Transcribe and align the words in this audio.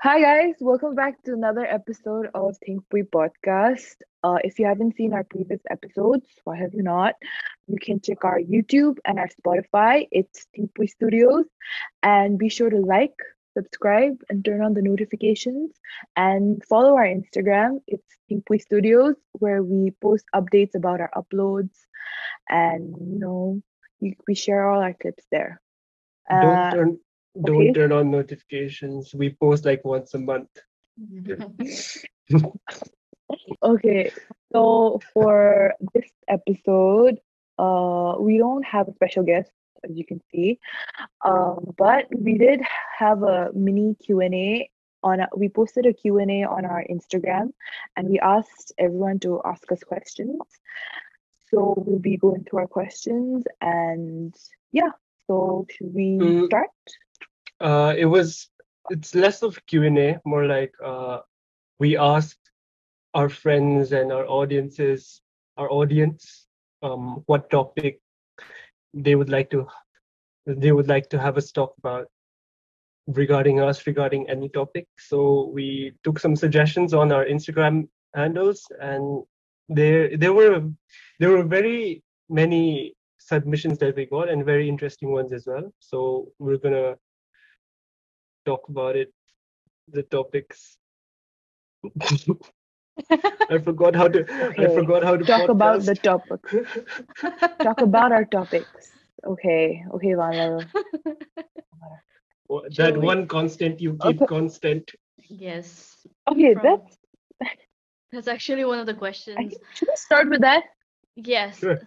Hi 0.00 0.20
guys, 0.20 0.54
welcome 0.60 0.94
back 0.94 1.20
to 1.24 1.32
another 1.32 1.66
episode 1.66 2.28
of 2.32 2.56
Think 2.64 2.84
We 2.92 3.02
podcast. 3.02 3.96
Uh, 4.22 4.38
if 4.44 4.60
you 4.60 4.66
haven't 4.66 4.94
seen 4.94 5.12
our 5.12 5.24
previous 5.24 5.60
episodes, 5.68 6.24
why 6.44 6.56
have 6.56 6.72
you 6.72 6.84
not? 6.84 7.16
You 7.66 7.78
can 7.82 8.00
check 8.00 8.24
our 8.24 8.38
YouTube 8.38 8.98
and 9.04 9.18
our 9.18 9.26
Spotify. 9.26 10.06
It's 10.12 10.46
Think 10.54 10.70
We 10.78 10.86
Studios, 10.86 11.46
and 12.04 12.38
be 12.38 12.48
sure 12.48 12.70
to 12.70 12.76
like, 12.76 13.14
subscribe, 13.54 14.22
and 14.28 14.44
turn 14.44 14.62
on 14.62 14.74
the 14.74 14.82
notifications. 14.82 15.72
And 16.14 16.64
follow 16.64 16.94
our 16.94 17.06
Instagram. 17.06 17.80
It's 17.88 18.06
Think 18.28 18.48
We 18.48 18.60
Studios, 18.60 19.16
where 19.32 19.64
we 19.64 19.94
post 20.00 20.26
updates 20.32 20.76
about 20.76 21.00
our 21.00 21.10
uploads, 21.16 21.74
and 22.48 22.94
you 23.00 23.18
know, 23.18 23.62
we, 24.00 24.34
share 24.36 24.70
all 24.70 24.80
our 24.80 24.94
clips 24.94 25.24
there. 25.32 25.60
Don't 26.30 26.44
Uh, 26.44 26.70
turn 26.70 26.98
don't 27.44 27.56
okay. 27.62 27.72
turn 27.72 27.92
on 27.92 28.10
notifications. 28.10 29.14
We 29.14 29.30
post 29.40 29.64
like 29.64 29.84
once 29.84 30.14
a 30.14 30.18
month. 30.18 30.50
Okay, 33.62 34.10
so 34.52 35.00
for 35.12 35.74
this 35.92 36.08
episode, 36.28 37.18
uh, 37.58 38.14
we 38.18 38.38
don't 38.38 38.64
have 38.64 38.88
a 38.88 38.94
special 38.94 39.22
guest, 39.22 39.50
as 39.84 39.96
you 39.96 40.04
can 40.04 40.20
see, 40.32 40.58
um, 41.24 41.74
but 41.76 42.06
we 42.16 42.38
did 42.38 42.60
have 42.96 43.22
a 43.22 43.50
mini 43.54 43.94
Q&A 43.96 44.70
on, 45.02 45.20
a- 45.20 45.28
we 45.36 45.48
posted 45.48 45.86
a 45.86 45.92
Q&A 45.92 46.44
on 46.44 46.64
our 46.64 46.84
Instagram, 46.90 47.52
and 47.96 48.08
we 48.08 48.18
asked 48.20 48.72
everyone 48.78 49.18
to 49.20 49.42
ask 49.44 49.70
us 49.72 49.82
questions. 49.82 50.38
So 51.50 51.74
we'll 51.76 51.98
be 51.98 52.16
going 52.16 52.44
through 52.44 52.60
our 52.60 52.66
questions, 52.66 53.44
and 53.60 54.34
yeah, 54.72 54.90
so 55.26 55.66
should 55.70 55.92
we 55.94 56.18
Mm. 56.18 56.46
start? 56.46 56.70
Uh, 57.60 57.94
it 57.96 58.06
was 58.06 58.48
it's 58.90 59.14
less 59.14 59.42
of 59.42 59.64
Q 59.66 59.84
and 59.84 59.98
A, 59.98 60.20
more 60.24 60.46
like 60.46 60.72
uh, 60.84 61.18
we 61.78 61.96
asked 61.96 62.50
our 63.14 63.28
friends 63.28 63.92
and 63.92 64.12
our 64.12 64.26
audiences, 64.26 65.20
our 65.56 65.70
audience, 65.70 66.46
um, 66.82 67.22
what 67.26 67.50
topic 67.50 68.00
they 68.94 69.14
would 69.14 69.28
like 69.28 69.50
to 69.50 69.66
they 70.46 70.72
would 70.72 70.88
like 70.88 71.10
to 71.10 71.18
have 71.18 71.36
us 71.36 71.52
talk 71.52 71.74
about 71.78 72.06
regarding 73.06 73.60
us 73.60 73.86
regarding 73.86 74.28
any 74.28 74.48
topic. 74.48 74.86
So 74.98 75.50
we 75.52 75.92
took 76.04 76.18
some 76.18 76.36
suggestions 76.36 76.94
on 76.94 77.12
our 77.12 77.24
Instagram 77.24 77.88
handles, 78.14 78.64
and 78.80 79.24
there 79.68 80.16
there 80.16 80.32
were 80.32 80.62
there 81.18 81.30
were 81.30 81.42
very 81.42 82.02
many 82.28 82.94
submissions 83.18 83.78
that 83.78 83.96
we 83.96 84.06
got 84.06 84.28
and 84.28 84.44
very 84.44 84.68
interesting 84.68 85.10
ones 85.10 85.32
as 85.32 85.46
well. 85.46 85.72
So 85.80 86.32
we're 86.38 86.58
gonna 86.58 86.96
talk 88.48 88.68
about 88.68 88.96
it, 88.96 89.12
the 89.88 90.02
topics. 90.16 90.78
I 93.50 93.58
forgot 93.58 93.94
how 93.96 94.08
to. 94.08 94.24
I 94.58 94.68
forgot 94.68 95.04
how 95.04 95.16
to 95.16 95.24
Talk 95.24 95.48
about 95.48 95.84
the 95.84 95.94
podcast. 95.94 96.02
topic. 96.02 96.40
Talk 97.62 97.80
about 97.82 98.12
our 98.12 98.24
topics. 98.24 98.92
Okay, 99.26 99.84
okay, 99.94 100.14
Vanilla. 100.14 100.70
that 102.76 102.94
Shall 102.94 103.00
we? 103.00 103.06
one 103.06 103.26
constant 103.28 103.80
you 103.80 103.96
keep 104.02 104.20
Okay. 104.20 104.26
constant. 104.26 104.90
yes. 105.28 106.06
Okay, 106.30 106.54
From- 106.54 106.62
that's 106.62 106.98
That's 108.12 108.28
actually 108.28 108.64
one 108.64 108.78
of 108.78 108.86
the 108.86 108.94
questions. 108.94 109.58
should 109.74 109.88
we 109.88 109.96
start 109.96 110.28
with 110.30 110.40
that? 110.42 110.64
Yes. 111.16 111.58
Sure. 111.58 111.78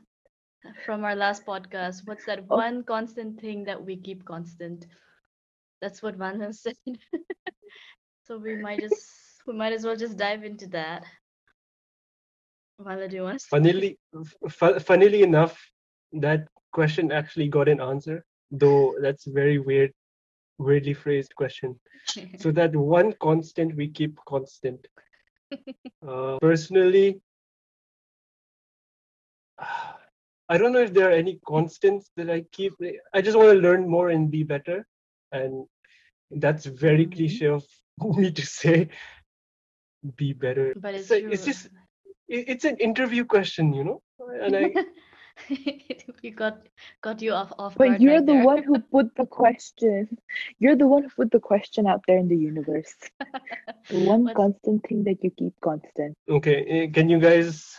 From 0.85 1.03
our 1.03 1.15
last 1.15 1.45
podcast. 1.45 2.07
What's 2.07 2.25
that 2.25 2.45
Oh. 2.49 2.57
one 2.57 2.83
constant 2.83 3.39
thing 3.39 3.63
that 3.65 3.83
we 3.83 3.97
keep 3.97 4.25
constant? 4.25 4.85
That's 5.81 6.01
what 6.03 6.15
Vanna 6.15 6.53
said. 6.53 6.75
so 8.23 8.37
we 8.37 8.55
might 8.55 8.79
just 8.79 9.07
we 9.47 9.53
might 9.53 9.73
as 9.73 9.83
well 9.83 9.95
just 9.95 10.17
dive 10.17 10.43
into 10.43 10.67
that. 10.67 11.03
Vanna, 12.79 13.07
do 13.07 13.15
you 13.15 13.23
want 13.23 13.39
to? 13.39 13.47
Funnily, 13.47 13.97
fu- 14.49 14.79
funnily 14.79 15.23
enough, 15.23 15.59
that 16.13 16.47
question 16.71 17.11
actually 17.11 17.47
got 17.47 17.67
an 17.67 17.81
answer, 17.81 18.23
though 18.51 18.95
that's 19.01 19.27
a 19.27 19.31
very 19.31 19.59
weird, 19.59 19.91
weirdly 20.57 20.93
phrased 20.93 21.35
question. 21.35 21.79
So 22.39 22.51
that 22.51 22.75
one 22.75 23.13
constant 23.21 23.75
we 23.75 23.89
keep 23.89 24.17
constant. 24.27 24.87
Uh, 26.07 26.39
personally, 26.41 27.21
I 30.49 30.57
don't 30.57 30.73
know 30.73 30.81
if 30.81 30.93
there 30.93 31.09
are 31.09 31.13
any 31.13 31.39
constants 31.47 32.09
that 32.17 32.29
I 32.29 32.43
keep. 32.51 32.73
I 33.13 33.21
just 33.21 33.37
want 33.37 33.51
to 33.51 33.59
learn 33.59 33.87
more 33.87 34.09
and 34.09 34.31
be 34.31 34.43
better, 34.43 34.87
and 35.31 35.65
that's 36.31 36.65
very 36.65 37.05
Mhm. 37.05 37.13
cliche 37.15 37.47
of 37.47 37.65
me 38.17 38.31
to 38.31 38.45
say. 38.45 38.89
Be 40.17 40.33
better. 40.33 40.73
but 40.77 40.95
it's 40.95 41.07
So 41.07 41.19
true. 41.19 41.29
it's 41.31 41.45
just 41.45 41.67
it- 42.27 42.45
it's 42.49 42.65
an 42.65 42.77
interview 42.77 43.23
question, 43.25 43.73
you 43.73 43.83
know, 43.83 44.01
and 44.43 44.55
I 44.55 44.73
you 46.23 46.31
got 46.31 46.57
got 47.01 47.21
you 47.21 47.33
off 47.33 47.53
off 47.59 47.75
But 47.77 48.01
you're 48.01 48.15
right 48.17 48.25
the 48.25 48.33
there. 48.33 48.43
one 48.45 48.63
who 48.63 48.79
put 48.95 49.13
the 49.15 49.25
question. 49.27 50.17
You're 50.59 50.75
the 50.75 50.87
one 50.87 51.03
who 51.03 51.09
put 51.09 51.31
the 51.31 51.39
question 51.39 51.85
out 51.87 52.01
there 52.07 52.17
in 52.17 52.27
the 52.27 52.35
universe. 52.37 52.93
The 53.89 53.99
one 54.05 54.23
What's- 54.23 54.35
constant 54.37 54.87
thing 54.87 55.03
that 55.05 55.23
you 55.23 55.31
keep 55.31 55.53
constant. 55.61 56.17
okay. 56.29 56.57
eh, 56.65 56.87
Can 56.91 57.09
you 57.09 57.19
guys 57.19 57.75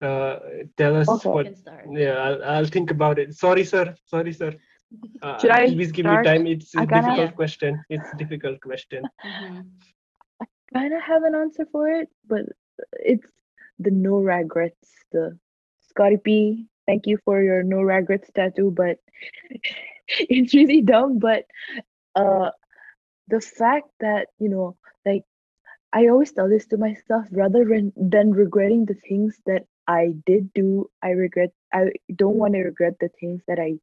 uh, 0.00 0.38
tell 0.76 0.94
us 0.96 1.08
Okay. 1.08 1.28
What? 1.30 1.46
can 1.46 1.56
start. 1.56 1.86
Yeah, 1.90 2.14
I'll, 2.26 2.44
I'll 2.44 2.66
think 2.76 2.90
about 2.90 3.18
it. 3.18 3.34
Sorry, 3.34 3.64
sir. 3.64 3.94
Sorry, 4.06 4.32
sir. 4.32 4.54
Uh, 5.22 5.38
Should 5.38 5.50
I 5.50 5.66
please 5.66 5.92
give 5.92 6.04
start? 6.06 6.24
me 6.26 6.30
time. 6.32 6.46
It's 6.46 6.74
a 6.74 6.80
I 6.80 6.86
kinda- 6.86 7.02
difficult 7.02 7.30
Yeah. 7.30 7.36
question. 7.36 7.84
It's 7.88 8.12
a 8.12 8.16
difficult 8.16 8.60
question. 8.60 9.02
Mhm. 9.24 9.70
Kind 10.72 10.92
of 10.92 11.02
have 11.02 11.22
an 11.22 11.34
answer 11.34 11.66
for 11.70 11.88
it, 11.88 12.08
but 12.26 12.42
it's 12.92 13.26
the 13.78 13.90
no 13.90 14.18
regrets. 14.18 14.90
The 15.12 15.38
Scotty 15.80 16.16
P. 16.16 16.66
Thank 16.86 17.06
you 17.06 17.18
for 17.24 17.42
your 17.42 17.62
no 17.62 17.80
regrets 17.82 18.30
tattoo, 18.34 18.70
but 18.70 18.98
it's 20.18 20.54
really 20.54 20.82
dumb. 20.82 21.18
But 21.18 21.44
uh, 22.14 22.50
the 23.28 23.40
fact 23.40 23.88
that 24.00 24.28
you 24.38 24.48
know, 24.48 24.76
like, 25.06 25.22
I 25.92 26.08
always 26.08 26.32
tell 26.32 26.48
this 26.48 26.66
to 26.68 26.76
myself 26.76 27.26
rather 27.30 27.64
than 27.64 27.92
than 27.96 28.32
regretting 28.32 28.84
the 28.86 28.94
things 29.08 29.38
that 29.46 29.64
I 29.86 30.14
did 30.26 30.52
do. 30.54 30.90
I 31.02 31.10
regret. 31.10 31.52
I 31.72 31.92
don't 32.14 32.36
want 32.36 32.54
to 32.54 32.62
regret 32.62 32.94
the 33.00 33.10
things 33.20 33.42
that 33.48 33.58
I 33.58 33.78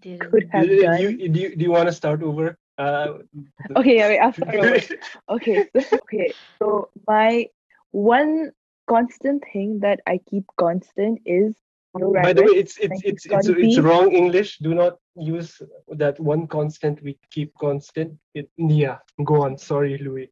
Did 0.00 0.20
could 0.30 0.48
have 0.52 0.66
Do 0.66 0.74
you, 0.74 0.82
done. 0.82 0.98
do 0.98 1.40
you, 1.40 1.56
do 1.56 1.62
you 1.64 1.70
want 1.70 1.88
to 1.88 1.92
start 1.92 2.22
over? 2.22 2.56
Uh, 2.78 3.18
Okay, 3.76 3.96
yeah, 3.96 4.08
wait, 4.08 4.18
I'll 4.18 4.32
start 4.32 4.54
over. 4.54 4.78
Okay, 5.30 5.68
so, 5.78 5.96
okay. 6.02 6.32
So 6.60 6.90
my 7.06 7.46
one 7.90 8.52
constant 8.88 9.44
thing 9.52 9.80
that 9.80 10.00
I 10.06 10.18
keep 10.30 10.44
constant 10.58 11.20
is 11.26 11.56
no 11.94 12.12
By 12.12 12.32
the 12.32 12.42
way, 12.42 12.48
regrets. 12.48 12.78
it's 12.78 12.78
it's 12.78 13.02
it's 13.04 13.26
it's, 13.26 13.48
it's 13.48 13.78
wrong 13.78 14.12
English. 14.12 14.58
Do 14.58 14.74
not 14.74 14.98
use 15.16 15.60
that 15.88 16.18
one 16.20 16.46
constant. 16.46 17.02
We 17.02 17.18
keep 17.30 17.52
constant. 17.58 18.18
It, 18.34 18.48
yeah, 18.56 18.98
go 19.24 19.42
on. 19.42 19.56
Sorry, 19.58 19.98
Louis. 19.98 20.30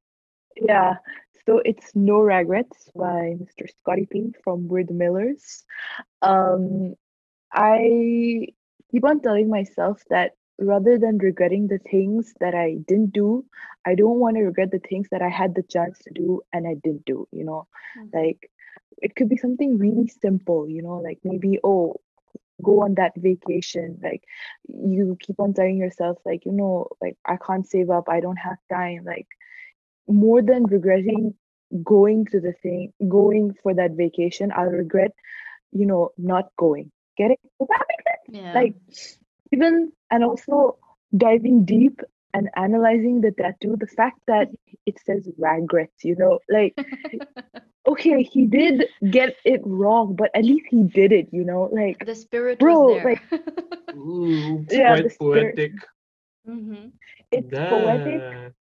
Yeah. 0.57 0.95
So 1.47 1.59
it's 1.65 1.95
No 1.95 2.19
Regrets 2.21 2.91
by 2.95 3.37
Mr. 3.39 3.69
Scotty 3.81 4.07
Pink 4.07 4.37
from 4.43 4.67
We're 4.69 4.85
the 4.85 4.95
Millers. 4.95 5.65
Um, 6.23 6.97
I 7.53 8.49
keep 8.91 9.05
on 9.05 9.21
telling 9.21 9.49
myself 9.49 10.03
that 10.11 10.33
rather 10.59 10.99
than 10.99 11.19
regretting 11.19 11.69
the 11.69 11.79
things 11.79 12.35
that 12.41 12.55
I 12.55 12.77
didn't 12.89 13.13
do, 13.13 13.45
I 13.87 13.95
don't 13.95 14.19
want 14.21 14.37
to 14.37 14.43
regret 14.45 14.71
the 14.71 14.79
things 14.81 15.09
that 15.11 15.23
I 15.23 15.29
had 15.29 15.55
the 15.55 15.63
chance 15.63 15.99
to 16.01 16.11
do 16.15 16.43
and 16.53 16.67
I 16.67 16.75
didn't 16.75 17.05
do, 17.07 17.29
you 17.33 17.45
know. 17.45 17.67
Mhm. 17.99 18.15
Like 18.15 18.51
it 19.03 19.15
could 19.17 19.29
be 19.29 19.37
something 19.37 19.79
really 19.79 20.09
simple, 20.09 20.69
you 20.69 20.83
know, 20.83 20.97
like 20.99 21.19
maybe, 21.25 21.59
oh, 21.65 21.97
go 22.63 22.83
on 22.83 22.95
that 22.95 23.13
vacation. 23.17 23.99
Like 24.03 24.25
you 24.69 25.17
keep 25.21 25.41
on 25.41 25.55
telling 25.55 25.77
yourself, 25.79 26.19
like, 26.25 26.45
you 26.47 26.53
know, 26.53 26.89
like 27.01 27.17
I 27.25 27.37
can't 27.37 27.67
save 27.67 27.91
up, 27.91 28.09
I 28.09 28.21
don't 28.21 28.37
have 28.39 28.59
time. 28.71 29.05
Like 29.05 29.29
more 30.09 30.43
than 30.43 30.65
regretting 30.67 31.35
going 31.85 32.27
to 32.27 32.41
the 32.41 32.53
thing, 32.63 32.93
going 33.09 33.55
for 33.63 33.75
that 33.75 33.93
vacation, 33.93 34.53
I'll 34.55 34.67
regret, 34.71 35.13
you 35.73 35.87
know, 35.87 36.11
not 36.19 36.51
going. 36.57 36.93
Get 37.17 37.33
it? 37.33 37.41
Does 37.59 37.69
that 37.69 37.87
make 37.89 38.03
sense? 38.09 38.16
Yeah. 38.29 38.53
Like 38.55 38.75
even 39.53 39.93
and 40.11 40.25
also 40.25 40.79
diving 41.17 41.65
deep 41.65 42.01
and 42.35 42.49
analyzing 42.57 43.21
the 43.21 43.33
tattoo, 43.33 43.77
the 43.79 43.87
fact 43.87 44.19
that 44.27 44.49
it 44.87 44.99
says 45.05 45.29
regrets, 45.39 46.05
you 46.05 46.17
know, 46.17 46.41
like 46.49 46.77
okay, 47.87 48.23
he 48.23 48.47
did 48.47 48.87
get 49.11 49.37
it 49.45 49.61
wrong, 49.65 50.15
but 50.17 50.31
at 50.35 50.45
least 50.45 50.67
he 50.71 50.83
did 50.85 51.13
it, 51.13 51.29
you 51.33 51.45
know, 51.45 51.69
like 51.73 51.99
the 52.05 52.15
spirit 52.15 52.61
Bro, 52.61 52.77
was 52.87 52.87
there. 52.87 53.05
like- 53.05 53.23
Ooh, 53.97 54.63
it's 54.65 54.77
Yeah, 54.77 54.85
quite 54.87 55.11
spirit. 55.11 55.57
poetic. 55.57 55.73
hmm 56.47 56.89
it's 57.31 57.59
poetic 57.69 58.23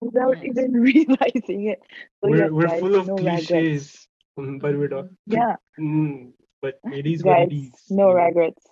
without 0.02 0.38
Yes. 0.38 0.44
even 0.44 0.74
realizing 0.90 1.68
it. 1.68 1.80
So 2.22 2.28
we're 2.30 2.38
yes, 2.38 2.52
we're 2.52 2.68
guys, 2.68 2.82
full 2.82 2.96
of 2.96 3.08
no 3.08 3.18
cliches, 3.18 4.08
mm, 4.38 4.60
but 4.60 4.78
we're 4.78 4.88
not. 4.88 5.08
Yeah, 5.26 5.56
Mm, 5.80 6.34
but 6.62 6.80
it 6.90 7.06
is 7.08 7.24
what 7.24 7.40
it 7.40 7.52
is. 7.54 7.74
no 7.90 8.12
regrets. 8.12 8.66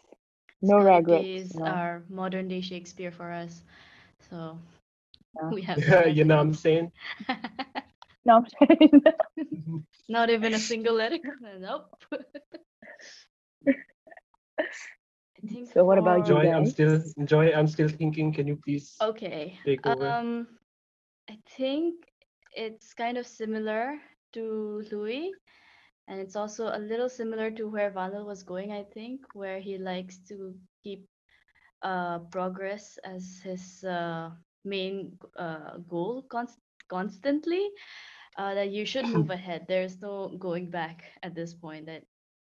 No 0.66 0.82
Scotty 0.82 0.96
regrets. 0.96 1.24
P 1.24 1.36
is 1.36 1.56
no. 1.56 1.66
our 1.66 2.04
modern 2.10 2.48
day 2.48 2.62
Shakespeare 2.62 3.12
for 3.12 3.32
us. 3.32 3.62
So 4.30 4.58
We 5.52 5.62
have 5.64 5.78
Yeah, 5.88 6.06
you 6.08 6.24
know 6.26 6.38
what 6.38 6.42
I'm 6.50 6.54
saying? 6.54 6.92
No, 8.26 8.38
I'm 8.42 8.48
saying. 8.58 8.92
not 10.10 10.32
even 10.32 10.56
a 10.56 10.60
single 10.60 10.96
letter. 10.96 11.20
Nope. 11.60 11.94
I 14.58 15.48
think 15.48 15.70
So 15.72 15.86
what 15.86 16.00
about 16.00 16.26
you 16.28 16.34
for- 16.36 16.42
Joy, 16.42 16.50
I'm 16.52 16.66
still 16.66 17.04
Joy, 17.26 17.52
I'm 17.54 17.68
still 17.68 17.88
thinking, 17.88 18.34
can 18.34 18.48
you 18.48 18.56
please 18.58 18.96
Okay. 19.00 19.60
take 19.64 19.86
over? 19.86 20.10
Um, 20.10 20.48
I 21.30 21.38
think 21.56 21.96
it's 22.54 22.96
kind 22.96 23.18
of 23.18 23.28
similar 23.28 24.00
to 24.34 24.82
Louis, 24.92 25.32
and 26.08 26.20
it's 26.20 26.36
also 26.36 26.68
a 26.68 26.80
little 26.80 27.10
similar 27.10 27.52
to 27.52 27.68
where 27.68 27.92
Vanel 27.92 28.26
was 28.26 28.44
going, 28.44 28.72
I 28.72 28.84
think, 28.84 29.22
where 29.34 29.60
he 29.60 29.78
likes 29.78 30.20
to 30.30 30.56
keep 30.84 31.08
uh, 31.82 32.20
progress 32.32 32.98
as 33.04 33.40
his 33.44 33.84
uh, 33.84 34.32
main 34.64 35.18
uh, 35.38 35.78
goal 35.90 36.24
const 36.30 36.60
constantly. 36.90 37.70
Uh, 38.38 38.54
that 38.54 38.72
you 38.72 38.86
should 38.86 39.08
move 39.08 39.30
ahead. 39.32 39.66
There's 39.68 40.02
no 40.02 40.30
going 40.40 40.70
back 40.70 41.04
at 41.24 41.36
this 41.36 41.54
point. 41.54 41.86
That 41.86 42.04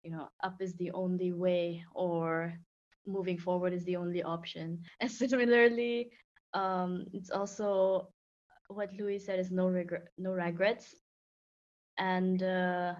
you 0.03 0.11
know, 0.11 0.29
up 0.43 0.61
is 0.61 0.75
the 0.75 0.91
only 0.91 1.31
way, 1.31 1.83
or 1.93 2.53
moving 3.05 3.37
forward 3.37 3.73
is 3.73 3.83
the 3.85 3.97
only 3.97 4.23
option. 4.23 4.81
And 4.99 5.11
similarly, 5.11 6.11
um, 6.53 7.05
it's 7.13 7.31
also 7.31 8.09
what 8.67 8.93
Louis 8.93 9.19
said 9.19 9.39
is 9.39 9.51
no 9.51 9.67
regret, 9.67 10.07
no 10.17 10.31
regrets, 10.31 10.95
and 11.97 12.41
uh, 12.43 12.95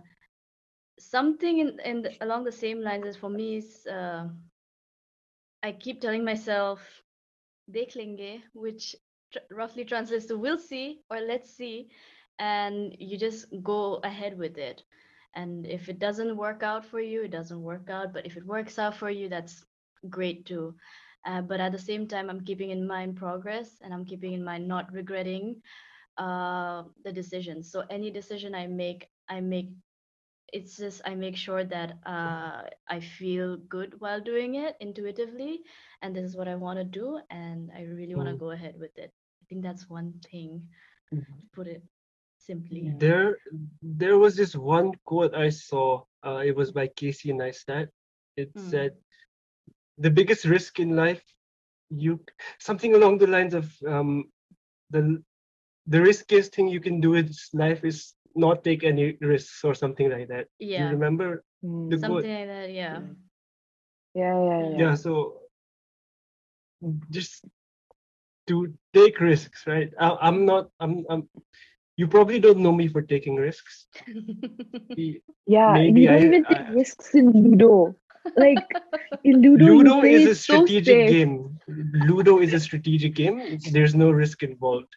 something 1.00 1.60
in 1.60 1.80
in 1.80 2.08
along 2.22 2.44
the 2.46 2.52
same 2.52 2.82
lines 2.82 3.06
as 3.06 3.18
for 3.18 3.30
me 3.30 3.58
is 3.58 3.86
uh, 3.88 4.28
I 5.64 5.72
keep 5.72 6.02
telling 6.02 6.24
myself 6.24 7.04
"dekh 7.72 7.96
lenge," 7.96 8.44
which 8.54 8.96
tr- 9.32 9.40
roughly 9.52 9.84
translates 9.86 10.26
to 10.28 10.38
"we'll 10.38 10.58
see" 10.58 11.02
or 11.10 11.20
"let's 11.22 11.50
see," 11.50 11.90
and 12.40 12.96
you 13.00 13.18
just 13.18 13.46
go 13.64 13.96
ahead 14.04 14.38
with 14.38 14.58
it. 14.58 14.84
And 15.34 15.66
if 15.66 15.90
it 15.90 16.00
doesn't 16.00 16.38
work 16.38 16.64
out 16.64 16.86
for 16.86 17.00
you, 17.00 17.24
it 17.24 17.32
doesn't 17.32 17.62
work 17.62 17.90
out. 17.90 18.14
But 18.14 18.26
if 18.26 18.38
it 18.38 18.46
works 18.46 18.78
out 18.80 18.96
for 18.96 19.10
you, 19.10 19.30
that's 19.30 19.66
great 20.10 20.46
too. 20.46 20.76
Uh, 21.26 21.42
but 21.42 21.60
at 21.60 21.72
the 21.72 21.80
same 21.80 22.08
time, 22.08 22.30
I'm 22.30 22.44
keeping 22.46 22.70
in 22.72 22.86
mind 22.88 23.16
progress 23.18 23.80
and 23.82 23.94
I'm 23.94 24.06
keeping 24.06 24.34
in 24.34 24.44
mind 24.44 24.68
not 24.68 24.92
regretting 24.94 25.62
uh, 26.18 26.84
the 27.04 27.12
decisions. 27.12 27.72
So 27.72 27.84
any 27.90 28.12
decision 28.12 28.54
I 28.56 28.68
make, 28.68 29.10
I 29.30 29.40
make 29.42 29.70
it's 30.54 30.78
just 30.78 31.02
I 31.06 31.16
make 31.16 31.38
sure 31.38 31.66
that 31.66 32.00
uh, 32.06 32.64
I 32.90 33.02
feel 33.02 33.58
good 33.58 34.00
while 34.00 34.22
doing 34.22 34.56
it 34.56 34.76
intuitively, 34.80 35.62
and 36.02 36.16
this 36.16 36.26
is 36.26 36.38
what 36.38 36.48
I 36.48 36.56
want 36.56 36.80
to 36.80 36.86
do, 36.86 37.20
and 37.32 37.72
I 37.76 37.84
really 37.84 38.16
want 38.16 38.30
to 38.30 38.36
Mm. 38.36 38.46
go 38.46 38.52
ahead 38.52 38.76
with 38.80 38.98
it. 38.98 39.12
I 39.42 39.46
think 39.50 39.64
that's 39.64 39.90
one 39.90 40.14
thing 40.32 40.68
Mhm. 41.12 41.42
to 41.42 41.48
put 41.54 41.68
it 41.68 41.84
simply. 42.38 42.94
There, 43.00 43.38
there 43.82 44.18
was 44.18 44.36
this 44.36 44.56
one 44.56 44.94
quote 45.06 45.34
I 45.36 45.50
saw. 45.50 46.04
Uh, 46.26 46.44
it 46.46 46.56
was 46.56 46.72
by 46.72 46.88
Casey 46.88 47.32
Neistat. 47.34 47.90
It 48.36 48.52
Hmm. 48.56 48.58
said, 48.58 48.96
"The 49.98 50.10
biggest 50.12 50.46
risk 50.46 50.80
in 50.80 50.96
life, 50.96 51.24
you 51.90 52.20
something 52.60 52.94
along 52.96 53.18
the 53.20 53.28
lines 53.28 53.54
of 53.54 53.72
um, 53.88 54.32
the 54.90 55.24
the 55.88 56.02
riskiest 56.02 56.54
thing 56.56 56.68
you 56.68 56.80
can 56.82 57.00
do 57.02 57.16
in 57.16 57.30
life 57.54 57.84
is 57.84 58.14
not 58.36 58.64
take 58.64 58.84
any 58.84 59.18
risks 59.22 59.64
or 59.64 59.74
something 59.74 60.10
like 60.10 60.28
that." 60.30 60.48
Yeah. 60.60 60.86
You 60.86 60.92
remember 60.92 61.44
Mm, 61.64 61.90
the 61.90 61.98
something 61.98 62.12
quote? 62.12 62.26
like 62.26 62.48
that. 62.48 62.72
Yeah. 62.72 63.00
Yeah, 64.16 64.36
yeah, 64.46 64.70
yeah. 64.70 64.78
Yeah. 64.80 64.94
So 64.96 65.40
just 67.10 67.46
to 68.48 68.74
take 68.94 69.20
risks, 69.20 69.66
right? 69.68 69.92
I, 70.00 70.18
I'm 70.22 70.46
not. 70.46 70.70
I'm. 70.80 71.06
I'm. 71.10 71.30
You 71.98 72.08
probably 72.08 72.40
don't 72.40 72.58
know 72.60 72.72
me 72.74 72.88
for 72.88 73.02
taking 73.02 73.36
risks. 73.36 73.88
Yeah, 75.46 75.74
Maybe 75.74 76.02
you 76.02 76.08
don't 76.08 76.22
I- 76.22 76.26
even 76.26 76.44
take 76.46 76.68
I- 76.68 76.72
risks 76.72 77.16
in 77.16 77.32
Ludo. 77.32 77.96
Like 78.38 78.66
in 79.26 79.42
Ludo, 79.42 79.66
Ludo 79.66 79.96
you 79.96 80.02
play 80.02 80.14
is 80.14 80.26
a 80.28 80.32
it 80.32 80.36
so 80.36 80.66
strategic 80.66 81.08
game. 81.10 81.60
Ludo 81.68 82.40
is 82.40 82.54
a 82.54 82.60
strategic 82.60 83.16
game. 83.16 83.60
There's 83.72 83.94
no 83.96 84.12
risk 84.12 84.44
involved. 84.44 84.88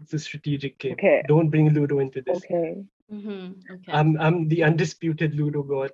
It's 0.00 0.14
a 0.14 0.18
strategic 0.18 0.78
game. 0.78 0.94
Okay. 0.94 1.22
Don't 1.26 1.50
bring 1.50 1.70
Ludo 1.70 1.98
into 2.00 2.22
this. 2.22 2.44
Okay. 2.44 2.84
hmm 3.10 3.52
Okay. 3.70 3.92
I'm 3.92 4.18
I'm 4.20 4.48
the 4.48 4.62
undisputed 4.64 5.34
Ludo 5.34 5.62
god. 5.62 5.90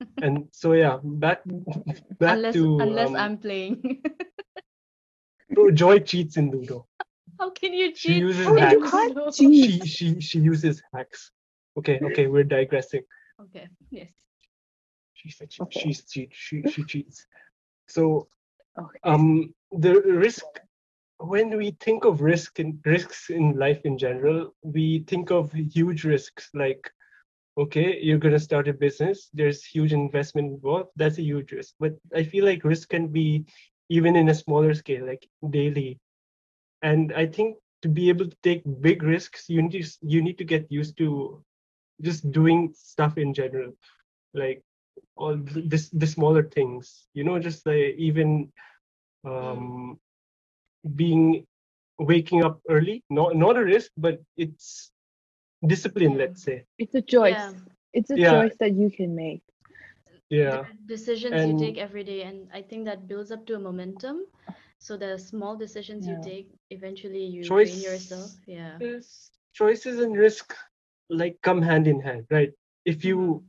And 0.20 0.48
so 0.52 0.72
yeah, 0.72 0.98
back 1.02 1.42
back 2.18 2.38
unless 2.38 2.54
to 2.54 2.62
unless 2.78 3.14
um, 3.14 3.16
I'm 3.16 3.38
playing. 3.38 4.02
no, 5.50 5.70
Joy 5.70 6.00
cheats 6.00 6.36
in 6.36 6.50
Ludo. 6.50 6.86
How 7.38 7.50
can 7.50 7.72
you 7.74 7.92
She 7.92 8.12
cheat? 8.12 8.20
uses 8.20 8.46
Oh, 8.46 8.56
you 8.70 8.80
can't 8.80 9.14
cheat. 9.32 9.54
She 9.54 9.86
she 9.86 10.20
she 10.20 10.38
uses 10.40 10.82
hacks. 10.92 11.30
Okay, 11.78 12.00
okay, 12.04 12.26
we're 12.26 12.44
digressing. 12.44 13.02
Okay. 13.40 13.68
Yes. 13.90 14.12
She 15.14 15.30
said 15.30 15.52
she, 15.52 15.64
Okay. 15.64 15.80
she's 15.80 16.04
cheat. 16.04 16.30
She 16.34 16.64
she 16.66 16.84
cheats. 16.84 17.26
So 17.86 18.28
Okay. 18.78 19.00
um 19.04 19.54
the 19.72 20.00
risk 20.00 20.44
when 21.18 21.56
we 21.56 21.70
think 21.80 22.04
of 22.04 22.20
risk 22.22 22.58
and 22.58 22.78
risks 22.84 23.30
in 23.30 23.56
life 23.56 23.80
in 23.84 23.98
general 23.98 24.54
we 24.62 25.00
think 25.06 25.30
of 25.30 25.52
huge 25.52 26.04
risks 26.04 26.48
like 26.54 26.90
okay 27.58 27.98
you're 28.00 28.18
going 28.18 28.34
to 28.34 28.40
start 28.40 28.68
a 28.68 28.72
business 28.72 29.28
there's 29.34 29.64
huge 29.64 29.92
investment 29.92 30.48
involved 30.48 30.90
that's 30.96 31.18
a 31.18 31.22
huge 31.22 31.52
risk. 31.52 31.74
But 31.80 31.94
i 32.14 32.22
feel 32.22 32.44
like 32.44 32.64
risk 32.64 32.88
can 32.88 33.08
be 33.08 33.44
even 33.88 34.16
in 34.16 34.28
a 34.28 34.34
smaller 34.34 34.74
scale 34.74 35.06
like 35.06 35.26
daily. 35.50 35.98
And 36.82 37.12
i 37.12 37.26
think 37.26 37.56
to 37.82 37.88
be 37.88 38.08
able 38.08 38.26
to 38.26 38.36
take 38.42 38.62
big 38.80 39.02
risks 39.02 39.48
you 39.48 39.62
need 39.62 39.82
to, 39.82 39.84
you 40.02 40.22
need 40.22 40.38
to 40.38 40.44
get 40.44 40.70
used 40.70 40.96
to 40.98 41.42
just 42.02 42.30
doing 42.30 42.72
stuff 42.74 43.18
in 43.18 43.34
general 43.34 43.72
like 44.34 44.62
all 45.16 45.38
th- 45.38 45.68
this 45.68 45.88
the 45.90 46.06
smaller 46.06 46.42
things 46.42 47.08
you 47.14 47.24
know 47.24 47.38
just 47.38 47.66
like 47.66 47.94
even 47.98 48.48
um 49.24 49.98
being 50.96 51.44
waking 51.98 52.44
up 52.44 52.60
early 52.68 53.02
not 53.10 53.36
not 53.36 53.56
a 53.56 53.64
risk 53.64 53.90
but 53.96 54.18
it's 54.36 54.90
discipline 55.66 56.16
Yeah. 56.16 56.18
let's 56.18 56.42
say 56.42 56.64
It's 56.78 56.94
a 56.94 57.02
choice. 57.02 57.54
Yeah. 57.54 57.54
It's 57.92 58.10
a 58.10 58.18
Yeah. 58.18 58.30
choice 58.30 58.56
that 58.60 58.74
you 58.74 58.90
can 58.90 59.14
make. 59.14 59.42
yeah 60.30 60.64
the 60.64 60.74
decisions 60.86 61.34
And- 61.34 61.50
you 61.50 61.54
take 61.54 61.78
every 61.78 62.04
day 62.04 62.22
and 62.22 62.48
i 62.52 62.62
think 62.62 62.84
that 62.86 63.06
builds 63.08 63.30
up 63.30 63.46
to 63.46 63.54
a 63.54 63.58
momentum 63.58 64.26
so 64.78 64.96
the 64.96 65.18
small 65.18 65.56
decisions 65.56 66.06
you 66.08 66.16
take 66.16 66.48
eventually 66.70 67.24
you 67.24 67.44
Choice- 67.44 67.70
train 67.70 67.80
yourself 67.80 68.32
yeah 68.46 68.80
Yes, 68.80 69.30
choices 69.54 70.00
and 70.00 70.16
risk 70.16 70.54
like 71.10 71.38
come 71.42 71.62
hand 71.62 71.86
in 71.88 72.00
hand 72.00 72.26
right 72.30 72.52
if 72.84 73.04
you 73.04 73.18
Mm-hmm. 73.18 73.44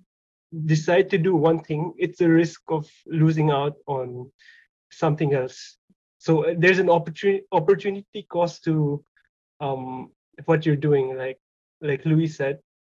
decide 0.66 1.10
to 1.12 1.18
do 1.18 1.36
one 1.36 1.60
thing 1.60 1.94
it's 1.98 2.22
a 2.22 2.30
risk 2.30 2.62
of 2.70 2.90
losing 3.08 3.52
out 3.52 3.76
on 3.88 4.32
something 4.92 5.34
else 5.34 5.79
so 6.30 6.46
uh, 6.46 6.56
there's 6.58 6.80
an 6.80 6.90
opportunity 6.90 7.46
opportunity 7.62 8.24
cost 8.36 8.64
to 8.66 9.04
um 9.62 10.12
what 10.46 10.66
you're 10.66 10.84
doing 10.90 11.18
like 11.18 11.40
like 11.82 12.06
louis 12.06 12.28
said 12.28 12.60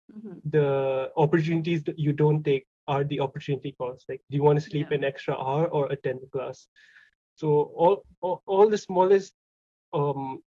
Mhm. 0.10 0.44
the 0.52 1.12
opportunities 1.18 1.84
that 1.84 2.00
you 2.00 2.14
don't 2.14 2.44
take 2.44 2.66
are 2.88 3.04
the 3.06 3.20
opportunity 3.22 3.76
cost. 3.80 4.06
Like, 4.10 4.22
do 4.32 4.38
you 4.38 4.44
want 4.44 4.60
to 4.60 4.70
sleep 4.70 4.92
Yeah. 4.92 4.98
an 4.98 5.04
extra 5.06 5.36
hour 5.36 5.68
or 5.68 5.92
attend 5.92 6.22
the 6.22 6.28
class? 6.28 6.68
So 7.36 7.72
all, 7.76 8.06
all 8.22 8.42
all 8.48 8.70
the 8.70 8.78
smallest 8.78 9.34
um 9.94 10.42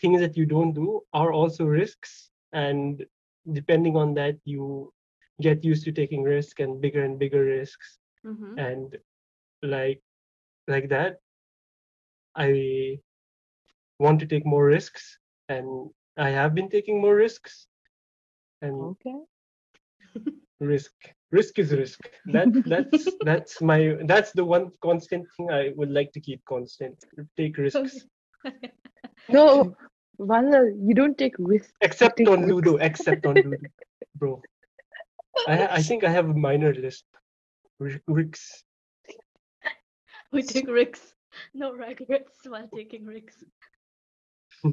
things 0.00 0.20
that 0.20 0.36
you 0.36 0.46
don't 0.46 0.72
do 0.72 1.02
are 1.12 1.32
also 1.32 1.64
risks, 1.64 2.30
and 2.52 3.04
depending 3.52 3.96
on 3.96 4.14
that, 4.14 4.36
you 4.44 4.92
get 5.40 5.64
used 5.64 5.84
to 5.84 5.92
taking 5.92 6.22
risk 6.22 6.60
and 6.60 6.80
bigger 6.80 7.04
and 7.04 7.18
bigger 7.18 7.44
risks, 7.44 7.98
Mhm. 8.24 8.64
and 8.68 8.98
like 9.62 10.02
like 10.68 10.88
that, 10.90 11.20
I 12.36 12.98
want 13.98 14.20
to 14.20 14.26
take 14.26 14.46
more 14.46 14.66
risks, 14.66 15.18
and 15.48 15.90
I 16.18 16.30
have 16.30 16.54
been 16.54 16.68
taking 16.70 17.00
more 17.00 17.16
risks, 17.16 17.66
and 18.62 18.96
Okay. 18.96 19.14
risk 20.60 20.92
risk 21.32 21.58
is 21.58 21.72
risk. 21.72 22.00
That 22.26 22.50
that's 22.64 23.16
that's 23.20 23.60
my 23.62 23.96
that's 24.06 24.32
the 24.32 24.44
one 24.44 24.70
constant 24.82 25.26
thing 25.36 25.50
i 25.50 25.72
would 25.76 25.90
like 25.90 26.12
to 26.12 26.20
keep 26.20 26.42
constant 26.48 26.96
take 27.36 27.56
risks. 27.58 28.06
No, 29.28 29.76
Vanla, 30.20 30.60
uh, 30.60 30.74
you 30.80 30.94
don't 30.94 31.18
take 31.18 31.34
risks. 31.38 31.72
except 31.82 32.18
take 32.18 32.28
on 32.28 32.40
risks. 32.40 32.50
ludo 32.50 32.76
except 32.76 33.26
on 33.26 33.40
ludo 33.42 33.68
bro. 34.16 34.42
I 35.46 35.66
i 35.78 35.82
think 35.82 36.04
i 36.04 36.10
have 36.10 36.28
a 36.30 36.34
minor 36.34 36.74
list. 36.74 37.04
R- 37.80 38.00
risks. 38.08 38.64
We 40.32 40.42
take 40.42 40.68
risks 40.68 41.15
no 41.54 41.72
regrets 41.72 42.38
while 42.46 42.68
taking 42.74 43.04
risks 43.06 43.44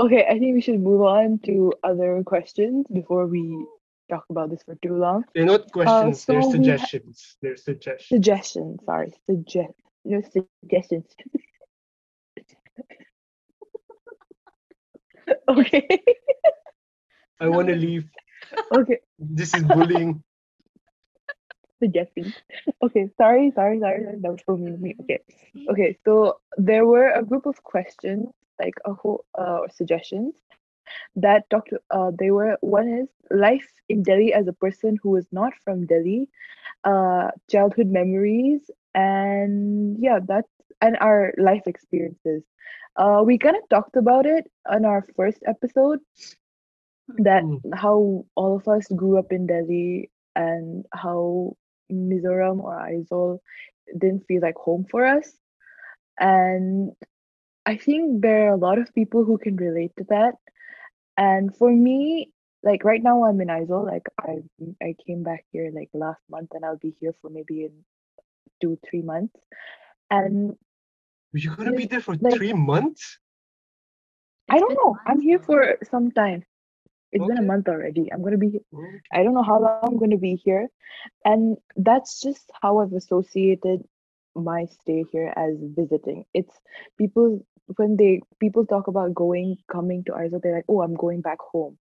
Okay, 0.00 0.24
I 0.30 0.38
think 0.38 0.54
we 0.54 0.60
should 0.60 0.80
move 0.80 1.02
on 1.02 1.40
to 1.46 1.72
other 1.82 2.22
questions 2.24 2.86
before 2.92 3.26
we 3.26 3.66
talk 4.08 4.24
about 4.30 4.48
this 4.50 4.62
for 4.62 4.76
too 4.76 4.94
long. 4.96 5.24
they're 5.34 5.44
not 5.44 5.62
uh, 5.62 5.68
questions 5.72 6.24
they're 6.24 6.40
so 6.40 6.48
we 6.48 6.52
ha- 6.52 6.52
suggestions 6.52 7.36
they're 7.42 7.56
suggestions 7.56 8.08
Suggestions, 8.08 8.80
sorry, 8.86 9.12
suggest, 9.26 9.74
no 10.04 10.22
suggestions. 10.22 11.06
Okay. 15.48 15.86
I 17.40 17.48
want 17.48 17.68
to 17.68 17.74
leave. 17.76 18.06
okay. 18.72 18.98
This 19.18 19.54
is 19.54 19.62
bullying. 19.62 20.22
Suggesting. 21.78 22.34
Okay. 22.82 23.08
Sorry. 23.16 23.50
Sorry. 23.54 23.78
Sorry. 23.80 24.04
That 24.20 24.30
was 24.32 24.40
so 24.46 24.56
mean 24.56 24.74
of 24.74 24.80
me. 24.80 24.94
Okay. 25.02 25.18
Okay. 25.70 25.96
So 26.04 26.38
there 26.56 26.86
were 26.86 27.10
a 27.10 27.22
group 27.24 27.46
of 27.46 27.62
questions, 27.62 28.28
like 28.60 28.74
a 28.84 28.92
whole 28.94 29.24
uh 29.38 29.60
suggestions 29.70 30.34
that 31.16 31.48
talked. 31.50 31.72
Uh, 31.90 32.10
they 32.18 32.30
were 32.30 32.56
one 32.60 32.88
is 32.88 33.08
life 33.30 33.68
in 33.88 34.02
Delhi 34.02 34.32
as 34.32 34.46
a 34.48 34.52
person 34.52 34.98
who 35.02 35.16
is 35.16 35.26
not 35.32 35.52
from 35.64 35.86
Delhi, 35.86 36.28
uh, 36.84 37.30
childhood 37.50 37.88
memories, 37.88 38.70
and 38.94 39.96
yeah, 40.00 40.18
that's 40.26 40.48
and 40.80 40.96
our 41.00 41.32
life 41.38 41.62
experiences. 41.66 42.42
Uh, 42.96 43.22
we 43.24 43.38
kind 43.38 43.56
of 43.56 43.68
talked 43.68 43.96
about 43.96 44.26
it 44.26 44.50
on 44.70 44.84
our 44.84 45.04
first 45.16 45.42
episode 45.46 46.00
that 47.18 47.44
Mm. 47.44 47.60
how 47.74 48.24
all 48.34 48.56
of 48.56 48.68
us 48.68 48.86
grew 48.94 49.18
up 49.18 49.32
in 49.32 49.46
Delhi 49.46 50.10
and 50.36 50.84
how 50.92 51.56
Mizoram 51.92 52.60
or 52.62 52.76
Aizawl 52.76 53.38
didn't 53.96 54.26
feel 54.26 54.42
like 54.42 54.56
home 54.56 54.86
for 54.90 55.04
us. 55.04 55.30
And 56.20 56.92
I 57.66 57.76
think 57.76 58.22
there 58.22 58.46
are 58.48 58.54
a 58.54 58.56
lot 58.56 58.78
of 58.78 58.94
people 58.94 59.24
who 59.24 59.38
can 59.38 59.56
relate 59.56 59.92
to 59.98 60.04
that. 60.08 60.34
And 61.16 61.54
for 61.56 61.70
me, 61.70 62.32
like 62.62 62.84
right 62.84 63.02
now 63.02 63.24
I'm 63.24 63.40
in 63.40 63.48
Aizawl, 63.48 63.86
like 63.86 64.06
I 64.20 64.38
I 64.82 64.94
came 65.06 65.22
back 65.22 65.44
here 65.52 65.70
like 65.74 65.90
last 65.94 66.20
month 66.28 66.50
and 66.52 66.64
I'll 66.64 66.76
be 66.78 66.94
here 67.00 67.14
for 67.20 67.30
maybe 67.30 67.64
in 67.64 67.72
two, 68.60 68.78
three 68.88 69.02
months. 69.02 69.38
And 70.10 70.56
You're 71.32 71.54
gonna 71.56 71.72
be 71.72 71.86
there 71.86 72.00
for 72.00 72.16
Like- 72.16 72.34
three 72.34 72.52
months? 72.52 73.18
I 74.50 74.58
don't 74.58 74.74
know. 74.74 74.96
I'm 75.06 75.20
here 75.20 75.38
for 75.38 75.76
some 75.90 76.10
time. 76.10 76.42
It's 77.12 77.26
been 77.26 77.38
a 77.38 77.42
month 77.42 77.68
already. 77.68 78.12
I'm 78.12 78.22
gonna 78.22 78.36
be 78.38 78.60
I 79.12 79.22
don't 79.22 79.34
know 79.34 79.42
how 79.42 79.60
long 79.60 79.80
I'm 79.82 79.98
going 79.98 80.10
to 80.10 80.18
be 80.18 80.36
here. 80.36 80.68
And 81.24 81.56
that's 81.76 82.20
just 82.20 82.50
how 82.60 82.78
I've 82.78 82.92
associated 82.92 83.82
my 84.34 84.66
stay 84.66 85.04
here 85.10 85.32
as 85.36 85.56
visiting. 85.60 86.24
It's 86.34 86.54
people 86.96 87.44
when 87.76 87.96
they 87.96 88.20
people 88.40 88.64
talk 88.64 88.88
about 88.88 89.14
going 89.14 89.58
coming 89.70 90.04
to 90.04 90.12
Aizawl, 90.12 90.42
they're 90.42 90.56
like, 90.56 90.64
oh, 90.68 90.82
I'm 90.82 90.94
going 90.94 91.20
back 91.20 91.38
home. 91.40 91.78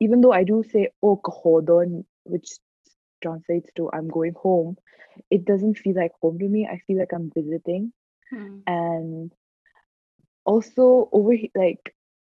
Even 0.00 0.20
though 0.20 0.32
I 0.32 0.44
do 0.44 0.62
say 0.70 0.90
oh 1.02 1.20
kahodon, 1.22 2.04
which 2.24 2.50
translates 3.22 3.70
to 3.76 3.90
I'm 3.92 4.08
going 4.08 4.34
home, 4.34 4.76
it 5.30 5.44
doesn't 5.44 5.78
feel 5.78 5.96
like 5.96 6.12
home 6.20 6.38
to 6.38 6.48
me. 6.48 6.68
I 6.70 6.80
feel 6.86 6.98
like 6.98 7.12
I'm 7.12 7.30
visiting. 7.34 7.92
Hmm. 8.30 8.58
And 8.66 9.32
also 10.44 11.08
over 11.12 11.34
like 11.54 11.94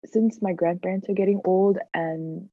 since 0.07 0.40
my 0.43 0.52
grandparents 0.52 1.09
are 1.09 1.14
getting 1.14 1.40
old 1.45 1.78
and 1.95 2.49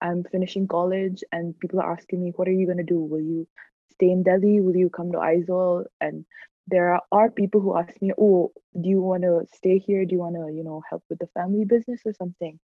I'm 0.00 0.24
finishing 0.24 0.66
college 0.68 1.22
and 1.32 1.58
people 1.58 1.80
are 1.80 1.92
asking 1.92 2.22
me, 2.22 2.32
what 2.36 2.48
are 2.48 2.52
you 2.52 2.66
gonna 2.66 2.82
do? 2.84 3.00
Will 3.00 3.20
you 3.20 3.46
stay 3.90 4.10
in 4.10 4.22
Delhi? 4.22 4.60
Will 4.60 4.76
you 4.76 4.90
come 4.90 5.12
to 5.12 5.18
Aizawl? 5.18 5.84
And 6.00 6.24
there 6.68 6.94
are, 6.94 7.02
are 7.12 7.30
people 7.30 7.60
who 7.60 7.76
ask 7.76 8.00
me, 8.02 8.12
oh, 8.18 8.52
do 8.80 8.88
you 8.88 9.00
want 9.00 9.22
to 9.22 9.46
stay 9.54 9.78
here? 9.78 10.04
Do 10.04 10.14
you 10.14 10.20
want 10.20 10.36
to, 10.36 10.52
you 10.52 10.64
know, 10.64 10.82
help 10.88 11.02
with 11.08 11.18
the 11.18 11.28
family 11.34 11.64
business 11.64 12.00
or 12.04 12.12
something? 12.14 12.58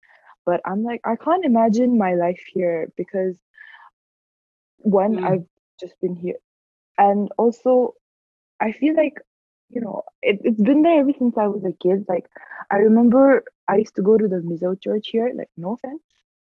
But 0.45 0.61
I'm 0.65 0.83
like, 0.83 1.01
I 1.05 1.15
can't 1.15 1.45
imagine 1.45 1.97
my 1.97 2.13
life 2.15 2.41
here 2.53 2.89
because 2.97 3.37
one, 4.79 5.17
Mm. 5.17 5.23
I've 5.23 5.45
just 5.79 5.99
been 6.01 6.15
here, 6.15 6.35
and 6.97 7.29
also 7.37 7.93
I 8.59 8.71
feel 8.71 8.95
like, 8.95 9.15
you 9.69 9.81
know, 9.81 10.03
it, 10.21 10.39
it's 10.43 10.61
been 10.61 10.81
there 10.83 10.99
ever 11.01 11.11
since 11.17 11.37
I 11.37 11.47
was 11.47 11.63
a 11.65 11.73
kid. 11.83 12.05
Like, 12.07 12.27
I 12.71 12.77
remember 12.77 13.43
I 13.67 13.77
used 13.77 13.95
to 13.95 14.01
go 14.01 14.17
to 14.17 14.27
the 14.27 14.37
Mizo 14.37 14.79
church 14.81 15.09
here. 15.09 15.31
Like, 15.35 15.49
no 15.57 15.73
offense, 15.73 16.01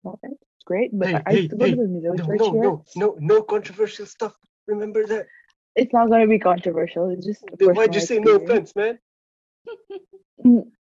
no 0.04 0.12
offense, 0.14 0.38
it's 0.42 0.64
great, 0.66 0.92
but 0.98 1.08
Hey, 1.10 1.24
I 1.26 1.32
hey, 1.32 1.38
used 1.38 1.50
to 1.52 1.58
go 1.58 1.66
hey, 1.66 1.72
to 1.72 1.76
the 1.76 1.84
Mizo 1.84 2.16
No, 2.18 2.26
church 2.26 2.42
no, 2.42 2.52
here. 2.52 2.64
no, 2.64 2.86
no, 2.96 3.16
no 3.20 3.42
controversial 3.44 4.06
stuff. 4.06 4.36
Remember 4.68 5.06
that. 5.08 5.28
It's 5.76 5.94
not 5.94 6.10
gonna 6.10 6.28
be 6.28 6.40
controversial. 6.40 7.10
It's 7.10 7.26
just 7.26 7.44
why'd 7.60 7.96
you 7.96 8.02
personal 8.02 8.02
say 8.02 8.20
no 8.20 8.36
offense, 8.36 8.76
man? 8.76 9.00
Mm, 10.46 10.72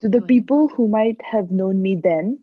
To 0.00 0.08
the 0.08 0.20
people 0.22 0.68
who 0.68 0.88
might 0.88 1.20
have 1.22 1.50
known 1.50 1.82
me 1.82 1.96
then, 2.02 2.38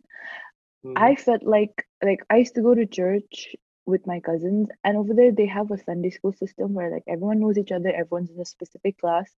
Mm. 0.84 0.96
I 0.96 1.14
felt 1.16 1.42
like 1.42 1.86
like 2.02 2.20
I 2.30 2.36
used 2.36 2.54
to 2.56 2.62
go 2.62 2.74
to 2.74 2.86
church 2.86 3.56
with 3.86 4.06
my 4.06 4.20
cousins, 4.20 4.68
and 4.84 4.96
over 4.96 5.14
there 5.14 5.32
they 5.32 5.46
have 5.46 5.70
a 5.70 5.78
Sunday 5.78 6.10
school 6.10 6.32
system 6.32 6.74
where 6.74 6.90
like 6.90 7.04
everyone 7.08 7.40
knows 7.40 7.58
each 7.58 7.72
other, 7.72 7.90
everyone's 7.90 8.30
in 8.30 8.40
a 8.40 8.44
specific 8.44 8.98
class, 8.98 9.34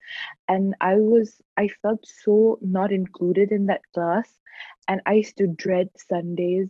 and 0.48 0.76
I 0.82 0.96
was 0.96 1.42
I 1.58 1.68
felt 1.68 2.06
so 2.08 2.58
not 2.62 2.92
included 2.92 3.52
in 3.52 3.68
that 3.68 3.82
class, 3.94 4.30
and 4.88 5.02
I 5.06 5.14
used 5.16 5.38
to 5.38 5.48
dread 5.48 5.90
Sundays 5.98 6.70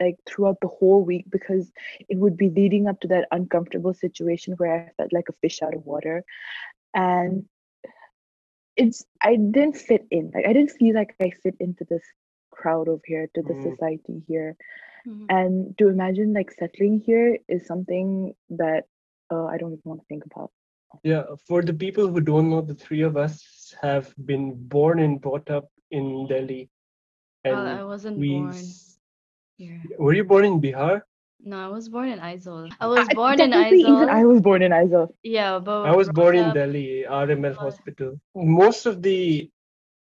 like 0.00 0.16
throughout 0.26 0.58
the 0.60 0.68
whole 0.68 1.04
week 1.04 1.26
because 1.30 1.72
it 2.08 2.18
would 2.18 2.36
be 2.36 2.50
leading 2.50 2.86
up 2.86 3.00
to 3.00 3.08
that 3.08 3.28
uncomfortable 3.32 3.94
situation 3.94 4.54
where 4.54 4.74
I 4.74 4.92
felt 4.96 5.12
like 5.12 5.28
a 5.28 5.32
fish 5.40 5.62
out 5.62 5.74
of 5.74 5.84
water, 5.86 6.24
and 6.94 7.44
it's 8.76 9.04
I 9.22 9.36
didn't 9.36 9.76
fit 9.76 10.06
in. 10.10 10.30
Like 10.34 10.46
I 10.46 10.52
didn't 10.52 10.70
feel 10.70 10.94
like 10.94 11.14
I 11.20 11.30
fit 11.30 11.56
into 11.60 11.84
this 11.84 12.04
crowd 12.60 12.88
over 12.92 13.02
here, 13.12 13.26
to 13.34 13.42
the 13.48 13.54
Mm. 13.56 13.64
society 13.70 14.16
here. 14.28 14.50
Mhm. 15.06 15.26
And 15.38 15.54
to 15.80 15.88
imagine 15.94 16.32
like 16.38 16.50
settling 16.60 16.96
here 17.08 17.28
is 17.56 17.66
something 17.72 18.14
that 18.62 18.86
uh, 19.36 19.44
I 19.52 19.58
don't 19.60 19.72
even 19.76 19.88
want 19.92 20.00
to 20.02 20.06
think 20.12 20.24
about. 20.30 20.50
Yeah, 21.10 21.24
for 21.48 21.58
the 21.70 21.74
people 21.84 22.06
who 22.12 22.20
don't 22.28 22.48
know, 22.52 22.60
the 22.68 22.76
three 22.84 23.02
of 23.08 23.16
us 23.22 23.40
have 23.82 24.06
been 24.30 24.44
born 24.76 25.00
and 25.06 25.20
brought 25.26 25.50
up 25.56 25.66
in 25.98 26.04
Delhi. 26.30 26.62
Uh, 27.44 27.48
And 27.50 27.68
I 27.80 27.84
wasn't 27.90 28.16
we 28.24 28.30
born 28.38 28.54
here. 29.58 29.82
were 29.98 30.14
you 30.14 30.24
born 30.32 30.44
in 30.50 30.60
Bihar? 30.64 31.02
No, 31.50 31.58
I 31.66 31.68
was 31.74 31.88
born 31.96 32.08
in 32.14 32.18
Aizawl. 32.30 32.64
I 32.80 32.86
was 32.94 33.06
I- 33.10 33.14
born 33.20 33.40
in 33.40 33.50
technically, 33.50 33.80
Even 33.92 34.08
I 34.16 34.24
was 34.30 34.40
born 34.48 34.62
in 34.68 34.72
Aizawl. 34.78 35.08
Yeah, 35.22 35.58
but 35.68 35.84
I 35.92 35.94
was 36.00 36.08
born 36.08 36.34
brought 36.36 36.48
in 36.48 36.54
Delhi, 36.60 36.88
RML 37.20 37.54
Oh. 37.58 37.62
Hospital. 37.66 38.10
Most 38.62 38.86
of 38.92 39.02
the 39.02 39.18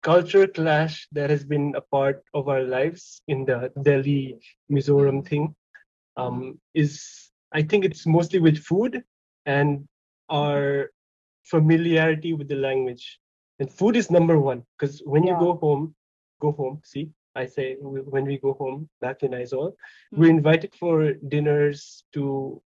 culture 0.03 0.47
clash 0.47 1.07
that 1.13 1.31
has 1.31 1.45
been 1.45 1.75
a 1.77 1.81
part 1.81 2.23
of 2.35 2.49
our 2.49 2.63
lives 2.63 3.23
in 3.29 3.45
the 3.45 3.71
Delhi 3.83 4.39
Mizoram 4.71 5.27
thing 5.27 5.55
um, 6.17 6.59
is, 6.75 7.31
I 7.53 7.63
think 7.63 7.85
it's 7.85 8.07
mostly 8.07 8.39
with 8.41 8.59
food 8.59 9.03
and 9.47 9.87
our 10.31 10.91
familiarity 11.45 12.33
with 12.35 12.49
the 12.49 12.57
language. 12.57 13.19
And 13.59 13.71
food 13.73 13.97
is 13.97 14.11
number 14.11 14.39
one 14.39 14.65
because 14.79 15.01
when 15.05 15.27
you 15.27 15.35
go 15.39 15.55
home, 15.57 15.95
go 16.41 16.53
home, 16.53 16.81
see, 16.85 17.11
I 17.35 17.47
say 17.47 17.77
when 17.81 18.25
we 18.25 18.39
go 18.39 18.55
home 18.55 18.89
back 19.01 19.23
in 19.23 19.33
Aizawl, 19.33 19.73
we're 20.15 20.31
Mm. 20.31 20.39
invited 20.39 20.75
for 20.75 21.13
dinners 21.29 22.05
to 22.15 22.61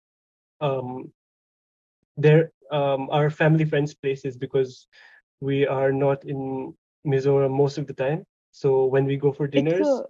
um, 0.61 1.13
their 2.17 2.51
um, 2.71 3.09
our 3.11 3.31
family 3.31 3.65
friends 3.65 3.95
places 3.95 4.37
because 4.37 4.87
we 5.41 5.67
are 5.67 5.93
not 5.93 6.25
in 6.25 6.75
Mizoram 7.07 7.51
most 7.51 7.79
of 7.79 7.87
the 7.87 7.95
time. 7.95 8.25
So 8.53 8.87
when 8.87 9.05
we 9.07 9.17
go 9.17 9.33
for 9.33 9.47
dinners, 9.47 9.87
a, 9.87 10.03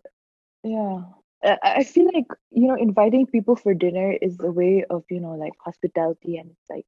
yeah. 0.64 1.02
I, 1.42 1.58
I 1.62 1.84
feel 1.84 2.10
like, 2.12 2.26
you 2.50 2.68
know, 2.68 2.74
inviting 2.76 3.26
people 3.26 3.56
for 3.56 3.74
dinner 3.74 4.12
is 4.20 4.38
a 4.40 4.50
way 4.50 4.84
of, 4.90 5.04
you 5.10 5.20
know, 5.20 5.34
like 5.34 5.52
hospitality 5.64 6.36
and 6.36 6.50
it's 6.50 6.70
like 6.70 6.84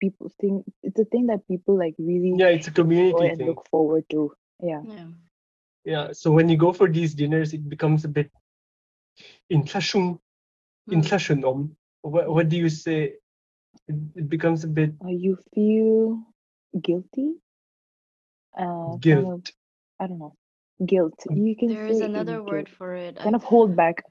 people 0.00 0.30
think 0.40 0.64
it's 0.82 0.98
a 1.00 1.04
thing 1.04 1.26
that 1.26 1.46
people 1.48 1.76
like 1.76 1.94
really 1.98 2.34
yeah, 2.36 2.48
it's 2.48 2.66
a 2.68 2.70
enjoy 2.70 2.82
community 2.82 3.26
and 3.26 3.38
thing. 3.38 3.46
look 3.48 3.66
forward 3.70 4.04
to. 4.10 4.32
Yeah. 4.62 4.82
Yeah. 4.86 5.06
Yeah, 5.84 6.12
so 6.12 6.30
when 6.30 6.48
you 6.48 6.56
go 6.56 6.72
for 6.72 6.88
these 6.88 7.14
dinners, 7.14 7.54
it 7.54 7.66
becomes 7.68 8.04
a 8.04 8.08
bit 8.08 8.30
intlashung, 9.50 10.20
Mm. 10.88 11.02
intlashung. 11.02 11.70
What 12.02 12.28
what 12.28 12.48
do 12.48 12.56
you 12.56 12.68
say? 12.68 13.14
It, 13.88 13.96
it 14.14 14.28
becomes 14.28 14.64
a 14.64 14.68
bit 14.68 14.92
Uh, 15.04 15.08
you 15.08 15.38
feel 15.54 16.22
guilty. 16.80 17.34
Uh, 18.56 18.96
kind 19.06 19.26
of, 19.26 19.32
guilt. 19.32 19.52
I 20.00 20.06
don't 20.06 20.18
know. 20.18 20.34
Guilt. 20.84 21.26
You 21.30 21.56
can 21.56 21.76
There 21.76 21.86
is 21.86 22.00
say 22.00 22.00
another 22.00 22.42
guilt. 22.42 22.42
word 22.42 22.68
for 22.68 22.94
it. 22.94 23.16
Kind 23.22 23.34
I- 23.34 23.34
of 23.34 23.44
hold 23.44 23.76
back. 23.76 24.04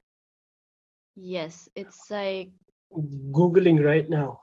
Yes, 1.16 1.68
it's 1.74 2.10
like 2.10 2.50
Googling 3.32 3.82
right 3.84 4.08
now. 4.08 4.40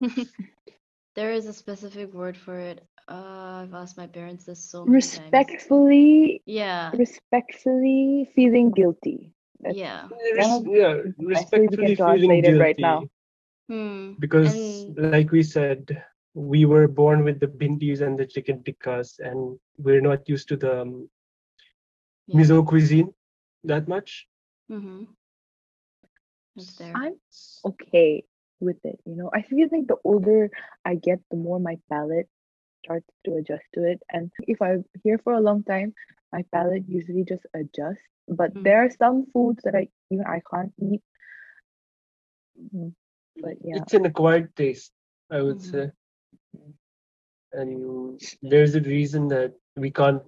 there 1.14 1.32
is 1.32 1.46
a 1.46 1.52
specific 1.52 2.12
word 2.12 2.36
for 2.36 2.58
it. 2.58 2.86
Uh, 3.08 3.62
I've 3.62 3.74
asked 3.74 3.96
my 3.96 4.06
parents 4.06 4.44
this 4.44 4.64
so 4.64 4.86
many 4.86 5.08
times. 5.08 5.46
Respectfully, 5.46 6.42
Yeah, 6.46 6.92
respectfully 6.92 8.28
feeling 8.34 8.70
guilty. 8.72 9.32
That's 9.60 9.80
yeah. 9.80 10.08
Res- 10.34 10.60
of 10.60 10.66
yeah, 10.66 10.94
the 11.16 11.24
best 11.32 11.52
way 11.56 11.68
we 11.70 11.76
respectfully 11.76 11.78
can 11.78 11.96
feeling 11.96 12.36
guilty 12.40 12.54
right 12.54 12.78
now. 12.78 13.08
Hmm. 13.68 14.14
because, 14.18 14.86
And- 14.86 14.96
like 14.96 15.24
we 15.24 15.36
said, 15.42 16.04
we 16.36 16.66
were 16.66 16.88
born 16.88 17.24
with 17.24 17.40
the 17.40 17.48
bindis 17.48 18.02
and 18.02 18.18
the 18.18 18.26
chicken 18.26 18.62
tikkas, 18.64 19.20
and 19.20 19.60
we're 19.78 20.02
not 20.02 20.28
used 20.28 20.48
to 20.50 20.56
the 20.56 20.82
um, 20.82 21.10
Yeah. 22.26 22.36
Mizo 22.36 22.64
cuisine 22.66 23.14
that 23.64 23.88
much. 23.88 24.28
Mm-hmm. 24.70 25.04
I'm 26.94 27.16
okay 27.64 28.24
with 28.60 28.76
it. 28.84 29.00
You 29.06 29.16
know, 29.16 29.30
I 29.34 29.42
feel 29.42 29.68
like 29.72 29.86
the 29.88 29.96
older 30.04 30.50
I 30.84 30.94
get, 30.96 31.20
the 31.30 31.36
more 31.36 31.60
my 31.60 31.78
palate 31.90 32.28
starts 32.84 33.08
to 33.24 33.36
adjust 33.36 33.64
to 33.74 33.84
it. 33.84 34.02
And 34.10 34.30
if 34.46 34.60
I'm 34.62 34.84
here 35.02 35.18
for 35.18 35.32
a 35.34 35.40
long 35.40 35.64
time, 35.64 35.94
my 36.32 36.44
palate 36.52 36.84
usually 36.88 37.24
just 37.24 37.46
adjusts. 37.54 38.02
But 38.28 38.52
Mm. 38.54 38.64
there 38.64 38.84
are 38.84 38.90
some 38.90 39.26
foods 39.32 39.62
that 39.64 39.74
I 39.76 39.88
even 40.10 40.26
I 40.26 40.42
can't 40.50 40.72
eat. 40.80 41.02
Mm, 42.74 42.94
But 43.40 43.56
yeah, 43.62 43.84
It's 43.84 43.94
an 43.94 44.06
acquired 44.06 44.54
taste, 44.56 44.92
I 45.30 45.42
would 45.42 45.60
Mhm. 45.60 45.62
say. 45.62 45.92
And 47.52 48.20
there's 48.42 48.74
a 48.74 48.80
reason 48.80 49.28
that 49.28 49.52
we 49.76 49.90
can't 49.90 50.22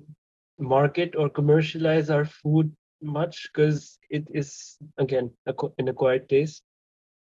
market 0.59 1.15
or 1.17 1.29
commercialize 1.29 2.11
our 2.11 2.25
food 2.25 2.73
much 3.03 3.49
because 3.53 3.99
it 4.11 4.27
is, 4.35 4.77
again, 4.99 5.31
an 5.79 5.89
acquired 5.89 6.29
taste. 6.29 6.63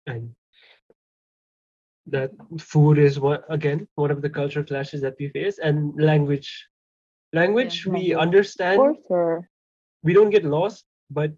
And 0.06 0.34
that 2.06 2.30
food 2.58 2.99
is 2.99 3.20
what, 3.20 3.44
again, 3.49 3.87
one 3.94 4.10
of 4.10 4.22
the 4.22 4.30
culture 4.30 4.64
clashes 4.64 5.00
that 5.02 5.14
we 5.18 5.28
face. 5.28 5.58
And 5.58 6.00
language. 6.00 6.66
Language, 7.32 7.87
we 7.87 8.14
Language. 8.14 8.16
understand 8.16 8.80
or 9.08 9.49
we 10.02 10.12
don't 10.14 10.30
get 10.30 10.44
lost, 10.44 10.84
but 11.10 11.32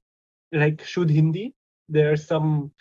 like 0.52 0.82
Shud 0.84 1.11
Hindi, 1.11 1.54
there 1.88 2.12
are 2.12 2.16
some 2.16 2.72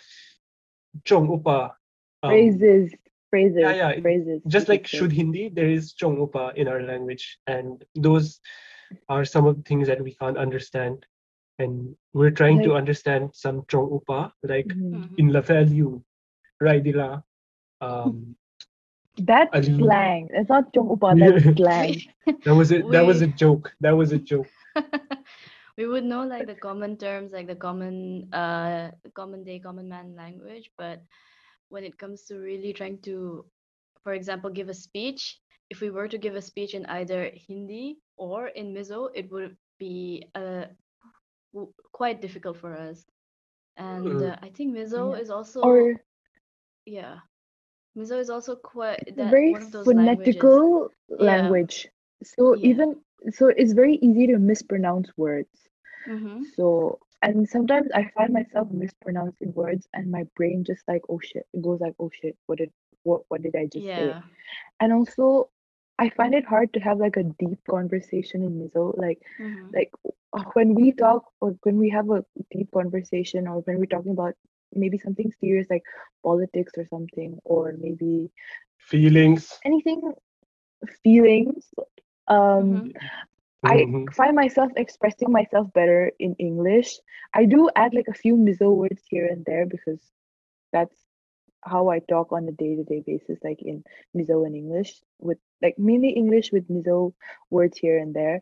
chong 1.05 1.29
upa. 1.29 1.75
um, 2.23 2.29
phrases, 2.29 2.93
phrases, 3.31 3.79
yeah, 3.81 3.89
it- 3.89 4.03
phrases. 4.03 4.41
just 4.47 4.69
like 4.69 4.83
could 4.83 4.91
say. 4.91 4.97
Shud 4.99 5.13
Hindi, 5.13 5.49
there 5.49 5.69
is 5.69 5.93
chong 5.93 6.19
upa 6.21 6.53
in 6.55 6.67
our 6.67 6.83
language, 6.83 7.39
and 7.47 7.83
those 7.95 8.41
are 9.09 9.25
some 9.25 9.47
of 9.47 9.57
the 9.57 9.63
things 9.63 9.87
that 9.87 10.01
we 10.03 10.15
can't 10.15 10.37
understand. 10.37 11.05
And 11.59 11.95
we're 12.13 12.31
trying 12.41 12.61
to 12.63 12.73
understand 12.75 13.31
some 13.33 13.63
chong 13.69 13.89
upa, 13.97 14.33
like 14.43 14.67
Mhm. 14.67 14.93
Mhm. 14.93 15.19
in 15.19 15.27
La 15.33 15.41
Value, 15.41 16.01
Raidila. 16.61 17.23
Um, 17.81 18.35
That's 19.17 19.53
Ali. 19.55 19.75
slang. 19.77 20.29
It's 20.33 20.49
not 20.49 20.73
chong 20.73 20.89
upa. 20.91 21.15
That's 21.23 21.43
slang. 21.57 21.95
that 22.45 22.55
was 22.55 22.71
it. 22.71 22.89
That 22.91 23.05
was 23.05 23.21
a 23.21 23.27
joke. 23.27 23.73
That 23.81 23.95
was 23.97 24.11
a 24.13 24.19
joke. 24.31 24.49
we 25.77 25.85
would 25.87 26.03
know 26.05 26.23
like 26.25 26.47
the 26.47 26.55
common 26.55 26.97
terms, 26.97 27.31
like 27.31 27.47
the 27.47 27.55
common 27.55 28.27
uh 28.33 28.91
common 29.13 29.43
day, 29.43 29.59
common 29.59 29.89
man 29.89 30.15
language, 30.15 30.71
but 30.77 31.01
when 31.71 31.83
it 31.85 31.97
comes 31.97 32.25
to 32.27 32.37
really 32.39 32.73
trying 32.73 32.99
to, 33.03 33.45
for 34.03 34.13
example, 34.13 34.51
give 34.51 34.69
a 34.69 34.75
speech, 34.75 35.39
if 35.71 35.81
we 35.81 35.91
were 35.91 36.07
to 36.09 36.19
give 36.19 36.35
a 36.35 36.41
speech 36.41 36.75
in 36.75 36.85
either 36.87 37.31
Hindi 37.47 37.97
or 38.17 38.47
in 38.49 38.73
Mizo, 38.73 39.09
it 39.15 39.31
would 39.31 39.57
be 39.79 40.25
uh 40.35 40.65
w- 41.53 41.73
quite 41.93 42.21
difficult 42.21 42.57
for 42.57 42.73
us. 42.75 43.05
And 43.77 44.21
Mm. 44.21 44.21
uh, 44.21 44.37
I 44.41 44.49
think 44.49 44.75
Mizo 44.75 45.13
Yeah. 45.13 45.19
is 45.19 45.29
also 45.31 45.61
Or 45.61 46.01
yeah, 46.85 47.19
Mizo 47.97 48.19
is 48.19 48.29
also 48.29 48.55
quite 48.55 49.13
a 49.17 49.23
that 49.23 49.35
very 49.35 49.53
one 49.53 49.63
of 49.63 49.71
those 49.71 49.93
languages. 49.93 50.61
phonetical 50.63 50.89
Yeah. 51.17 51.55
language. 51.55 51.89
So 52.23 52.55
Yeah. 52.55 52.63
even 52.63 52.97
so, 53.31 53.47
it's 53.47 53.73
very 53.73 53.95
easy 53.95 54.27
to 54.27 54.37
mispronounce 54.39 55.09
words. 55.17 55.69
Mm-hmm. 56.07 56.43
So 56.55 56.99
and 57.21 57.47
sometimes 57.47 57.89
I 57.93 58.09
find 58.15 58.33
myself 58.33 58.69
mispronouncing 58.71 59.53
words, 59.53 59.87
and 59.93 60.11
my 60.11 60.23
brain 60.35 60.63
just 60.65 60.83
like 60.87 61.01
oh 61.09 61.19
shit, 61.21 61.45
it 61.53 61.61
goes 61.61 61.79
like 61.81 61.95
oh 61.99 62.09
shit, 62.21 62.37
what 62.47 62.59
did 62.59 62.71
what 63.03 63.21
what 63.29 63.41
did 63.41 63.55
I 63.55 63.67
just 63.71 63.87
say? 63.95 64.15
And 64.79 64.93
also, 64.93 65.49
I 65.99 66.09
find 66.09 66.33
it 66.33 66.45
hard 66.45 66.73
to 66.73 66.79
have 66.79 66.99
like 66.99 67.17
a 67.17 67.23
deep 67.23 67.59
conversation 67.69 68.43
in 68.43 68.59
Mizo. 68.59 68.97
Like 68.97 69.19
Mm-hmm. 69.39 69.71
like 69.73 69.91
when 70.53 70.75
we 70.75 70.91
talk 70.91 71.25
or 71.41 71.55
when 71.63 71.77
we 71.77 71.89
have 71.89 72.09
a 72.09 72.23
deep 72.51 72.69
conversation 72.73 73.47
or 73.47 73.59
when 73.61 73.79
we're 73.79 73.85
talking 73.85 74.11
about 74.11 74.33
maybe 74.73 74.97
something 74.97 75.31
serious 75.39 75.67
like 75.69 75.83
politics 76.23 76.73
or 76.77 76.85
something 76.87 77.37
or 77.45 77.73
maybe 77.79 78.29
Feelings. 78.77 79.59
anything 79.65 80.01
feelings 81.03 81.69
um 82.27 82.91
I 83.63 83.85
Mhm. 83.85 84.07
find 84.11 84.35
myself 84.35 84.71
expressing 84.75 85.31
myself 85.31 85.71
better 85.73 86.11
in 86.19 86.35
english. 86.39 86.99
I 87.33 87.45
do 87.45 87.69
add 87.75 87.93
like 87.93 88.07
a 88.07 88.13
few 88.13 88.35
mizo 88.35 88.75
words 88.75 89.03
here 89.09 89.27
and 89.27 89.45
there 89.45 89.65
because 89.65 90.01
that's 90.71 90.95
how 91.63 91.89
i 91.89 91.99
talk 91.99 92.31
on 92.31 92.47
a 92.47 92.51
day-to-day 92.51 93.01
basis 93.05 93.39
like 93.43 93.61
in 93.61 93.83
mizo 94.15 94.45
and 94.45 94.55
english 94.55 95.01
with 95.19 95.37
like 95.61 95.77
mainly 95.77 96.09
english 96.09 96.51
with 96.51 96.67
mizo 96.69 97.13
words 97.49 97.77
here 97.77 97.97
and 97.97 98.13
there. 98.13 98.41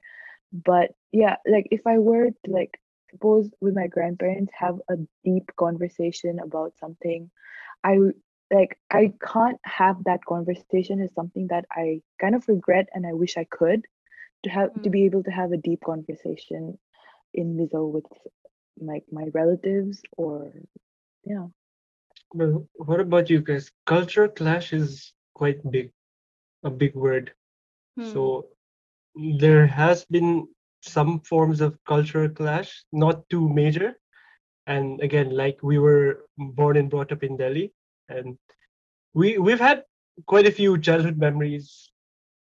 But 0.51 0.91
yeah 1.11 1.35
like 1.47 1.67
if 1.71 1.85
i 1.87 1.97
were 1.99 2.29
to 2.29 2.51
like 2.51 2.79
suppose 3.11 3.51
with 3.61 3.75
my 3.75 3.87
grandparents 3.87 4.53
have 4.57 4.79
a 4.89 4.95
deep 5.23 5.51
conversation 5.57 6.39
about 6.39 6.73
something 6.79 7.29
I 7.83 7.97
like 8.51 8.77
i 8.91 9.13
can't 9.21 9.59
have 9.63 10.03
that 10.05 10.25
conversation 10.25 11.01
is 11.01 11.13
something 11.13 11.47
that 11.47 11.65
i 11.71 12.01
kind 12.19 12.35
of 12.35 12.47
regret 12.47 12.89
and 12.93 13.05
i 13.05 13.13
wish 13.13 13.37
i 13.37 13.45
could 13.45 13.85
to 14.43 14.49
have 14.49 14.69
to 14.83 14.89
Mm. 14.89 14.91
be 14.91 15.05
able 15.05 15.23
to 15.23 15.31
have 15.31 15.51
a 15.51 15.57
deep 15.57 15.81
conversation 15.85 16.77
in 17.33 17.55
mizo 17.57 17.89
with 17.91 18.05
like 18.79 19.05
my 19.11 19.25
relatives 19.33 20.01
or 20.17 20.51
yeah 21.25 21.47
Well, 22.33 22.67
what 22.75 22.99
about 22.99 23.29
you 23.29 23.41
guys? 23.41 23.71
Culture 23.85 24.27
clash 24.27 24.73
is 24.73 25.13
quite 25.33 25.59
big, 25.71 25.91
a 26.63 26.69
big 26.69 26.95
word. 26.95 27.33
Hmm. 27.95 28.17
So 28.17 28.47
there 29.15 29.67
has 29.67 30.05
been 30.05 30.47
some 30.81 31.19
forms 31.21 31.61
of 31.61 31.77
cultural 31.85 32.29
clash, 32.29 32.83
not 32.91 33.27
too 33.29 33.47
major. 33.49 33.95
And 34.67 34.99
again, 35.01 35.31
like 35.31 35.61
we 35.63 35.79
were 35.79 36.25
born 36.37 36.77
and 36.77 36.89
brought 36.89 37.11
up 37.11 37.23
in 37.23 37.37
Delhi, 37.37 37.71
and 38.09 38.37
we 39.13 39.37
we've 39.37 39.59
had 39.59 39.83
quite 40.27 40.47
a 40.47 40.51
few 40.51 40.77
childhood 40.79 41.17
memories 41.17 41.91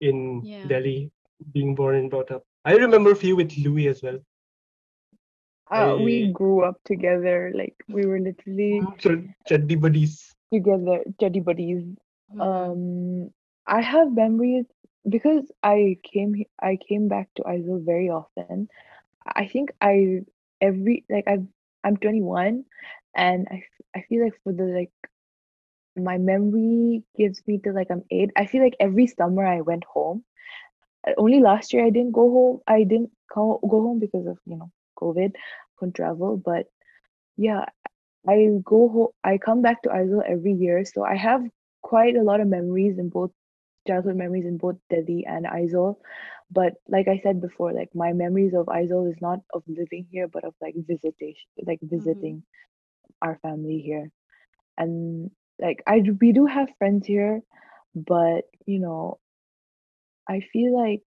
in 0.02 0.48
Yeah. 0.48 0.68
Delhi, 0.68 1.12
being 1.54 1.76
born 1.76 1.96
and 1.96 2.10
brought 2.10 2.32
up. 2.32 2.44
I 2.66 2.74
remember 2.76 3.12
a 3.12 3.16
few 3.16 3.36
with 3.36 3.58
Louis 3.58 3.88
as 3.88 4.02
well. 4.04 4.20
uh, 5.72 5.96
we 6.00 6.26
grew 6.26 6.64
up 6.64 6.80
together 6.86 7.52
like 7.56 7.76
we 7.90 8.06
were 8.06 8.20
literally 8.20 8.88
So 9.00 9.10
chaddi 9.48 9.76
buddies. 9.80 10.34
together 10.54 11.04
teddy 11.20 11.40
buddies 11.40 11.84
Mhm. 12.30 12.48
um 12.48 13.30
i 13.68 13.82
have 13.82 14.14
memories 14.14 14.66
because 15.10 15.52
i 15.64 15.98
came 16.04 16.36
i 16.62 16.78
came 16.88 17.08
back 17.08 17.30
to 17.36 17.44
Aizawl 17.44 17.86
very 17.86 18.10
often 18.10 18.68
i 19.26 19.48
think 19.48 19.70
i 19.82 20.20
every 20.62 21.06
like 21.10 21.26
i've 21.28 21.46
i'm 21.84 21.98
21 21.98 22.64
and 23.16 23.48
I, 23.52 23.64
I 23.96 24.02
feel 24.10 24.24
like 24.24 24.34
for 24.44 24.54
the 24.54 24.64
like 24.64 24.92
my 25.96 26.18
memory 26.18 27.04
gives 27.18 27.42
me 27.48 27.60
to 27.60 27.72
like 27.72 27.88
i'm 27.92 28.04
eight 28.12 28.30
i 28.36 28.46
feel 28.46 28.64
like 28.64 28.76
every 28.80 29.08
summer 29.08 29.46
i 29.46 29.62
went 29.62 29.84
home 29.86 30.24
only 31.18 31.40
last 31.40 31.74
year 31.74 31.86
i 31.86 31.90
didn't 31.90 32.12
go 32.12 32.30
home 32.30 32.60
i 32.68 32.84
didn't 32.84 33.12
go, 33.34 33.60
go 33.70 33.82
home 33.82 34.00
because 34.00 34.28
of 34.28 34.38
you 34.46 34.58
know 34.58 34.72
covid 34.98 35.34
couldn't 35.78 35.96
travel 35.96 36.38
but 36.38 36.66
yeah 37.38 37.66
I 38.28 38.50
go 38.64 38.90
home, 38.90 39.08
I 39.24 39.38
come 39.38 39.62
back 39.62 39.82
to 39.84 39.90
Aizawl 39.90 40.24
every 40.28 40.54
year, 40.54 40.84
so 40.86 41.04
I 41.04 41.16
have 41.16 41.42
quite 41.82 42.16
a 42.16 42.24
lot 42.24 42.42
of 42.42 42.48
memories 42.48 43.00
in 43.00 43.10
both 43.10 43.32
childhood 43.88 44.18
memories 44.18 44.46
in 44.46 44.58
both 44.58 44.76
Delhi 44.90 45.26
and 45.26 45.46
Aizawl. 45.46 45.96
But 46.52 46.74
like 46.88 47.08
I 47.08 47.20
said 47.24 47.42
before, 47.42 47.74
like 47.74 47.90
my 47.94 48.14
memories 48.14 48.54
of 48.54 48.66
Aizawl 48.66 49.10
is 49.10 49.22
not 49.22 49.40
of 49.54 49.64
living 49.68 50.08
here, 50.12 50.28
but 50.28 50.44
of 50.44 50.54
like 50.62 50.76
visitation, 50.76 51.50
like 51.66 51.80
visiting 51.82 52.38
mm-hmm. 52.38 53.28
our 53.28 53.40
family 53.42 53.80
here. 53.80 54.12
And 54.78 55.32
like 55.60 55.84
I 55.88 56.04
we 56.20 56.32
do 56.32 56.46
have 56.46 56.70
friends 56.78 57.06
here, 57.06 57.42
but 57.96 58.42
you 58.66 58.80
know, 58.80 59.20
I 60.30 60.42
feel 60.54 60.78
like 60.78 61.04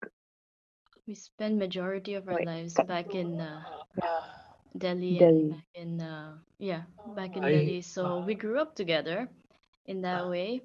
we 1.06 1.14
spend 1.14 1.58
majority 1.58 2.14
of 2.14 2.28
our 2.28 2.34
Wait, 2.34 2.46
lives 2.46 2.74
back 2.74 3.14
in 3.14 3.40
uh, 3.40 3.62
yeah, 4.02 4.20
Delhi, 4.78 5.18
Delhi. 5.18 5.50
back 5.50 5.64
in 5.74 6.00
uh, 6.00 6.36
yeah 6.58 6.82
back 7.16 7.36
in 7.36 7.44
I- 7.44 7.50
Delhi. 7.52 7.80
So 7.82 8.20
we 8.20 8.34
grew 8.34 8.60
up 8.60 8.74
together 8.76 9.28
in 9.86 10.02
that 10.02 10.28
way, 10.28 10.60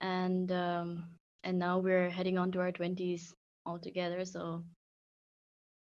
and 0.00 0.50
um, 0.52 1.04
and 1.42 1.58
now 1.58 1.78
we're 1.78 2.10
heading 2.10 2.38
on 2.38 2.52
to 2.52 2.60
our 2.60 2.72
twenties 2.72 3.34
all 3.66 3.78
together. 3.78 4.24
So 4.24 4.64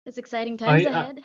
it's 0.06 0.18
exciting 0.18 0.58
times 0.58 0.86
I- 0.86 0.90
ahead. 0.90 1.20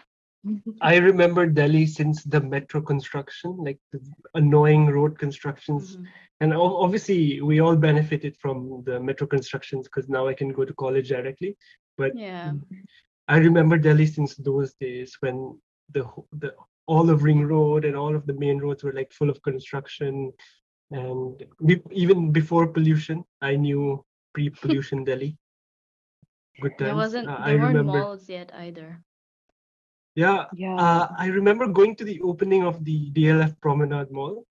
I 0.82 0.98
remember 0.98 1.46
Delhi 1.48 1.86
since 1.86 2.24
the 2.24 2.42
metro 2.42 2.82
construction, 2.82 3.56
like 3.58 3.80
the 3.92 4.00
annoying 4.36 4.88
road 4.88 5.18
constructions. 5.18 5.98
Mhm. 5.98 6.08
And 6.42 6.54
obviously, 6.54 7.42
we 7.42 7.60
all 7.62 7.76
benefited 7.76 8.36
from 8.38 8.84
the 8.86 9.00
metro 9.00 9.28
constructions 9.28 9.88
because 9.88 10.10
now 10.10 10.28
I 10.28 10.34
can 10.34 10.50
go 10.50 10.66
to 10.66 10.74
college 10.74 11.10
directly. 11.10 11.56
But 11.98 12.16
Yeah, 12.16 12.54
I 13.28 13.38
remember 13.38 13.78
Delhi 13.78 14.06
since 14.06 14.36
those 14.36 14.74
days 14.76 15.16
when 15.22 15.38
the 15.94 16.04
the 16.44 16.54
all 16.88 17.10
of 17.10 17.24
Ring 17.24 17.44
Road 17.48 17.86
and 17.86 17.96
all 17.96 18.16
of 18.16 18.26
the 18.28 18.34
main 18.34 18.60
roads 18.60 18.84
were 18.84 18.94
like 18.94 19.12
full 19.12 19.30
of 19.30 19.42
construction, 19.42 20.32
and 20.92 21.44
be, 21.66 21.82
even 21.92 22.32
before 22.32 22.68
pollution, 22.68 23.24
I 23.42 23.56
knew 23.56 24.04
pre-pollution 24.34 25.04
Delhi. 25.10 25.38
Good 26.62 26.78
times. 26.78 26.88
there 26.88 26.96
wasn't 26.96 27.28
Uh, 27.28 27.38
there 27.46 27.56
I 27.58 27.62
weren't 27.62 27.78
remember. 27.78 28.00
malls 28.00 28.30
yet 28.30 28.52
either. 28.54 29.02
Yeah, 30.16 30.46
yeah, 30.52 30.86
uh, 30.86 31.08
I 31.18 31.28
remember 31.28 31.68
going 31.68 31.96
to 31.98 32.06
the 32.06 32.22
opening 32.22 32.64
of 32.64 32.84
the 32.86 33.10
DLF 33.12 33.60
Promenade 33.62 34.12
Mall, 34.12 34.46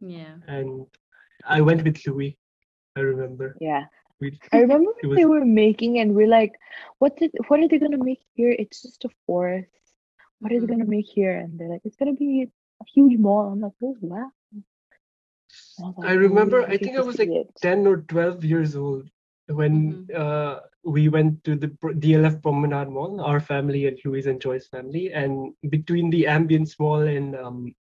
Yeah, 0.00 0.36
and 0.46 0.86
I 1.46 1.60
went 1.60 1.84
with 1.84 2.06
Louis. 2.06 2.38
I 2.96 3.00
remember. 3.00 3.56
yeah. 3.60 3.84
We, 4.20 4.38
I 4.52 4.58
remember 4.58 4.90
when 5.00 5.14
they 5.14 5.24
were 5.26 5.44
making, 5.44 5.98
and 5.98 6.14
we're 6.14 6.28
like, 6.28 6.54
"What 6.98 7.16
did? 7.16 7.32
What 7.48 7.60
are 7.60 7.68
they 7.68 7.78
gonna 7.78 8.02
make 8.02 8.20
here? 8.34 8.54
It's 8.58 8.82
just 8.82 9.04
a 9.04 9.10
forest. 9.26 9.70
What 10.40 10.52
are 10.52 10.60
they 10.60 10.66
gonna 10.66 10.84
make 10.86 11.06
here?" 11.06 11.36
And 11.38 11.58
they're 11.58 11.68
like, 11.68 11.82
"It's 11.84 11.96
gonna 11.96 12.14
be 12.14 12.48
a 12.80 12.84
huge 12.94 13.18
mall." 13.18 13.48
I'm 13.52 13.60
like, 13.60 13.72
"Oh 13.82 13.96
wow!" 14.00 14.30
I 15.78 15.90
was 15.96 16.06
I 16.06 16.12
remember, 16.12 16.64
I 16.66 16.76
think 16.78 16.96
I 16.96 17.02
was 17.02 17.18
like 17.18 17.34
it. 17.34 17.50
10 17.60 17.86
or 17.86 17.98
12 17.98 18.44
years 18.44 18.76
old 18.76 19.10
when 19.50 20.08
uh, 20.14 20.60
we 20.84 21.08
went 21.08 21.42
to 21.44 21.56
the 21.56 21.68
DLF 21.68 22.42
Promenade 22.42 22.88
Mall, 22.88 23.20
our 23.20 23.40
family 23.40 23.86
and 23.86 23.98
Louise 24.04 24.26
and 24.26 24.40
Joy's 24.40 24.66
family. 24.66 25.12
And 25.12 25.52
between 25.68 26.10
the 26.10 26.24
Ambience 26.24 26.78
Mall 26.78 27.02
and 27.02 27.36
um, 27.36 27.74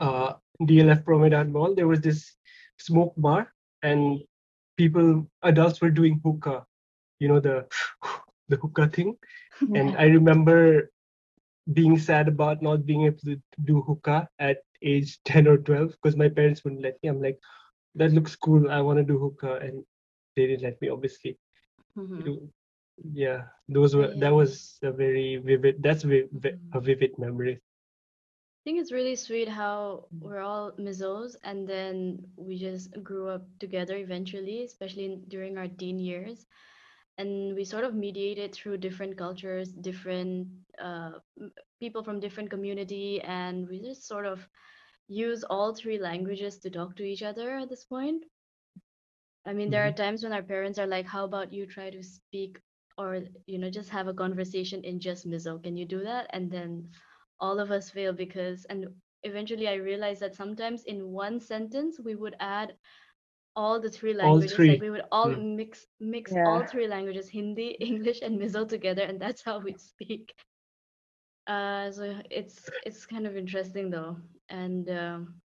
uh, 0.00 0.34
DLF 0.62 1.04
Promenade 1.04 1.50
Mall, 1.50 1.74
there 1.74 1.88
was 1.88 2.00
this 2.00 2.32
smoke 2.78 3.14
bar, 3.16 3.52
and 3.82 4.20
people, 4.76 5.26
adults 5.42 5.80
were 5.80 5.90
doing 5.90 6.20
hookah, 6.24 6.64
you 7.18 7.28
know, 7.28 7.40
the, 7.40 7.66
the 8.48 8.56
hookah 8.56 8.88
thing. 8.88 9.16
And 9.60 9.96
I 9.96 10.06
remember 10.06 10.90
being 11.72 11.98
sad 11.98 12.28
about 12.28 12.60
not 12.60 12.84
being 12.84 13.04
able 13.04 13.18
to 13.24 13.40
do 13.64 13.82
hookah 13.82 14.28
at 14.38 14.58
age 14.82 15.18
10 15.24 15.46
or 15.48 15.58
12 15.58 15.90
because 15.90 16.16
my 16.16 16.28
parents 16.28 16.64
wouldn't 16.64 16.82
let 16.82 16.98
me. 17.02 17.08
I'm 17.08 17.22
like, 17.22 17.38
that 17.94 18.12
looks 18.12 18.36
cool. 18.36 18.70
I 18.70 18.80
want 18.80 18.98
to 18.98 19.04
do 19.04 19.18
hookah. 19.18 19.60
And 19.62 19.84
didn't 20.36 20.62
let 20.62 20.80
me, 20.80 20.88
obviously. 20.88 21.38
Mhm. 21.96 22.24
Do- 22.24 22.50
Yeah, 23.12 23.48
those 23.68 23.96
were, 23.96 24.12
Yeah. 24.12 24.20
that 24.20 24.32
was 24.32 24.78
a 24.82 24.92
very 24.92 25.36
vivid, 25.38 25.82
that's 25.82 26.04
vi- 26.04 26.28
vi- 26.30 26.58
a 26.72 26.80
Mhm. 26.80 26.84
vivid 26.84 27.18
memory. 27.18 27.54
I 27.56 28.62
think 28.64 28.78
it's 28.80 28.92
really 28.92 29.16
sweet 29.16 29.48
how 29.48 30.06
we're 30.20 30.40
all 30.40 30.72
Mizos 30.78 31.34
and 31.42 31.68
then 31.68 32.22
we 32.36 32.56
just 32.56 32.92
grew 33.02 33.28
up 33.28 33.42
together 33.58 33.96
eventually, 33.96 34.62
especially 34.62 35.04
in, 35.06 35.24
during 35.28 35.58
our 35.58 35.66
teen 35.68 35.98
years. 35.98 36.46
And 37.18 37.54
we 37.54 37.64
sort 37.64 37.84
of 37.84 37.94
mediated 37.94 38.54
through 38.54 38.78
different 38.78 39.18
cultures, 39.18 39.72
different 39.72 40.48
uh, 40.78 41.18
people 41.80 42.02
from 42.02 42.20
different 42.20 42.50
community, 42.50 43.20
and 43.22 43.68
we 43.68 43.80
just 43.80 44.06
sort 44.06 44.24
of 44.26 44.48
use 45.08 45.44
all 45.44 45.74
three 45.74 45.98
languages 45.98 46.58
to 46.60 46.70
talk 46.70 46.96
to 46.96 47.04
each 47.04 47.22
other 47.22 47.56
at 47.58 47.68
this 47.68 47.84
point. 47.84 48.24
I 49.46 49.52
mean, 49.52 49.70
there 49.70 49.86
are 49.86 49.92
times 49.92 50.22
when 50.22 50.32
our 50.32 50.42
parents 50.42 50.78
are 50.78 50.86
like, 50.86 51.06
"How 51.06 51.24
about 51.24 51.52
you 51.52 51.66
try 51.66 51.90
to 51.90 52.02
speak 52.02 52.60
or 52.98 53.22
you 53.46 53.58
know 53.58 53.70
just 53.70 53.90
have 53.90 54.08
a 54.08 54.14
conversation 54.14 54.82
in 54.84 55.00
just 55.00 55.26
Mizo? 55.28 55.62
Can 55.62 55.76
you 55.76 55.86
do 55.86 56.02
that?" 56.04 56.26
And 56.32 56.50
then 56.50 56.90
all 57.40 57.58
of 57.60 57.70
us 57.70 57.90
fail 57.90 58.12
because 58.12 58.64
and 58.66 58.86
eventually 59.22 59.68
I 59.68 59.74
realized 59.74 60.20
that 60.22 60.34
sometimes 60.34 60.84
in 60.84 61.12
one 61.12 61.40
sentence 61.40 61.98
we 62.00 62.14
would 62.14 62.36
add 62.40 62.76
all 63.56 63.80
the 63.80 63.90
three 63.90 64.14
All 64.20 64.40
languages 64.40 64.42
three. 64.42 64.68
like 64.68 64.80
we 64.80 64.90
would 64.90 65.04
all 65.12 65.30
Mm. 65.30 65.36
mix 65.36 65.86
mix 66.00 66.36
all 66.44 66.64
three 66.64 66.86
languages 66.88 67.28
Hindi, 67.30 67.68
English 67.80 68.20
and 68.22 68.40
Mizo 68.40 68.66
together 68.68 69.02
and 69.02 69.20
that's 69.20 69.42
how 69.42 69.58
we 69.60 69.74
speak. 69.74 70.34
Uh 71.46 71.90
so 71.90 72.20
it's 72.30 72.70
it's 72.82 73.06
kind 73.06 73.26
of 73.26 73.36
interesting 73.36 73.90
though. 73.90 74.16
And 74.48 74.88
um 74.90 75.40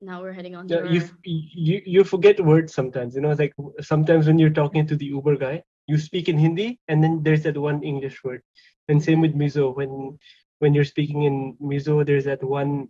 now 0.00 0.22
we're 0.22 0.32
heading 0.32 0.54
on 0.56 0.68
to 0.68 0.78
Yeah, 0.78 0.84
you, 0.84 1.02
you, 1.24 1.82
you 1.84 2.04
forget 2.04 2.40
words 2.40 2.74
sometimes, 2.74 3.14
you 3.14 3.20
know, 3.20 3.32
like 3.32 3.54
sometimes 3.80 4.26
when 4.26 4.38
you're 4.38 4.50
talking 4.50 4.86
to 4.86 4.96
the 4.96 5.06
Uber 5.06 5.36
guy, 5.36 5.62
you 5.86 5.98
speak 5.98 6.28
in 6.28 6.38
Hindi 6.38 6.78
and 6.88 7.02
then 7.02 7.22
there's 7.22 7.42
that 7.44 7.56
one 7.58 7.82
English 7.82 8.22
word. 8.24 8.42
And 8.88 9.02
same 9.02 9.20
with 9.20 9.34
Mizo, 9.34 9.74
when 9.76 10.18
when 10.58 10.74
you're 10.74 10.84
speaking 10.84 11.22
in 11.24 11.56
Mizo, 11.62 12.04
there's 12.06 12.24
that 12.24 12.42
one 12.42 12.88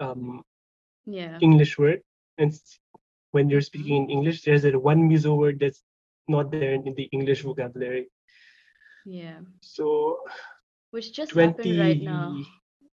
um, 0.00 0.42
yeah. 1.06 1.40
English 1.40 1.78
word, 1.78 2.02
and 2.38 2.52
when 3.32 3.48
you're 3.50 3.60
Mhm. 3.74 3.94
speaking 3.94 4.04
in 4.04 4.10
English, 4.10 4.42
there's 4.42 4.62
that 4.62 4.80
one 4.80 5.08
Mizo 5.08 5.36
word 5.36 5.60
that's 5.60 5.82
not 6.28 6.50
there 6.52 6.74
in 6.74 6.94
the 6.94 7.08
English 7.12 7.42
vocabulary. 7.42 8.08
Yeah. 9.04 9.40
So 9.60 10.18
Which 10.90 11.12
just 11.12 11.34
happened 11.36 11.76
right 11.78 12.00
now. 12.00 12.42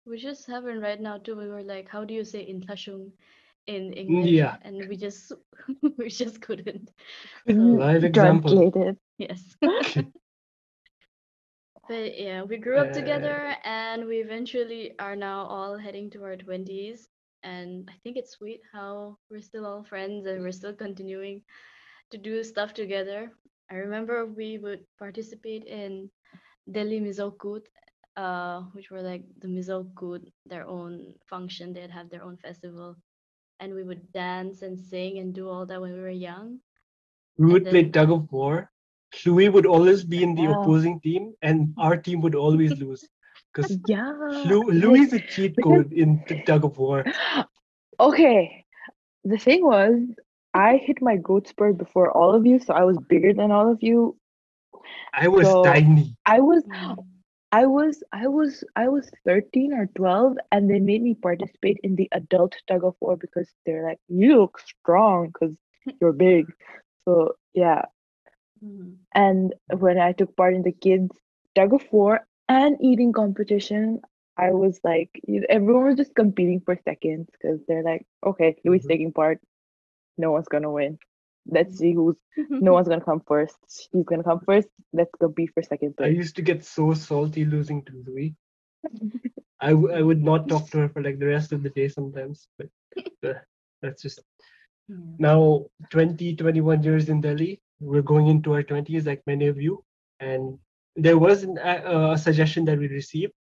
Which 0.04 0.22
just 0.22 0.46
happened 0.46 0.82
right 0.82 1.00
now 1.00 1.18
too. 1.18 1.36
We 1.36 1.48
were 1.48 1.62
like, 1.62 1.88
how 1.88 2.04
do 2.04 2.14
you 2.14 2.24
say 2.24 2.46
intashung 2.46 3.12
in 3.70 3.94
English? 3.94 4.40
Yeah. 4.40 4.58
And 4.62 4.88
we 4.88 4.96
just 4.96 5.32
we 5.98 6.08
just 6.10 6.42
couldn't. 6.42 6.90
Couldn't 7.46 7.78
Live 7.78 8.04
example. 8.04 8.50
translate 8.50 8.76
it. 8.76 8.98
Yes. 9.18 9.56
But 11.88 12.18
yeah, 12.18 12.42
we 12.42 12.58
grew 12.58 12.78
up 12.78 12.90
Uh, 12.90 12.92
together 12.92 13.56
and 13.64 14.06
we 14.06 14.18
eventually 14.20 14.94
are 14.98 15.16
now 15.16 15.46
all 15.46 15.76
heading 15.78 16.10
to 16.10 16.24
our 16.24 16.36
20s. 16.36 17.08
And 17.42 17.88
I 17.90 17.96
think 18.02 18.16
it's 18.16 18.32
sweet 18.32 18.60
how 18.72 19.18
we're 19.30 19.40
still 19.42 19.66
all 19.66 19.84
friends 19.84 20.26
and 20.26 20.42
we're 20.42 20.52
still 20.52 20.74
continuing 20.74 21.42
to 22.10 22.18
do 22.18 22.42
stuff 22.44 22.74
together. 22.74 23.32
I 23.70 23.76
remember 23.76 24.26
we 24.26 24.58
would 24.58 24.84
participate 24.98 25.64
in 25.66 26.10
Delhi 26.70 27.00
Mizokut, 27.00 27.66
uh, 28.16 28.62
which 28.72 28.90
were 28.90 29.02
like 29.02 29.24
the 29.40 29.48
Mizokut, 29.48 30.22
their 30.46 30.66
own 30.66 31.14
function. 31.28 31.72
They'd 31.72 31.90
have 31.90 32.10
their 32.10 32.24
own 32.24 32.36
festival. 32.38 32.96
And 33.60 33.74
we 33.74 33.84
would 33.84 34.12
dance 34.12 34.62
and 34.62 34.78
sing 34.78 35.18
and 35.18 35.34
do 35.34 35.48
all 35.48 35.66
that 35.66 35.80
when 35.80 35.92
we 35.94 36.00
were 36.00 36.10
young. 36.10 36.60
we 37.38 37.52
And 37.52 37.52
would 37.52 37.68
play 37.70 37.90
tug 37.90 38.10
of 38.10 38.30
war. 38.32 38.70
Louis 39.26 39.48
would 39.50 39.66
always 39.66 40.04
be 40.04 40.22
in 40.22 40.34
the 40.34 40.48
Wow. 40.48 40.52
opposing 40.52 41.00
team, 41.00 41.34
and 41.42 41.74
our 41.78 41.96
team 41.96 42.20
would 42.22 42.34
always 42.36 42.78
lose. 42.78 43.08
Because 43.52 43.78
Yeah. 43.86 44.12
Louis 44.44 45.02
is 45.02 45.12
a 45.14 45.20
cheat 45.20 45.60
code 45.60 45.92
in 45.92 46.24
tug 46.46 46.64
of 46.64 46.78
war. 46.78 47.04
Okay. 48.00 48.64
The 49.24 49.38
thing 49.38 49.64
was, 49.64 49.98
I 50.54 50.76
hit 50.76 51.02
my 51.02 51.16
growth 51.16 51.48
spurt 51.48 51.78
before 51.78 52.10
all 52.16 52.34
of 52.34 52.46
you, 52.46 52.58
so 52.60 52.74
I 52.74 52.84
was 52.84 52.98
bigger 52.98 53.32
than 53.34 53.50
all 53.52 53.70
of 53.70 53.82
you. 53.82 54.16
I 55.12 55.28
was 55.28 55.48
So- 55.48 55.62
tiny. 55.62 56.16
I 56.26 56.40
was 56.40 56.64
Mm. 56.66 56.96
I 57.52 57.66
was 57.66 58.02
I 58.12 58.26
was 58.28 58.64
I 58.76 58.88
was 58.88 59.10
13 59.24 59.72
or 59.72 59.86
12 59.94 60.36
and 60.52 60.68
they 60.70 60.80
made 60.80 61.02
me 61.02 61.14
participate 61.14 61.78
in 61.82 61.96
the 61.96 62.08
adult 62.12 62.56
tug 62.66 62.84
of 62.84 62.96
war 63.00 63.16
because 63.16 63.52
they're 63.64 63.84
like 63.84 64.00
you 64.08 64.38
look 64.40 64.58
strong 64.58 65.28
because 65.28 65.56
you're 66.00 66.12
big. 66.12 66.52
So 67.06 67.36
yeah. 67.54 67.84
Mhm. 68.62 68.98
And 69.14 69.54
when 69.78 69.98
I 69.98 70.12
took 70.12 70.36
part 70.36 70.54
in 70.54 70.62
the 70.62 70.72
kids 70.72 71.16
tug 71.54 71.72
of 71.74 71.90
war 71.92 72.26
and 72.48 72.76
eating 72.80 73.12
competition, 73.12 74.00
I 74.36 74.52
was 74.52 74.80
like 74.84 75.10
everyone 75.48 75.84
was 75.86 75.96
just 75.96 76.14
competing 76.14 76.60
for 76.60 76.76
seconds 76.84 77.28
because 77.32 77.60
they're 77.66 77.82
like, 77.82 78.06
okay, 78.24 78.56
Louis 78.64 78.84
Mhm. 78.84 78.86
taking 78.86 79.12
part. 79.12 79.40
No 80.18 80.32
one's 80.32 80.48
gonna 80.48 80.70
win. 80.72 80.98
Let's 81.46 81.78
see 81.78 81.92
who's 81.94 82.16
no 82.60 82.72
one's 82.72 82.88
gonna 82.88 83.00
come 83.04 83.20
first. 83.26 83.56
He's 83.92 84.04
gonna 84.04 84.24
come 84.24 84.40
first. 84.46 84.68
Let's 84.92 85.10
compete 85.20 85.50
for 85.54 85.62
second 85.62 85.94
I 86.00 86.06
used 86.08 86.36
to 86.36 86.42
get 86.42 86.64
so 86.64 86.94
salty 86.94 87.44
losing 87.44 87.84
to 87.84 88.04
Louis. 88.06 88.36
I, 89.60 89.70
w- 89.70 89.92
I 89.92 90.02
would 90.02 90.22
not 90.22 90.48
talk 90.48 90.70
to 90.70 90.78
her 90.78 90.88
for 90.88 91.02
like 91.02 91.18
the 91.18 91.26
rest 91.26 91.52
of 91.52 91.62
the 91.62 91.70
day 91.70 91.88
sometimes. 91.88 92.48
But 92.58 92.68
uh, 93.24 93.34
that's 93.82 94.02
just 94.02 94.20
Yeah. 94.88 94.96
now 95.18 95.66
20, 95.90 96.34
21 96.36 96.82
years 96.82 97.08
in 97.08 97.20
Delhi. 97.20 97.60
We're 97.80 98.02
going 98.02 98.26
into 98.28 98.52
our 98.54 98.62
20s, 98.62 99.06
like 99.06 99.22
many 99.26 99.46
of 99.46 99.60
you. 99.60 99.84
And 100.20 100.58
there 100.96 101.18
was 101.18 101.42
an, 101.44 101.58
a, 101.58 102.12
a 102.12 102.18
suggestion 102.18 102.64
that 102.66 102.78
we 102.78 102.88
received 102.88 103.32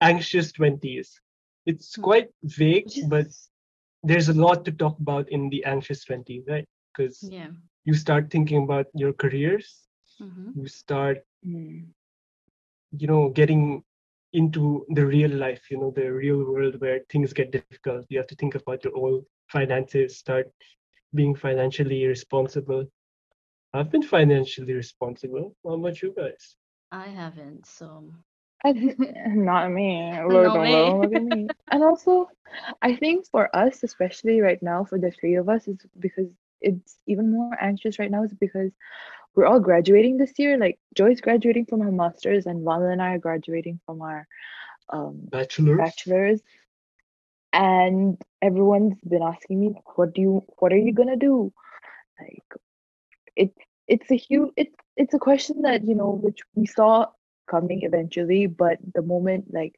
anxious 0.00 0.52
20s. 0.52 1.20
It's 1.66 1.96
Hmm. 1.96 2.02
quite 2.02 2.28
vague, 2.42 2.90
but 3.08 3.26
there's 4.02 4.28
a 4.28 4.34
lot 4.34 4.64
to 4.66 4.72
talk 4.72 4.98
about 4.98 5.28
in 5.30 5.48
the 5.50 5.64
anxious 5.64 6.04
20s, 6.04 6.44
right? 6.48 6.66
Because 6.92 7.32
Yeah. 7.32 7.50
you 7.84 7.94
start 7.94 8.30
thinking 8.30 8.64
about 8.64 8.86
your 8.94 9.12
careers, 9.12 9.88
hmm 10.18 10.50
you 10.54 10.66
start, 10.68 11.18
Hmm. 11.44 11.92
you 12.92 13.06
know, 13.06 13.28
getting 13.30 13.82
into 14.32 14.84
the 14.90 15.04
real 15.06 15.30
life, 15.30 15.70
you 15.70 15.78
know, 15.78 15.90
the 15.90 16.10
real 16.10 16.44
world 16.44 16.80
where 16.80 17.00
things 17.10 17.32
get 17.32 17.52
difficult. 17.52 18.00
You 18.02 18.18
have 18.18 18.26
to 18.28 18.34
think 18.36 18.54
about 18.54 18.78
your 18.84 18.88
own 18.96 19.22
finances, 19.48 20.16
start 20.18 20.46
being 21.14 21.34
financially 21.34 22.06
responsible. 22.06 22.86
I've 23.72 23.90
been 23.90 24.02
financially 24.02 24.72
responsible. 24.74 25.54
How 25.64 25.74
about 25.74 26.02
you 26.02 26.14
guys? 26.16 26.56
I 26.92 27.08
haven't, 27.08 27.66
so 27.66 28.12
I 28.64 28.72
th- 28.72 28.96
not 29.26 29.70
me. 29.70 30.18
Lord 30.28 30.54
Not 30.54 30.56
alone, 30.56 31.00
look 31.02 31.12
at 31.12 31.22
me. 31.22 31.50
And 31.70 31.82
also, 31.82 32.30
I 32.82 32.94
think 32.96 33.26
for 33.26 33.54
us, 33.54 33.82
especially 33.82 34.40
right 34.40 34.62
now, 34.62 34.84
for 34.84 34.98
the 34.98 35.10
three 35.10 35.34
of 35.36 35.48
us, 35.48 35.68
is 35.68 35.86
because 35.98 36.28
it's 36.62 36.98
even 37.06 37.32
more 37.32 37.50
anxious 37.50 37.88
right 37.88 38.00
now. 38.02 38.14
Is 38.14 38.24
because 38.26 38.62
we're 39.28 39.38
all 39.38 39.52
graduating 39.52 40.16
this 40.16 40.32
year. 40.38 40.56
Like 40.58 40.78
Joy's 40.94 41.20
graduating 41.20 41.66
from 41.66 41.80
her 41.80 41.90
masters, 41.92 42.46
and 42.46 42.64
Vala 42.64 42.90
and 42.90 43.02
I 43.02 43.14
are 43.14 43.18
graduating 43.18 43.80
from 43.86 44.02
our 44.02 44.26
um, 44.90 45.30
Bachelors? 45.30 45.78
bachelors. 45.78 46.40
And 47.52 48.18
everyone's 48.42 49.00
been 49.00 49.22
asking 49.22 49.60
me, 49.60 49.74
"What 49.96 50.14
do 50.14 50.20
you? 50.22 50.42
What 50.58 50.72
are 50.72 50.76
you 50.76 50.92
gonna 50.92 51.16
do?" 51.16 51.52
Like, 52.20 52.44
it's 53.36 53.58
it's 53.88 54.10
a 54.10 54.16
huge 54.16 54.50
it's 54.56 54.76
it's 54.96 55.14
a 55.14 55.18
question 55.18 55.62
that 55.62 55.84
you 55.84 55.94
know 55.94 56.10
which 56.10 56.40
we 56.54 56.66
saw 56.66 57.06
coming 57.48 57.82
eventually, 57.82 58.46
but 58.46 58.78
the 58.94 59.02
moment 59.02 59.52
like 59.52 59.74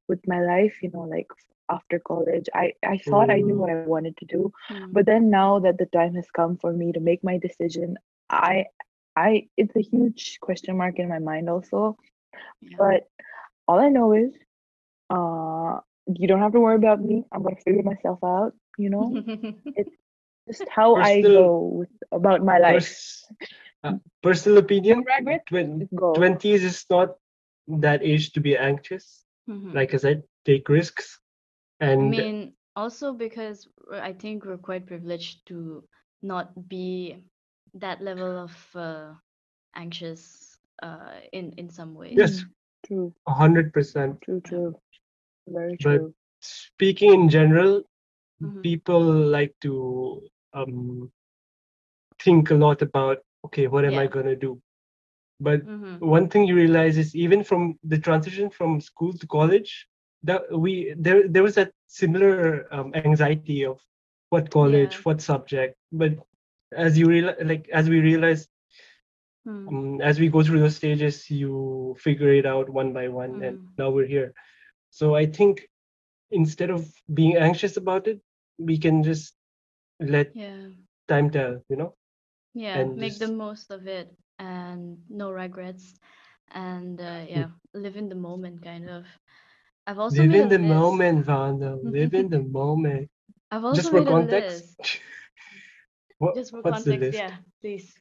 with 0.10 0.28
my 0.28 0.42
life, 0.42 0.84
you 0.84 0.92
know, 0.94 1.08
like 1.10 1.28
after 1.72 2.00
college. 2.00 2.50
I, 2.56 2.74
I 2.86 2.98
thought 3.10 3.32
I 3.32 3.42
knew 3.42 3.58
Mm. 3.58 3.66
what 3.66 3.72
I 3.72 3.86
wanted 3.86 4.18
to 4.18 4.26
do. 4.26 4.52
Mm. 4.72 4.94
But 4.94 5.06
then 5.06 5.30
now 5.30 5.60
that 5.60 5.78
the 5.78 5.86
time 5.86 6.16
has 6.16 6.30
come 6.32 6.58
for 6.58 6.74
me 6.74 6.92
to 6.94 7.00
make 7.00 7.24
my 7.24 7.38
decision, 7.38 7.98
I 8.30 8.66
I 9.16 9.48
it's 9.58 9.76
a 9.76 9.82
huge 9.82 10.40
question 10.42 10.78
mark 10.78 11.00
in 11.00 11.10
my 11.10 11.20
mind 11.20 11.50
also. 11.50 11.98
Yeah. 12.62 12.78
But 12.78 13.08
all 13.68 13.80
I 13.80 13.90
know 13.90 14.14
is 14.14 14.34
uh 15.10 15.80
you 16.16 16.28
don't 16.28 16.40
have 16.40 16.54
to 16.54 16.60
worry 16.60 16.76
about 16.76 17.02
me. 17.02 17.24
I'm 17.32 17.44
gonna 17.44 17.56
figure 17.64 17.84
myself 17.84 18.20
out, 18.24 18.54
you 18.78 18.90
know? 18.90 19.16
It's 19.76 19.92
just 20.48 20.68
how 20.70 20.96
I 20.98 21.24
go 21.24 21.62
with 21.74 21.90
about 22.12 22.44
my 22.44 22.60
life. 22.60 22.86
Pers- 22.86 23.32
uh, 23.84 23.94
personal 24.22 24.58
opinion, 24.60 24.98
No 24.98 25.14
regret, 25.18 25.46
twen- 25.48 25.80
just 25.80 25.96
go. 25.96 26.14
20s 26.14 26.64
is 26.64 26.86
not 26.90 27.18
that 27.70 28.04
age 28.04 28.32
to 28.34 28.42
be 28.42 28.58
anxious. 28.58 29.26
Mhm. 29.48 29.74
Like 29.74 29.94
I 29.94 29.98
said, 29.98 30.24
take 30.46 30.70
risks. 30.70 31.20
And 31.80 32.00
I 32.00 32.06
mean, 32.06 32.54
also 32.76 33.14
because 33.14 33.68
I 33.92 34.14
think 34.14 34.46
we're 34.46 34.58
quite 34.58 34.88
privileged 34.88 35.48
to 35.48 35.84
not 36.22 36.68
be 36.70 37.24
that 37.74 38.02
level 38.02 38.38
of 38.38 38.76
uh, 38.76 39.14
anxious 39.76 40.60
uh, 40.82 41.20
in 41.32 41.54
in 41.58 41.70
some 41.70 41.94
ways. 41.96 42.44
yes, 42.44 42.46
True, 42.86 43.14
100%. 43.26 44.24
true, 44.24 44.42
true. 44.42 44.76
Very 45.48 45.78
true. 45.78 45.80
But 45.80 46.12
speaking 46.42 47.14
in 47.14 47.30
general, 47.30 47.84
Mhm. 48.42 48.64
people 48.64 49.02
like 49.02 49.54
to 49.62 50.22
um, 50.54 51.12
think 52.22 52.50
a 52.52 52.56
lot 52.56 52.82
about, 52.82 53.20
okay, 53.46 53.68
what 53.68 53.86
am 53.86 53.98
I 53.98 54.08
going 54.08 54.26
to 54.26 54.36
do? 54.36 54.62
But 55.40 55.62
Mhm. 55.64 56.00
one 56.00 56.30
thing 56.30 56.46
you 56.46 56.56
realize 56.56 56.98
is 56.98 57.16
even 57.16 57.44
from 57.44 57.78
the 57.84 57.98
transition 58.00 58.50
from 58.50 58.82
school 58.82 59.14
to 59.14 59.28
college, 59.28 59.88
that 60.24 60.42
we 60.58 60.94
there 60.98 61.28
there 61.28 61.44
was 61.44 61.56
that 61.56 61.72
similar 61.88 62.68
um, 62.74 62.94
anxiety 62.96 63.60
of 63.60 63.74
what 64.30 64.50
college, 64.50 64.94
Yeah. 64.94 65.00
what 65.00 65.22
subject. 65.22 65.76
But 65.92 66.14
as 66.76 66.98
you 66.98 67.08
realize, 67.08 67.38
like 67.44 67.68
as 67.72 67.90
we 67.90 68.00
realize, 68.00 68.48
Mm. 69.46 69.72
um, 69.72 70.02
as 70.02 70.20
we 70.20 70.30
go 70.30 70.44
through 70.44 70.60
those 70.60 70.76
stages, 70.76 71.30
you 71.30 71.96
figure 72.00 72.34
it 72.34 72.46
out 72.46 72.70
one 72.70 72.94
by 72.94 73.08
one, 73.08 73.42
and 73.42 73.58
Mm. 73.58 73.78
now 73.78 73.90
we're 73.90 74.06
here. 74.08 74.34
So 74.90 75.16
I 75.16 75.26
think 75.26 75.68
instead 76.32 76.70
of 76.70 76.88
being 77.14 77.36
anxious 77.38 77.78
about 77.78 78.08
it, 78.08 78.20
we 78.58 78.78
can 78.78 79.04
just 79.04 79.36
let 80.00 80.34
Yeah. 80.34 80.70
time 81.08 81.30
tell. 81.32 81.62
You 81.70 81.78
know. 81.78 81.94
Yeah. 82.54 82.84
and 82.84 82.96
Make 82.96 83.20
the 83.20 83.28
most 83.28 83.72
of 83.72 83.88
it 83.88 84.16
and 84.40 84.98
no 85.10 85.32
regrets. 85.32 85.96
And 86.52 87.00
uh, 87.02 87.26
yeah, 87.28 87.50
live 87.74 87.98
in 87.98 88.10
the 88.10 88.16
moment, 88.16 88.64
kind 88.64 88.90
of. 88.90 89.06
I've 89.88 90.00
also 90.00 90.24
Live 90.24 90.36
in 90.36 90.48
the 90.50 90.60
list. 90.60 91.00
moment, 91.00 91.26
Vanda. 91.26 91.76
Live 91.84 92.14
in 92.14 92.30
the 92.30 92.42
moment. 92.42 93.10
I've 93.52 93.66
also 93.66 93.90
Just 93.90 93.92
for 93.92 94.02
a 94.02 94.04
context. 94.04 94.66
list. 94.82 95.00
what, 96.20 96.36
Just 96.36 96.52
for 96.52 96.64
what's 96.64 96.84
the 96.84 96.94
context, 96.94 96.94
list? 96.94 97.24
yeah, 97.24 97.38
please. 97.62 97.94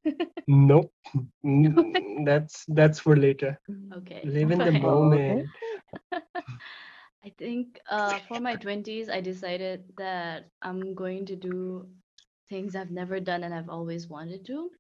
Nope. 0.48 0.92
That's 2.24 2.64
that's 2.68 2.98
for 3.01 3.16
later. 3.16 3.59
Okay. 3.92 4.24
Live 4.24 4.51
in 4.51 4.62
the 4.64 4.72
moment. 4.72 5.51
I 7.24 7.31
think 7.38 7.81
uh, 7.90 8.18
for 8.20 8.40
my 8.40 8.57
20s, 8.57 9.09
I 9.09 9.20
decided 9.20 9.85
that 9.98 10.51
I'm 10.62 10.94
going 10.94 11.27
to 11.27 11.37
do 11.37 11.88
things 12.48 12.74
I've 12.74 12.90
never 12.90 13.20
done 13.20 13.44
and 13.44 13.55
I've 13.55 13.68
always 13.70 14.09
wanted 14.09 14.44
to. 14.46 14.70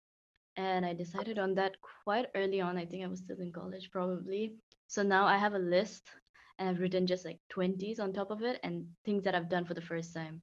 And 0.58 0.84
I 0.84 0.92
decided 0.92 1.38
on 1.38 1.54
that 1.54 1.76
quite 2.04 2.26
early 2.34 2.60
on. 2.60 2.76
I 2.76 2.84
think 2.84 3.04
I 3.04 3.06
was 3.06 3.20
still 3.20 3.40
in 3.40 3.52
college, 3.52 3.90
probably. 3.92 4.56
So 4.88 5.02
now 5.04 5.24
I 5.24 5.38
have 5.38 5.54
a 5.54 5.58
list 5.58 6.10
and 6.58 6.68
I've 6.68 6.80
written 6.80 7.06
just 7.06 7.24
like 7.24 7.38
20s 7.54 8.00
on 8.00 8.12
top 8.12 8.32
of 8.32 8.42
it 8.42 8.58
and 8.64 8.84
things 9.04 9.22
that 9.24 9.36
I've 9.36 9.48
done 9.48 9.64
for 9.64 9.74
the 9.74 9.80
first 9.80 10.12
time. 10.12 10.42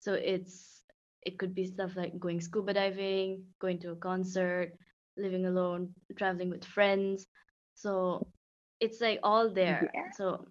So 0.00 0.14
it's 0.14 0.82
it 1.22 1.38
could 1.38 1.54
be 1.54 1.64
stuff 1.64 1.96
like 1.96 2.18
going 2.18 2.40
scuba 2.40 2.74
diving, 2.74 3.44
going 3.60 3.78
to 3.80 3.92
a 3.92 3.96
concert, 3.96 4.72
living 5.16 5.46
alone, 5.46 5.94
traveling 6.18 6.50
with 6.50 6.64
friends. 6.64 7.26
So 7.74 8.26
it's 8.80 9.00
like 9.00 9.20
all 9.22 9.48
there. 9.50 9.90
Yeah. 9.94 10.10
So 10.16 10.46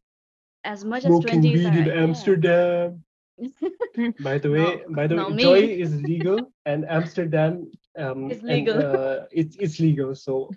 as 0.63 0.85
much 0.85 1.03
as 1.05 1.11
Smoking 1.11 1.41
20s 1.41 1.53
weed 1.53 1.65
are 1.65 1.79
in 1.79 1.85
yeah. 1.87 2.03
Amsterdam. 2.03 3.03
By 4.21 4.37
the 4.37 4.51
way, 4.51 4.81
No, 4.87 4.95
by 4.95 5.07
the 5.07 5.15
way, 5.15 5.29
me. 5.29 5.43
joy 5.43 5.59
is 5.83 6.01
legal 6.01 6.51
and 6.65 6.85
Amsterdam 6.89 7.69
um 7.97 8.21
It's 8.29 8.43
and, 8.47 8.67
legal. 8.67 8.77
uh, 8.77 9.25
it's 9.31 9.55
it's 9.57 9.79
legal. 9.79 10.15
So 10.15 10.49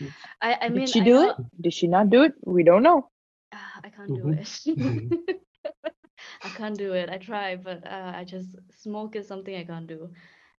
I, 0.42 0.56
I 0.62 0.68
mean 0.68 0.86
Did 0.86 0.88
she 0.88 1.00
do 1.00 1.20
know- 1.20 1.30
it? 1.30 1.36
Did 1.60 1.72
she 1.74 1.86
not 1.88 2.10
do 2.10 2.22
it? 2.22 2.34
We 2.44 2.62
don't 2.64 2.82
know. 2.82 3.08
Ah, 3.52 3.80
I 3.84 3.90
can't 3.90 4.14
do 4.14 4.28
Mhm. 4.28 4.36
it. 4.36 4.50
I 6.44 6.48
can't 6.50 6.78
do 6.78 6.92
it. 6.92 7.08
I 7.10 7.18
try, 7.18 7.56
but 7.56 7.86
uh, 7.86 8.12
I 8.14 8.24
just 8.24 8.56
smoke 8.70 9.16
is 9.16 9.26
something 9.28 9.54
I 9.54 9.64
can't 9.64 9.86
do. 9.86 10.10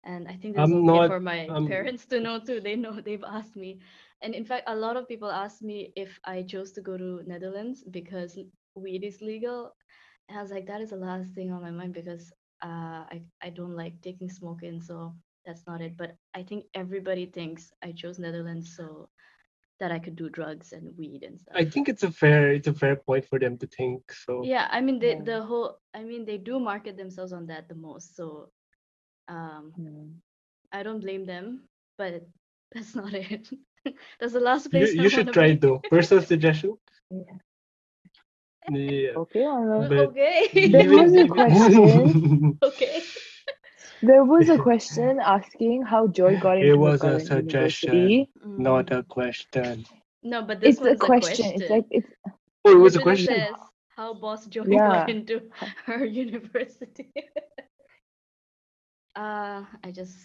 And 0.03 0.27
I 0.27 0.35
think 0.35 0.55
that's 0.55 0.73
I'm 0.73 0.85
okay 0.87 0.99
not- 0.99 1.05
for 1.05 1.19
my 1.19 1.55
um, 1.55 1.65
parents 1.65 2.05
to 2.07 2.19
know 2.19 2.39
too. 2.39 2.59
They 2.61 2.75
know 2.75 2.99
they've 3.01 3.23
asked 3.25 3.55
me. 3.55 3.79
And 4.21 4.33
in 4.33 4.45
fact, 4.45 4.63
a 4.67 4.75
lot 4.75 4.97
of 4.97 5.07
people 5.07 5.29
ask 5.31 5.61
me 5.61 5.91
if 5.95 6.19
I 6.25 6.43
chose 6.43 6.71
to 6.73 6.81
go 6.81 6.97
to 6.97 7.21
Netherlands 7.25 7.83
because 7.89 8.37
weed 8.75 9.03
is 9.03 9.21
legal. 9.21 9.75
And 10.29 10.37
I 10.37 10.41
was 10.41 10.51
like, 10.51 10.67
that 10.67 10.81
is 10.81 10.89
the 10.91 10.97
last 10.97 11.33
thing 11.33 11.51
on 11.51 11.61
my 11.61 11.71
mind 11.71 11.93
because 11.93 12.31
uh, 12.63 13.03
I, 13.13 13.21
I 13.41 13.49
don't 13.49 13.75
like 13.75 14.01
taking 14.01 14.29
smoke 14.29 14.63
in, 14.63 14.81
so 14.81 15.13
that's 15.45 15.65
not 15.67 15.81
it. 15.81 15.97
But 15.97 16.15
I 16.35 16.43
think 16.43 16.65
everybody 16.73 17.25
thinks 17.25 17.71
I 17.83 17.91
chose 17.91 18.19
Netherlands 18.19 18.75
so 18.75 19.09
that 19.79 19.91
I 19.91 19.99
could 19.99 20.15
do 20.15 20.29
drugs 20.29 20.71
and 20.71 20.95
weed 20.97 21.23
and 21.23 21.39
stuff. 21.39 21.55
I 21.57 21.65
think 21.65 21.89
it's 21.89 22.03
a 22.03 22.11
fair 22.11 22.51
it's 22.53 22.67
a 22.67 22.73
fair 22.73 22.95
point 22.95 23.25
for 23.25 23.39
them 23.39 23.57
to 23.57 23.67
think. 23.67 24.11
So 24.11 24.41
Yeah, 24.43 24.67
I 24.71 24.81
mean 24.81 24.99
they 24.99 25.15
Yeah. 25.15 25.23
the 25.23 25.41
whole 25.43 25.79
I 25.93 26.03
mean 26.03 26.25
they 26.25 26.37
do 26.37 26.59
market 26.59 26.95
themselves 26.97 27.33
on 27.33 27.47
that 27.47 27.67
the 27.67 27.75
most. 27.75 28.15
So 28.15 28.49
um 29.27 29.71
Hmm. 29.75 30.07
I 30.71 30.83
don't 30.83 30.99
blame 31.01 31.25
them, 31.25 31.67
but 31.97 32.25
that's 32.73 32.95
not 32.95 33.13
it. 33.13 33.49
that's 34.19 34.33
the 34.33 34.39
last 34.39 34.69
place 34.71 34.91
I 34.97 35.01
you 35.03 35.09
should 35.09 35.33
try 35.33 35.47
be. 35.47 35.53
it 35.53 35.61
though. 35.61 35.79
Personal 35.89 36.23
suggestion. 36.23 36.77
Yeah. 37.09 37.37
Yeah. 38.71 39.11
Okay, 39.17 39.41
Arnav. 39.41 39.89
But 39.89 39.97
okay. 39.99 40.47
There 40.71 40.87
Even- 40.87 41.03
was 41.03 41.13
a 41.15 41.27
question. 41.27 42.57
okay. 42.63 43.01
There 44.03 44.23
was 44.23 44.49
a 44.49 44.57
question 44.69 45.19
asking 45.19 45.83
how 45.83 46.07
Joy 46.07 46.37
got 46.37 46.57
into 46.57 46.69
her 46.73 46.77
was 46.77 47.03
a 47.03 47.19
suggestion. 47.19 47.95
university. 47.95 48.29
Not 48.57 48.91
a 48.91 49.03
question. 49.03 49.85
No, 50.23 50.41
but 50.43 50.59
this 50.61 50.77
It's 50.77 50.81
a 50.81 50.89
one's 50.89 50.99
question. 50.99 51.45
a 51.45 51.49
question. 51.49 51.61
It's 51.61 51.69
like 51.69 51.85
it's 51.91 52.09
Oh, 52.65 52.71
it 52.71 52.79
was 52.79 52.95
a 52.95 52.99
question. 52.99 53.33
says 53.33 53.55
how 53.95 54.13
boss 54.13 54.45
Joy 54.47 54.63
Yeah. 54.67 54.89
got 54.91 55.09
into 55.09 55.41
her 55.85 56.05
university. 56.25 57.11
uh 59.15 59.63
I 59.83 59.91
just 59.91 60.17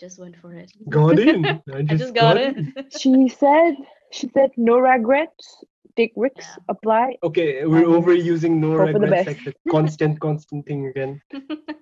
just 0.00 0.18
went 0.18 0.36
for 0.36 0.52
it. 0.54 0.72
Got 0.88 1.18
in. 1.18 1.46
I 1.46 1.60
I 1.78 1.82
just, 1.82 2.00
just 2.00 2.14
got 2.14 2.36
it. 2.36 2.56
she 2.98 3.28
said 3.28 3.74
she 4.12 4.28
said 4.34 4.50
no 4.56 4.78
regrets, 4.78 5.62
take 5.96 6.12
risks, 6.16 6.46
Yeah. 6.48 6.56
apply. 6.68 7.16
Okay, 7.22 7.64
we're 7.66 7.84
overusing 7.84 8.56
no 8.58 8.76
hope 8.76 8.92
for 8.92 8.98
the 8.98 9.00
regrets, 9.00 9.26
like 9.26 9.44
the 9.44 9.54
constant, 9.70 10.20
constant 10.20 10.66
thing 10.66 10.86
again. 10.86 11.20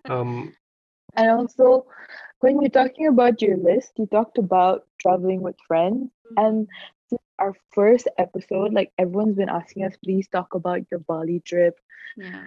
Um, 0.08 0.52
And 1.16 1.31
also 1.31 1.87
when 2.40 2.61
you're 2.61 2.71
talking 2.71 3.09
about 3.09 3.42
your 3.42 3.57
list, 3.57 3.92
you 3.97 4.07
talked 4.07 4.38
about 4.38 4.87
traveling 4.99 5.40
with 5.40 5.57
friends. 5.66 6.11
Mm-hmm. 6.33 6.44
And 6.44 6.68
since 7.09 7.23
our 7.38 7.55
first 7.73 8.09
episode, 8.18 8.73
like 8.73 8.92
everyone's 8.99 9.37
been 9.37 9.49
asking 9.49 9.85
us, 9.85 9.97
please 10.05 10.29
talk 10.29 10.55
about 10.55 10.83
your 10.90 11.01
Bali 11.01 11.40
trip. 11.40 11.79
yeah. 12.16 12.44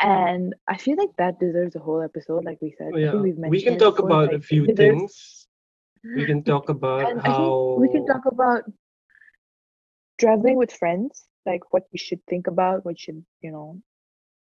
And 0.00 0.54
I 0.68 0.76
feel 0.76 0.96
like 0.96 1.16
that 1.18 1.38
deserves 1.40 1.76
a 1.76 1.78
whole 1.78 2.02
episode, 2.02 2.44
like 2.44 2.58
we 2.60 2.74
said. 2.76 2.90
oh, 2.92 2.98
yeah, 2.98 3.14
we 3.14 3.62
can 3.62 3.78
talk 3.78 3.96
before, 3.96 4.24
about 4.24 4.34
a 4.34 4.40
few 4.40 4.66
deserves- 4.66 4.76
things. 4.76 5.46
We 6.04 6.26
can 6.26 6.42
talk 6.50 6.68
about 6.68 7.10
And 7.10 7.20
how 7.22 7.76
we 7.78 7.88
can 7.88 8.04
talk 8.06 8.26
about 8.26 8.64
traveling 10.18 10.56
with 10.56 10.72
friends, 10.72 11.24
like 11.46 11.72
what 11.72 11.84
you 11.92 11.98
should 11.98 12.24
think 12.26 12.46
about, 12.48 12.84
what 12.84 12.98
you 12.98 13.04
should, 13.04 13.24
you 13.40 13.52
know. 13.52 13.80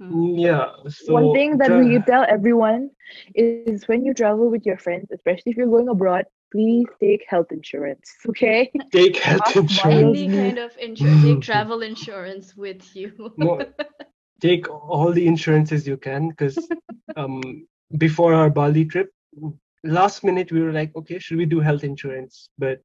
Mm. 0.02 0.18
Mm, 0.18 0.40
Yeah. 0.40 0.72
So 0.88 1.14
One 1.14 1.32
thing 1.32 1.58
that 1.58 1.72
tra- 1.72 1.78
we 1.78 2.00
tell 2.00 2.26
everyone 2.28 2.92
is 3.36 3.68
when 3.68 3.84
you 3.86 3.96
travel 3.96 4.34
with 4.34 4.46
your 4.46 4.60
friends, 4.60 4.90
especially 4.96 5.34
if 5.36 5.42
you're 5.44 5.52
going 5.54 5.76
abroad, 5.76 6.12
please 6.52 6.88
take 7.00 7.16
health 7.28 7.48
insurance, 7.52 8.08
okay? 8.30 8.72
take 8.92 9.18
health 9.18 9.42
Ask 9.46 9.56
insurance. 9.56 10.18
Any 10.18 10.30
kind 10.30 10.58
of 10.58 10.78
insurance, 10.80 11.22
take 11.22 11.42
travel 11.42 11.82
insurance 11.82 12.56
with 12.56 12.96
you. 12.96 13.34
No, 13.38 13.66
take 14.42 14.70
all 14.70 15.12
the 15.12 15.28
insurances 15.28 15.88
you 15.88 15.98
can 15.98 16.30
because 16.30 16.72
um 17.16 17.68
before 17.98 18.34
our 18.34 18.50
Bali 18.50 18.86
trip, 18.86 19.10
last 19.84 20.24
minute 20.24 20.52
we 20.52 20.62
were 20.62 20.72
like, 20.74 20.96
okay, 20.96 21.20
should 21.20 21.38
we 21.38 21.46
do 21.46 21.60
health 21.60 21.84
insurance? 21.84 22.50
But 22.58 22.82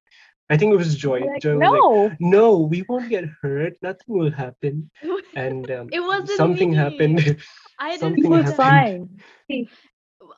I 0.50 0.56
think 0.58 0.72
it 0.74 0.76
was 0.76 0.96
Joy. 0.96 1.32
Like, 1.32 1.42
Joy 1.42 1.58
was 1.58 1.70
like, 1.70 1.86
no, 1.90 2.16
no, 2.20 2.58
we 2.58 2.82
won't 2.88 3.08
get 3.10 3.24
hurt. 3.42 3.74
Nothing 3.82 4.18
will 4.18 4.32
happen. 4.32 4.90
And 5.36 5.70
um, 5.70 5.92
It 5.92 6.00
wasn't 6.00 6.44
something 6.44 6.72
me. 6.72 6.74
happened. 6.74 7.38
I 7.78 7.96
it 8.00 8.00
something 8.00 8.30
didn't 8.30 8.32
was 8.32 8.52
happened. 8.52 8.54
fine. 8.54 9.20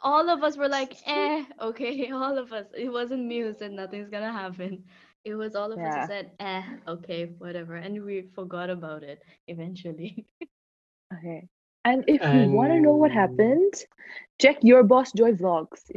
All 0.02 0.28
of 0.30 0.42
us 0.42 0.56
were 0.56 0.68
like, 0.68 0.94
eh, 1.06 1.44
okay, 1.60 2.10
all 2.10 2.38
of 2.38 2.52
us. 2.52 2.66
It 2.76 2.88
wasn't 2.90 3.26
me 3.26 3.40
who 3.40 3.52
said 3.52 3.72
nothing's 3.72 4.08
gonna 4.10 4.32
happen. 4.32 4.84
It 5.24 5.34
was 5.34 5.54
all 5.54 5.72
of 5.72 5.84
us 5.84 5.94
who 5.94 6.02
said, 6.02 6.32
eh, 6.40 6.62
okay, 6.88 7.24
whatever. 7.38 7.74
And 7.76 8.04
we 8.04 8.22
forgot 8.34 8.70
about 8.70 9.02
it 9.02 9.22
eventually. 9.46 10.26
Okay. 11.12 11.48
And 11.84 12.04
if 12.08 12.32
you 12.32 12.42
want 12.44 12.72
to 12.72 12.80
know 12.80 12.94
what 12.94 13.10
happened, 13.12 13.72
check 14.40 14.58
your 14.62 14.82
boss 14.82 15.12
Joy 15.12 15.32
vlogs. 15.32 15.90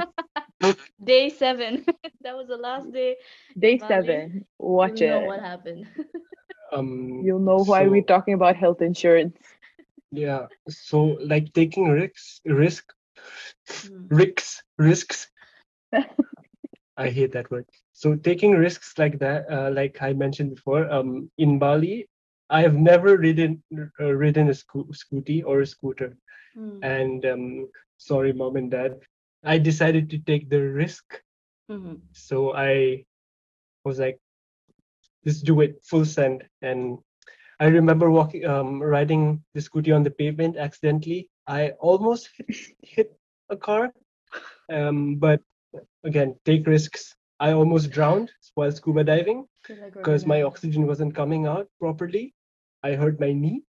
Day 1.04 1.30
seven. 1.30 1.86
that 2.22 2.36
was 2.36 2.48
the 2.48 2.58
last 2.58 2.92
day. 2.92 3.16
day 3.58 3.78
Bali, 3.80 4.26
seven. 4.28 4.46
Watch 4.58 5.02
you 5.02 5.06
know 5.06 5.22
it. 5.22 5.24
what 5.24 5.40
happened. 5.42 5.88
Um, 6.72 7.28
You'll 7.28 7.40
know 7.40 7.64
why 7.64 7.88
we're 7.88 8.02
talking 8.04 8.34
about 8.34 8.56
health 8.56 8.82
insurance. 8.82 9.38
Yeah. 10.12 10.48
So 10.70 11.18
like 11.22 11.54
taking 11.54 11.90
risks, 11.90 12.42
risk, 12.46 12.94
Mm. 13.84 14.10
risks, 14.10 14.64
risks. 14.78 15.30
I 16.98 17.10
hate 17.10 17.32
that 17.34 17.50
word. 17.52 17.66
So 17.94 18.16
taking 18.16 18.52
risks 18.52 18.98
like 18.98 19.20
that, 19.20 19.50
uh, 19.52 19.72
like 19.72 20.02
I 20.02 20.14
mentioned 20.14 20.56
before, 20.56 20.90
um, 20.92 21.30
in 21.38 21.60
Bali, 21.60 22.08
I 22.50 22.62
have 22.62 22.76
never 22.76 23.18
ridden 23.18 23.62
uh, 24.00 24.14
ridden 24.14 24.50
a 24.50 24.54
sco- 24.54 24.90
scooty 24.92 25.44
or 25.46 25.62
a 25.62 25.66
scooter. 25.66 26.18
Mm. 26.58 26.80
And 26.84 27.26
um, 27.26 27.68
sorry, 27.98 28.34
mom 28.34 28.56
and 28.56 28.72
dad, 28.72 29.00
I 29.44 29.58
decided 29.58 30.10
to 30.12 30.20
take 30.20 30.50
the 30.50 30.62
risk. 30.62 31.04
Mhm. 31.70 32.02
So 32.12 32.54
I 32.54 33.04
was 33.84 34.00
like, 34.00 34.20
let's 35.26 35.42
do 35.42 35.62
it 35.62 35.80
full 35.84 36.06
send. 36.06 36.44
And 36.62 36.98
I 37.60 37.68
remember 37.68 38.10
walking, 38.10 38.46
um, 38.46 38.82
riding 38.82 39.44
the 39.54 39.60
scooty 39.62 39.96
on 39.96 40.04
the 40.04 40.10
pavement 40.12 40.58
accidentally. 40.58 41.30
I 41.48 41.72
almost 41.80 42.30
hit, 42.38 42.48
hit 42.82 43.12
a 43.50 43.58
car. 43.58 43.92
Um, 44.72 45.16
but 45.16 45.42
again, 46.04 46.36
take 46.46 46.68
risks. 46.68 47.16
I 47.40 47.52
almost 47.52 47.92
drowned 47.92 48.32
while 48.56 48.72
scuba 48.72 49.04
diving 49.04 49.12
Feel 49.12 49.20
like 49.26 49.46
we're 49.46 49.55
because 49.94 50.26
my 50.26 50.42
oxygen 50.44 50.86
wasn't 50.88 51.16
coming 51.16 51.46
out 51.48 51.68
properly. 51.80 52.34
I 52.84 52.94
hurt 52.94 53.20
my 53.20 53.34
knee. 53.34 53.64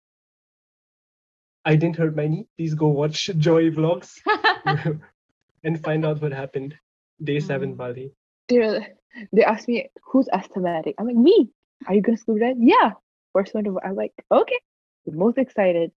I 1.64 1.76
didn't 1.76 1.96
hurt 1.96 2.16
my 2.16 2.26
knee. 2.26 2.46
Please 2.57 2.74
go 2.74 2.88
watch 2.88 3.26
Joy 3.38 3.70
vlogs 3.70 4.20
and 5.64 5.83
find 5.83 6.04
out 6.04 6.20
what 6.22 6.33
happened. 6.33 6.74
Day 7.22 7.40
seven, 7.40 7.74
Mm. 7.74 7.76
Bali. 7.76 8.12
They 8.48 8.94
they 9.33 9.44
asked 9.44 9.68
me 9.68 9.88
who's 10.04 10.28
asthmatic. 10.33 10.90
I'm 10.98 11.07
like 11.07 11.16
me. 11.16 11.50
Are 11.87 11.94
you 11.94 12.02
gonna 12.02 12.16
scuba 12.16 12.40
dive? 12.40 12.57
Yeah. 12.59 12.92
First 13.33 13.54
one 13.54 13.64
to 13.64 13.78
I'm 13.85 13.94
like 13.96 14.12
okay. 14.30 14.59
The 15.07 15.12
most 15.12 15.38
excited 15.38 15.92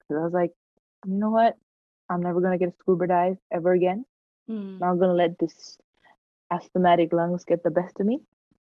because 0.00 0.20
I 0.20 0.24
was 0.24 0.32
like, 0.32 0.52
you 1.06 1.14
know 1.14 1.30
what? 1.30 1.56
I'm 2.08 2.22
never 2.22 2.40
gonna 2.40 2.58
get 2.58 2.68
a 2.70 2.76
scuba 2.78 3.06
dive 3.06 3.36
ever 3.52 3.72
again. 3.72 4.04
Mm, 4.50 4.80
Not 4.80 4.96
gonna 4.98 5.14
let 5.14 5.38
this 5.38 5.78
asthmatic 6.50 7.12
lungs 7.12 7.44
get 7.44 7.62
the 7.62 7.70
best 7.70 8.00
of 8.00 8.06
me. 8.06 8.20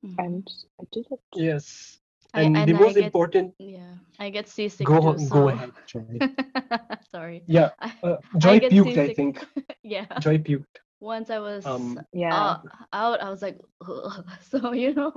Mhm. 0.04 0.14
And 0.18 0.48
I 0.80 0.84
did 0.92 1.06
it. 1.10 1.20
Yes. 1.34 1.98
I- 2.34 2.42
And, 2.42 2.56
and 2.56 2.68
the 2.68 2.74
I 2.76 2.80
most 2.80 2.94
get- 2.94 3.04
important, 3.04 3.54
Yeah, 3.58 3.94
I 4.18 4.28
get 4.30 4.48
seasick 4.48 4.86
go 4.86 5.00
too. 5.12 5.18
so... 5.18 5.28
go 5.30 5.48
ahead, 5.48 5.72
Joy. 5.86 6.18
Sorry. 7.10 7.42
Yeah, 7.46 7.70
I, 7.80 7.92
uh, 8.02 8.16
Joy 8.36 8.60
get 8.60 8.72
puked, 8.72 8.92
I 8.98 9.06
seasick. 9.08 9.16
think. 9.16 9.46
yeah. 9.82 10.06
Joy 10.20 10.38
puked. 10.38 10.76
Once 11.00 11.30
I 11.30 11.38
was 11.38 11.64
Um, 11.64 11.98
Yeah. 12.12 12.34
uh, 12.34 12.58
out, 12.92 13.20
I 13.22 13.30
was 13.30 13.40
like, 13.42 13.58
so 14.50 14.72
you 14.72 14.94
know, 14.94 15.12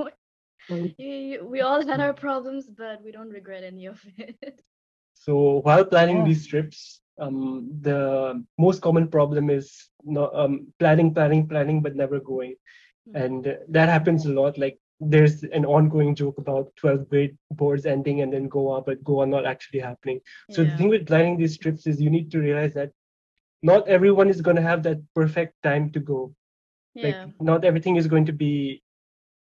Mm. 0.69 0.93
you, 0.97 1.09
you- 1.09 1.45
we 1.45 1.61
all 1.61 1.81
had 1.85 1.99
our 1.99 2.13
problems, 2.13 2.69
but 2.69 3.01
we 3.03 3.11
don't 3.11 3.29
regret 3.29 3.63
any 3.63 3.87
of 3.87 3.99
it. 4.17 4.61
So 5.15 5.59
while 5.65 5.83
planning 5.85 6.17
Yeah. 6.19 6.25
these 6.25 6.45
trips, 6.47 7.01
um, 7.19 7.67
the 7.81 8.43
most 8.57 8.81
common 8.81 9.07
problem 9.09 9.49
is 9.49 9.89
no, 10.03 10.29
um, 10.33 10.67
planning, 10.79 11.13
planning, 11.13 11.47
planning, 11.47 11.81
but 11.81 11.95
never 11.95 12.19
going. 12.19 12.55
Mm. 13.09 13.23
And 13.23 13.57
that 13.69 13.89
happens 13.89 14.25
a 14.25 14.33
lot. 14.33 14.57
Like 14.57 14.79
there's 14.99 15.43
an 15.43 15.65
ongoing 15.65 16.13
joke 16.13 16.37
about 16.37 16.71
12th 16.81 17.09
grade 17.09 17.37
boards 17.51 17.85
ending 17.85 18.21
and 18.21 18.31
then 18.31 18.47
Goa, 18.47 18.81
but 18.81 19.03
Goa 19.03 19.25
not 19.25 19.45
actually 19.45 19.79
happening. 19.79 20.21
So 20.51 20.63
the 20.63 20.77
thing 20.77 20.89
with 20.89 21.07
planning 21.07 21.37
these 21.37 21.57
trips 21.57 21.87
is 21.87 21.99
you 21.99 22.11
need 22.11 22.29
to 22.31 22.39
realize 22.39 22.73
that 22.75 22.91
not 23.63 23.87
everyone 23.87 24.29
is 24.29 24.41
going 24.41 24.55
to 24.55 24.61
have 24.61 24.83
that 24.83 24.99
perfect 25.15 25.55
time 25.63 25.91
to 25.91 25.99
go. 25.99 26.33
Like 26.95 27.15
yeah. 27.15 27.27
not 27.39 27.65
everything 27.65 27.95
is 27.95 28.07
going 28.07 28.25
to 28.25 28.33
be, 28.33 28.83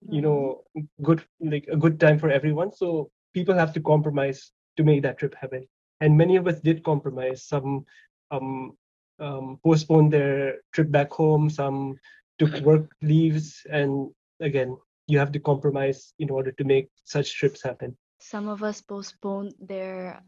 you 0.09 0.21
know, 0.21 0.63
good 1.01 1.23
like 1.39 1.65
a 1.71 1.77
good 1.77 1.99
time 1.99 2.19
for 2.19 2.29
everyone. 2.29 2.71
So 2.71 3.09
people 3.33 3.55
have 3.55 3.73
to 3.73 3.79
compromise 3.79 4.51
to 4.75 4.83
make 4.83 5.01
that 5.03 5.17
trip 5.17 5.33
happen. 5.33 5.67
And 6.01 6.17
many 6.17 6.35
of 6.35 6.47
us 6.47 6.59
did 6.59 6.83
compromise. 6.83 7.43
Some 7.43 7.85
um, 8.29 8.77
um, 9.19 9.59
postponed 9.63 10.13
their 10.13 10.57
trip 10.73 10.91
back 10.91 11.11
home. 11.11 11.49
Some 11.49 11.95
took 12.39 12.53
work 12.61 12.91
leaves. 13.01 13.65
And 13.69 14.09
again, 14.39 14.77
you 15.07 15.19
have 15.19 15.31
to 15.33 15.39
compromise 15.39 16.13
in 16.19 16.29
order 16.29 16.51
to 16.51 16.63
make 16.63 16.89
such 17.03 17.35
trips 17.35 17.63
happen. 17.63 17.97
Some 18.19 18.47
of 18.47 18.63
us 18.63 18.81
postponed 18.81 19.53
their 19.59 20.21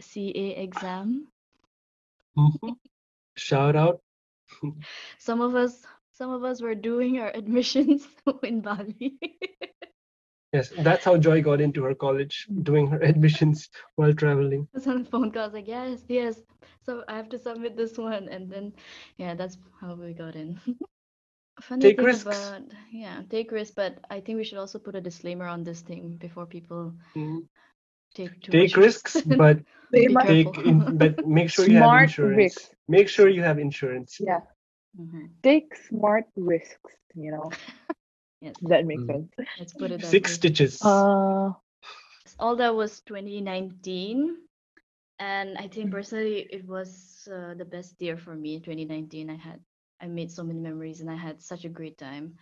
CA 0.00 0.50
exam. 0.62 1.28
Mhm. 2.38 2.76
Shout 3.36 3.76
out. 3.76 4.00
Some 5.18 5.40
of 5.40 5.54
us, 5.54 5.84
some 6.12 6.30
of 6.30 6.44
us 6.44 6.62
were 6.62 6.74
doing 6.74 7.18
our 7.18 7.30
admissions 7.34 8.06
in 8.42 8.60
Bali. 8.60 9.18
Yes, 10.52 10.70
that's 10.78 11.04
how 11.04 11.18
Joy 11.18 11.42
got 11.42 11.60
into 11.60 11.82
her 11.82 11.94
college, 11.94 12.46
doing 12.62 12.86
her 12.86 13.02
admissions 13.02 13.68
while 13.96 14.14
traveling. 14.14 14.66
I 14.72 14.78
was 14.78 14.86
on 14.86 15.02
the 15.02 15.10
phone 15.10 15.30
call. 15.30 15.42
I 15.42 15.46
was 15.46 15.54
like, 15.54 15.68
yes, 15.68 16.00
yes. 16.08 16.40
So 16.82 17.04
I 17.08 17.16
have 17.16 17.28
to 17.30 17.38
submit 17.38 17.76
this 17.76 17.98
one, 17.98 18.28
and 18.28 18.50
then 18.50 18.72
yeah, 19.18 19.34
that's 19.34 19.58
how 19.80 19.94
we 19.94 20.14
got 20.14 20.34
in. 20.36 20.58
Funny 21.60 21.90
Take 21.90 21.96
thing 21.96 22.10
risks. 22.10 22.26
about 22.26 22.62
yeah, 22.92 23.22
take 23.28 23.50
risks, 23.52 23.74
but 23.74 23.98
I 24.10 24.20
think 24.20 24.36
we 24.36 24.44
should 24.44 24.58
also 24.58 24.78
put 24.78 24.94
a 24.96 25.00
disclaimer 25.00 25.46
on 25.46 25.62
this 25.64 25.80
thing 25.82 26.16
before 26.16 26.46
people 26.46 26.94
Mm. 27.16 27.46
take 28.14 28.40
too 28.42 28.52
Take 28.52 28.76
much 28.76 28.76
risks, 28.76 29.22
but 29.26 29.60
They 29.90 30.06
Be 30.06 30.08
must- 30.08 30.28
take 30.28 30.58
in, 30.58 30.98
but 30.98 31.24
make 31.26 31.50
sure 31.50 31.66
you 31.66 31.78
have 31.78 31.92
insurance. 31.94 32.68
risks. 32.68 32.74
Make 32.88 33.08
sure 33.08 33.28
you 33.28 33.42
have 33.42 33.58
insurance. 33.58 34.20
Yeah. 34.20 34.40
Mhm. 34.98 35.30
Take 35.42 35.74
smart 35.76 36.24
risks, 36.36 36.92
you 37.14 37.30
know. 37.32 37.56
Yes, 38.40 38.56
that 38.62 38.86
makes 38.86 39.04
Mm. 39.04 39.06
sense. 39.06 39.30
let's 39.58 39.72
put 39.74 39.92
it 39.92 40.02
Six 40.02 40.32
way. 40.32 40.34
stitches. 40.34 40.80
Uh 40.80 41.52
all 42.38 42.56
that 42.56 42.74
was 42.74 43.00
2019 43.00 44.36
and 45.18 45.56
i 45.58 45.66
think 45.68 45.90
Mhm. 45.90 45.92
personally 45.92 46.46
it 46.50 46.66
was 46.66 47.28
uh, 47.32 47.54
the 47.54 47.64
best 47.64 48.00
year 48.00 48.16
for 48.16 48.34
me 48.34 48.60
2019 48.60 49.30
i 49.30 49.34
had 49.36 49.60
i 50.00 50.06
made 50.06 50.30
so 50.30 50.42
many 50.42 50.60
memories 50.60 51.00
and 51.00 51.10
i 51.10 51.16
had 51.16 51.42
such 51.42 51.64
a 51.64 51.68
great 51.68 51.98
time. 51.98 52.34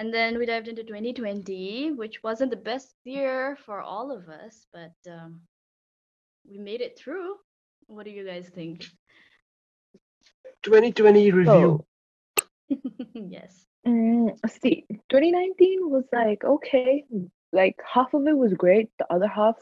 And 0.00 0.14
then 0.14 0.38
we 0.38 0.46
dived 0.46 0.68
into 0.68 0.84
2020 0.84 1.92
which 1.92 2.22
wasn't 2.22 2.52
the 2.52 2.56
best 2.56 2.94
year 3.04 3.58
for 3.66 3.80
all 3.80 4.12
of 4.12 4.28
us 4.28 4.66
but 4.72 4.94
um, 5.10 5.40
we 6.48 6.58
made 6.58 6.80
it 6.80 6.96
through. 6.96 7.34
What 7.88 8.04
do 8.04 8.12
you 8.12 8.24
guys 8.24 8.48
think? 8.54 8.84
2020 10.62 11.30
review. 11.32 11.84
yes. 13.14 13.66
Mm, 13.86 14.38
see, 14.62 14.84
2019 15.08 15.90
was 15.90 16.04
like 16.12 16.44
okay, 16.44 17.04
like 17.52 17.76
half 17.82 18.14
of 18.14 18.26
it 18.26 18.36
was 18.36 18.54
great, 18.54 18.90
the 18.98 19.12
other 19.12 19.26
half 19.26 19.56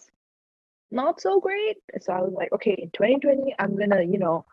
not 0.91 1.21
so 1.21 1.41
great. 1.41 1.79
So 2.01 2.13
I 2.13 2.21
was 2.21 2.33
like, 2.33 2.53
okay, 2.53 2.75
in 2.79 2.91
2020, 2.91 3.55
I'm 3.59 3.77
gonna, 3.77 4.03
you 4.03 4.19
know, 4.19 4.45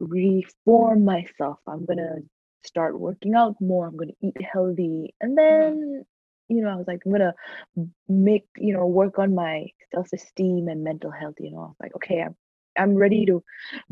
reform 0.00 1.04
myself. 1.04 1.58
I'm 1.66 1.84
gonna 1.84 2.16
start 2.64 2.98
working 2.98 3.34
out 3.34 3.56
more. 3.60 3.86
I'm 3.86 3.96
gonna 3.96 4.12
eat 4.22 4.36
healthy, 4.42 5.14
and 5.20 5.36
then, 5.36 6.04
you 6.48 6.62
know, 6.62 6.68
I 6.68 6.76
was 6.76 6.86
like, 6.86 7.00
I'm 7.04 7.12
gonna 7.12 7.34
make, 8.08 8.46
you 8.56 8.72
know, 8.72 8.86
work 8.86 9.18
on 9.18 9.34
my 9.34 9.66
self-esteem 9.92 10.68
and 10.68 10.84
mental 10.84 11.10
health. 11.10 11.34
You 11.40 11.50
know, 11.52 11.58
I 11.58 11.66
was 11.66 11.76
like, 11.80 11.94
okay, 11.96 12.22
I'm, 12.22 12.36
I'm 12.78 12.94
ready 12.94 13.26
to 13.26 13.42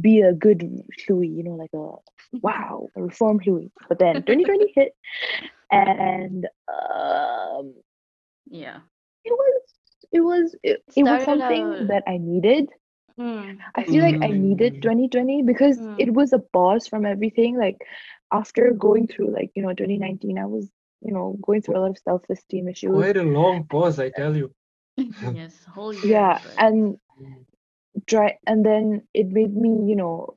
be 0.01 0.21
a 0.21 0.33
good 0.33 0.63
Louis. 1.09 1.29
You 1.29 1.45
know, 1.45 1.55
like 1.55 1.73
a 1.75 2.39
wow, 2.41 2.89
a 2.97 3.03
reformed 3.03 3.47
Louis. 3.47 3.71
But 3.89 3.99
then 3.99 4.17
2020 4.23 4.73
hit, 4.77 4.93
and 5.71 6.47
um, 6.69 7.75
yeah 8.49 8.79
it 9.25 9.33
was 9.33 9.63
it 10.13 10.21
was 10.21 10.55
it, 10.63 10.83
it 10.97 11.03
was 11.03 11.25
something 11.25 11.63
out- 11.65 11.89
that 11.89 12.05
I 12.07 12.19
needed. 12.19 12.69
Mm, 13.19 13.59
I 13.75 13.85
feel 13.85 14.03
like 14.03 14.19
I 14.23 14.31
needed 14.33 14.77
Mm. 14.77 14.83
2020 14.83 15.43
because 15.43 15.79
Mm. 15.79 15.97
it 15.97 16.13
was 16.13 16.33
a 16.33 16.39
pause 16.39 16.87
from 16.89 17.05
everything. 17.07 17.57
Like 17.59 17.79
after 18.33 18.73
going 18.73 19.07
through 19.09 19.33
like 19.33 19.51
you 19.55 19.63
know 19.63 19.73
2019, 19.75 20.39
I 20.39 20.47
was 20.47 20.71
you 21.01 21.13
know 21.13 21.37
going 21.43 21.63
through 21.63 21.77
a 21.79 21.81
lot 21.81 21.91
of 21.91 21.99
self-esteem 21.99 22.69
issues. 22.69 23.07
Quite 23.07 23.17
a 23.17 23.23
long 23.23 23.65
pause, 23.67 23.99
I 23.99 24.11
tell 24.11 24.37
you. 24.37 24.53
yes 25.21 25.65
whole 25.65 25.93
year 25.95 26.11
Yeah, 26.11 26.39
but- 26.43 26.55
and 26.59 26.99
try 28.07 28.39
and 28.47 28.65
then 28.65 29.03
it 29.15 29.29
made 29.29 29.55
me 29.55 29.71
you 29.89 29.97
know 29.97 30.37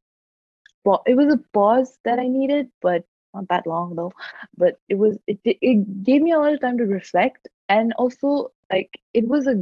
well 0.85 1.01
it 1.05 1.15
was 1.15 1.33
a 1.33 1.37
pause 1.53 1.97
that 2.05 2.19
i 2.19 2.27
needed 2.27 2.67
but 2.81 3.03
not 3.33 3.47
that 3.49 3.65
long 3.67 3.95
though 3.95 4.11
but 4.57 4.75
it 4.89 4.95
was 4.95 5.17
it, 5.27 5.39
it 5.43 5.57
it 5.61 6.03
gave 6.03 6.21
me 6.21 6.31
a 6.31 6.39
lot 6.39 6.53
of 6.53 6.59
time 6.61 6.77
to 6.77 6.83
reflect 6.85 7.47
and 7.69 7.93
also 7.97 8.51
like 8.71 8.99
it 9.13 9.27
was 9.27 9.47
a 9.47 9.55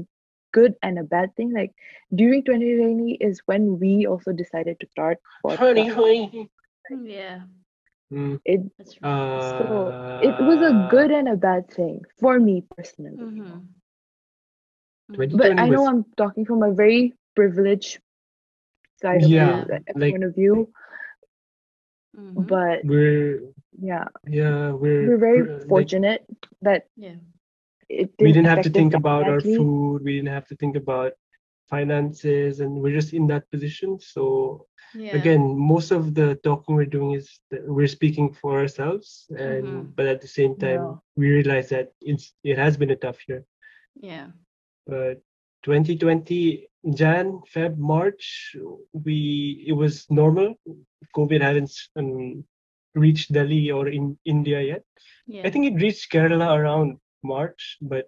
good 0.57 0.75
and 0.83 0.99
a 0.99 1.03
bad 1.15 1.35
thing 1.35 1.53
like 1.59 1.71
during 2.23 2.43
2020 2.43 3.17
is 3.29 3.41
when 3.45 3.79
we 3.79 4.05
also 4.07 4.31
decided 4.43 4.79
to 4.79 4.87
start 4.95 5.17
Honey, 5.55 5.87
podcast. 5.87 5.87
honey. 5.87 6.49
yeah 7.03 7.41
Mm. 8.11 8.39
It 8.45 8.61
That's 8.77 8.95
right. 9.01 9.09
Uh, 9.09 9.39
so 9.39 9.95
it 10.19 10.35
was 10.39 10.61
a 10.61 10.73
good 10.73 11.11
and 11.11 11.27
a 11.27 11.35
bad 11.35 11.69
thing 11.69 12.01
for 12.19 12.39
me 12.39 12.61
personally. 12.61 13.17
you 13.19 13.31
know. 13.31 13.43
Mhm. 13.43 13.67
Mhm. 15.09 15.15
2020 15.15 15.37
But 15.37 15.53
I 15.57 15.69
know 15.69 15.83
was- 15.83 15.87
I'm 15.87 16.03
talking 16.17 16.45
from 16.45 16.63
a 16.63 16.73
very 16.73 17.13
privileged 17.35 17.99
side 19.01 19.23
of 19.23 19.31
Yeah, 19.31 19.35
view, 19.35 19.65
like, 19.69 19.83
like- 19.95 20.11
point 20.11 20.23
of 20.23 20.35
view. 20.35 20.71
Mhm. 22.15 22.47
But 22.47 22.83
we're 22.83 23.41
yeah, 23.79 24.05
yeah 24.27 24.71
we're 24.71 25.09
we're 25.09 25.17
very 25.17 25.43
pr- 25.43 25.65
like, 25.67 25.67
fortunate 25.67 26.25
that 26.61 26.87
Yeah. 26.95 27.15
It 27.89 28.11
we 28.19 28.31
didn't 28.31 28.47
have 28.53 28.61
to 28.61 28.69
think 28.69 28.93
about 28.93 29.27
our 29.27 29.41
food 29.41 30.01
we 30.03 30.13
didn't 30.17 30.33
have 30.37 30.47
to 30.47 30.55
think 30.55 30.75
about 30.75 31.13
finances 31.69 32.59
and 32.59 32.81
we're 32.81 32.93
just 32.93 33.13
in 33.13 33.27
that 33.27 33.49
position 33.51 33.97
so 33.99 34.65
Yeah. 34.93 35.15
again 35.19 35.43
most 35.73 35.91
of 35.91 36.13
the 36.15 36.35
talking 36.43 36.75
we're 36.75 36.93
doing 36.97 37.11
is 37.11 37.39
that 37.51 37.61
we're 37.67 37.87
speaking 37.99 38.33
for 38.33 38.59
ourselves 38.59 39.27
and 39.37 39.67
Mhm. 39.67 39.95
but 39.95 40.05
at 40.13 40.21
the 40.21 40.27
same 40.39 40.55
time 40.65 40.83
Yeah. 40.83 40.95
we 41.17 41.25
realize 41.37 41.69
that 41.69 41.87
it's 42.01 42.33
it 42.43 42.57
has 42.57 42.77
been 42.77 42.91
a 42.91 43.01
tough 43.05 43.19
year 43.27 43.43
Yeah. 44.01 44.27
but 44.87 45.17
2020 45.63 46.67
jan 46.99 47.27
feb 47.53 47.77
march 47.77 48.55
we 49.05 49.17
it 49.67 49.73
was 49.73 50.05
normal 50.09 50.55
covid 51.15 51.41
hadn't 51.41 51.71
um, 51.99 52.43
reached 52.95 53.31
delhi 53.33 53.71
or 53.71 53.87
in 53.87 54.17
india 54.25 54.61
yet 54.61 54.83
Yeah. 55.27 55.43
i 55.45 55.49
think 55.49 55.65
it 55.69 55.81
reached 55.85 56.11
kerala 56.13 56.47
around 56.59 56.97
march 57.27 57.77
but 57.81 58.05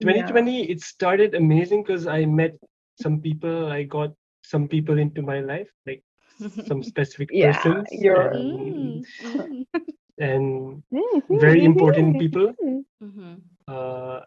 Yeah. 0.00 0.02
2020 0.02 0.70
it 0.70 0.80
started 0.80 1.34
amazing 1.34 1.82
because 1.82 2.06
i 2.06 2.24
met 2.24 2.54
some 2.96 3.20
people 3.20 3.70
i 3.72 3.82
got 3.82 4.10
some 4.44 4.68
people 4.68 4.98
into 4.98 5.22
my 5.22 5.40
life 5.40 5.68
like 5.86 6.02
some 6.68 6.82
specific 6.82 7.30
Yeah, 7.30 7.50
persons 7.50 7.88
you're- 7.90 8.30
and, 8.32 9.02
Mm, 9.02 9.02
and 10.18 10.82
very 11.30 11.64
important 11.64 12.18
people 12.18 12.54
Mhm. 13.02 13.42
uh, 13.68 14.20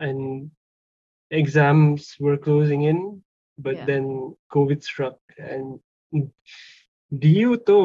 and 0.00 0.50
exams 1.30 2.16
were 2.20 2.36
closing 2.36 2.82
in 2.82 3.22
but 3.58 3.76
Yeah. 3.76 3.86
then 3.86 4.34
covid 4.52 4.82
struck 4.82 5.16
and 5.38 5.80
du 7.22 7.56
to 7.66 7.78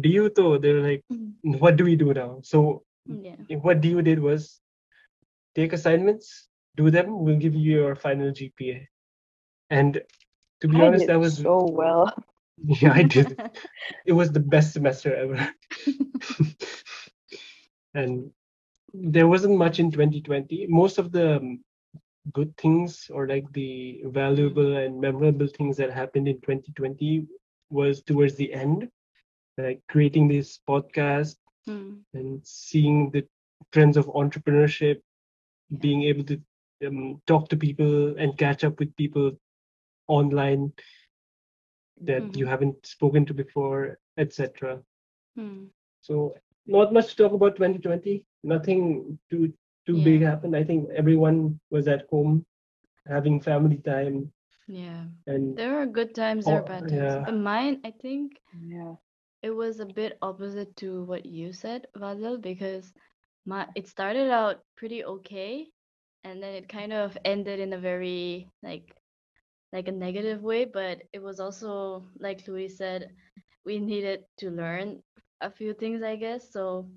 du 0.00 0.28
to 0.36 0.58
they're 0.58 0.82
like 0.88 1.02
Mhm. 1.10 1.34
what 1.62 1.76
do 1.76 1.84
we 1.84 1.96
do 1.96 2.12
now 2.14 2.40
so 2.42 2.82
Yeah. 3.06 3.56
what 3.56 3.80
DU 3.80 4.02
did 4.02 4.18
was 4.18 4.60
take 5.54 5.72
assignments, 5.72 6.48
do 6.76 6.90
them, 6.90 7.24
we'll 7.24 7.38
give 7.38 7.54
you 7.54 7.80
your 7.80 7.94
final 7.94 8.30
GPA. 8.30 8.86
And 9.70 10.02
to 10.60 10.68
be 10.68 10.80
I 10.80 10.86
honest, 10.86 11.06
that 11.06 11.20
was 11.20 11.38
so 11.38 11.68
well. 11.70 12.12
yeah, 12.64 12.92
I 12.92 13.02
did. 13.02 13.40
It 14.06 14.12
was 14.12 14.32
the 14.32 14.40
best 14.40 14.72
semester 14.72 15.14
ever. 15.14 15.48
and 17.94 18.30
there 18.92 19.28
wasn't 19.28 19.58
much 19.58 19.80
in 19.80 19.90
2020. 19.90 20.66
Most 20.68 20.98
of 20.98 21.12
the 21.12 21.36
um, 21.36 21.60
good 22.32 22.56
things 22.56 23.10
or 23.12 23.26
like 23.26 23.50
the 23.52 24.02
valuable 24.06 24.76
and 24.76 25.00
memorable 25.00 25.48
things 25.48 25.76
that 25.76 25.92
happened 25.92 26.28
in 26.28 26.36
2020 26.36 27.26
was 27.70 28.02
towards 28.02 28.36
the 28.36 28.52
end, 28.52 28.88
like 29.58 29.80
creating 29.88 30.28
this 30.28 30.60
podcast 30.68 31.36
Mm, 31.68 32.04
and 32.14 32.40
seeing 32.44 33.10
the 33.10 33.26
trends 33.72 33.96
of 33.96 34.06
entrepreneurship, 34.06 35.00
Yeah. 35.70 35.80
being 35.80 36.02
able 36.04 36.24
to 36.24 36.40
um, 36.86 37.20
talk 37.26 37.48
to 37.48 37.56
people 37.56 38.14
and 38.18 38.36
catch 38.38 38.64
up 38.64 38.78
with 38.78 38.94
people 38.96 39.32
online 40.08 40.72
that 42.02 42.34
you 42.36 42.46
Mhm. 42.46 42.46
haven't 42.46 42.84
spoken 42.86 43.24
to 43.26 43.34
before, 43.34 43.98
etc. 44.16 44.82
mm. 45.36 45.70
So 46.00 46.34
not 46.66 46.92
much 46.92 47.08
to 47.10 47.16
talk 47.16 47.32
about 47.32 47.56
2020. 47.56 48.24
Nothing 48.42 49.18
too 49.30 49.52
too 49.86 49.98
Yeah. 49.98 50.02
big 50.02 50.22
happened. 50.22 50.56
I 50.56 50.64
think 50.64 50.88
everyone 50.90 51.60
was 51.70 51.88
at 51.88 52.06
home 52.10 52.44
having 53.06 53.40
family 53.40 53.78
time 53.78 54.32
Yeah. 54.66 55.06
and 55.26 55.58
There 55.58 55.78
are 55.80 55.86
good 55.86 56.14
times, 56.14 56.46
there 56.46 56.58
are 56.58 56.62
bad 56.62 56.88
times. 56.88 57.16
yeah. 57.16 57.24
But 57.24 57.34
mine, 57.36 57.80
I 57.84 57.90
think 57.90 58.40
Yeah. 58.52 58.96
It 59.44 59.54
was 59.54 59.80
a 59.80 59.86
bit 59.86 60.18
opposite 60.22 60.74
to 60.78 61.04
what 61.04 61.26
you 61.26 61.52
said, 61.52 61.86
Vazal, 61.98 62.40
because 62.40 62.92
my 63.46 63.68
it 63.76 63.86
started 63.88 64.30
out 64.30 64.60
pretty 64.76 65.04
okay, 65.04 65.68
and 66.24 66.42
then 66.42 66.54
it 66.54 66.68
kind 66.68 66.92
of 66.94 67.18
ended 67.26 67.60
in 67.60 67.74
a 67.74 67.78
very 67.78 68.50
like 68.62 68.96
like 69.72 69.88
a 69.88 69.92
negative 69.92 70.42
way. 70.42 70.64
But 70.64 71.02
it 71.12 71.22
was 71.22 71.40
also 71.40 72.06
like 72.18 72.48
Louis 72.48 72.70
said, 72.70 73.10
we 73.66 73.78
needed 73.78 74.24
to 74.38 74.50
learn 74.50 75.02
a 75.42 75.50
few 75.50 75.74
things, 75.74 76.02
I 76.02 76.16
guess. 76.16 76.50
So 76.52 76.88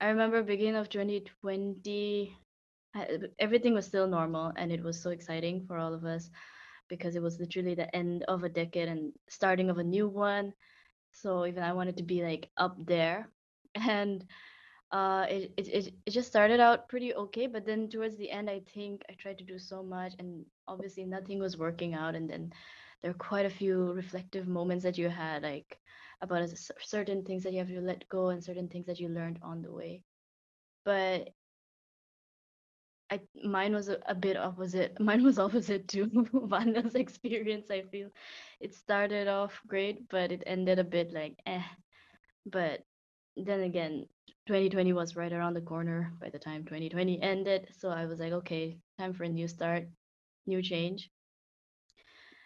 I 0.00 0.08
remember 0.08 0.42
beginning 0.42 0.76
of 0.76 0.88
2020, 0.88 2.36
everything 3.38 3.74
was 3.74 3.86
still 3.86 4.08
normal, 4.08 4.52
and 4.56 4.72
it 4.72 4.82
was 4.82 5.00
so 5.00 5.10
exciting 5.10 5.66
for 5.68 5.78
all 5.78 5.94
of 5.94 6.04
us 6.04 6.30
because 6.88 7.14
it 7.16 7.22
was 7.22 7.38
literally 7.38 7.76
the 7.76 7.94
end 7.94 8.24
of 8.28 8.42
a 8.44 8.48
decade 8.48 8.88
and 8.88 9.12
starting 9.28 9.70
of 9.70 9.78
a 9.78 9.84
new 9.84 10.08
one 10.08 10.52
so 11.12 11.46
even 11.46 11.62
I 11.62 11.72
wanted 11.72 11.96
to 11.98 12.02
be 12.02 12.22
like 12.22 12.50
up 12.56 12.76
there, 12.86 13.30
and 13.74 14.24
uh, 14.92 15.26
it, 15.28 15.52
it 15.56 15.94
it 16.06 16.10
just 16.10 16.28
started 16.28 16.60
out 16.60 16.88
pretty 16.88 17.14
okay, 17.14 17.46
but 17.46 17.64
then 17.66 17.88
towards 17.88 18.16
the 18.16 18.30
end, 18.30 18.50
I 18.50 18.60
think 18.74 19.02
I 19.08 19.14
tried 19.14 19.38
to 19.38 19.44
do 19.44 19.58
so 19.58 19.82
much, 19.82 20.14
and 20.18 20.44
obviously 20.68 21.04
nothing 21.04 21.38
was 21.40 21.56
working 21.58 21.94
out, 21.94 22.14
and 22.14 22.28
then 22.30 22.52
there 23.02 23.10
are 23.12 23.14
quite 23.28 23.46
a 23.46 23.50
few 23.50 23.92
reflective 23.92 24.48
moments 24.48 24.84
that 24.84 24.98
you 24.98 25.08
had, 25.08 25.42
like 25.42 25.78
about 26.22 26.48
certain 26.80 27.24
things 27.24 27.42
that 27.44 27.52
you 27.52 27.58
have 27.60 27.68
to 27.68 27.80
let 27.80 28.08
go 28.08 28.28
and 28.30 28.44
certain 28.44 28.68
things 28.68 28.86
that 28.86 29.00
you 29.00 29.08
learned 29.08 29.38
on 29.42 29.62
the 29.62 29.72
way, 29.72 30.02
but. 30.84 31.30
I, 33.10 33.20
mine 33.44 33.74
was 33.74 33.88
a, 33.88 33.98
a 34.06 34.14
bit 34.14 34.36
opposite. 34.36 34.98
Mine 35.00 35.22
was 35.24 35.38
opposite 35.38 35.88
to 35.88 36.06
Vanda's 36.52 36.94
experience. 36.94 37.70
I 37.70 37.82
feel 37.82 38.08
it 38.60 38.74
started 38.74 39.28
off 39.28 39.60
great, 39.66 40.08
but 40.08 40.32
it 40.32 40.42
ended 40.46 40.78
a 40.78 40.84
bit 40.84 41.12
like 41.12 41.36
eh. 41.46 41.62
But 42.46 42.80
then 43.36 43.60
again, 43.60 44.06
2020 44.46 44.92
was 44.92 45.16
right 45.16 45.32
around 45.32 45.54
the 45.54 45.60
corner 45.60 46.12
by 46.20 46.30
the 46.30 46.38
time 46.38 46.64
2020 46.64 47.20
ended. 47.22 47.68
So 47.78 47.90
I 47.90 48.06
was 48.06 48.18
like, 48.20 48.32
okay, 48.32 48.78
time 48.98 49.12
for 49.14 49.24
a 49.24 49.28
new 49.28 49.48
start, 49.48 49.84
new 50.46 50.62
change. 50.62 51.10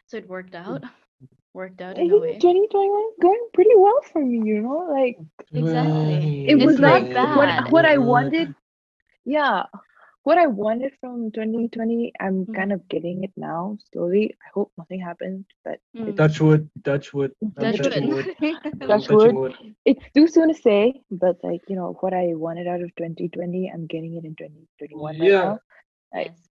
So 0.07 0.17
it 0.17 0.29
worked 0.29 0.55
out. 0.55 0.85
Worked 1.55 1.81
out 1.83 1.99
I 1.99 2.01
in 2.01 2.11
a 2.11 2.17
way. 2.17 2.41
2021 2.41 3.11
going 3.21 3.49
pretty 3.55 3.75
well 3.77 4.01
for 4.13 4.25
me, 4.25 4.43
you 4.45 4.61
know? 4.63 4.87
Like 4.91 5.19
Exactly. 5.55 6.47
it 6.47 6.57
It's 6.59 6.79
was 6.79 6.79
not 6.79 7.11
like 7.13 7.13
bad. 7.13 7.31
what 7.33 7.71
what 7.71 7.85
I 7.85 7.99
wanted. 7.99 8.55
Yeah. 9.25 9.65
What 10.25 10.39
I 10.39 10.47
wanted 10.49 10.93
from 11.01 11.31
2020, 11.33 12.13
I'm 12.21 12.49
Mhm. 12.49 12.55
kind 12.55 12.73
of 12.73 12.89
getting 12.89 13.25
it 13.25 13.33
now 13.37 13.79
slowly. 13.93 14.37
I 14.45 14.49
hope 14.55 14.73
nothing 14.77 15.01
happens, 15.01 15.47
but 15.65 15.81
Mm. 15.97 16.17
touch 16.17 16.41
wood, 16.41 16.71
touch 16.85 17.13
wood. 17.15 17.33
I'm 17.57 17.73
Touch 17.73 18.01
wood. 18.03 18.29
I'm 18.91 19.05
Touch 19.07 19.07
touching 19.07 19.35
wood. 19.35 19.57
it's 19.85 20.05
too 20.15 20.27
soon 20.27 20.49
to 20.49 20.55
say, 20.55 21.03
but 21.11 21.37
like, 21.43 21.63
you 21.69 21.77
know, 21.77 21.97
what 22.01 22.13
I 22.15 22.35
wanted 22.35 22.67
out 22.67 22.81
of 22.83 22.95
2020, 22.97 23.71
I'm 23.73 23.87
getting 23.87 24.15
it 24.17 24.25
in 24.25 24.35
2021 24.37 25.19
right 25.19 25.35
Yeah. 25.35 25.43
now. 25.43 25.61
Right. 26.15 26.33
Yes. 26.33 26.49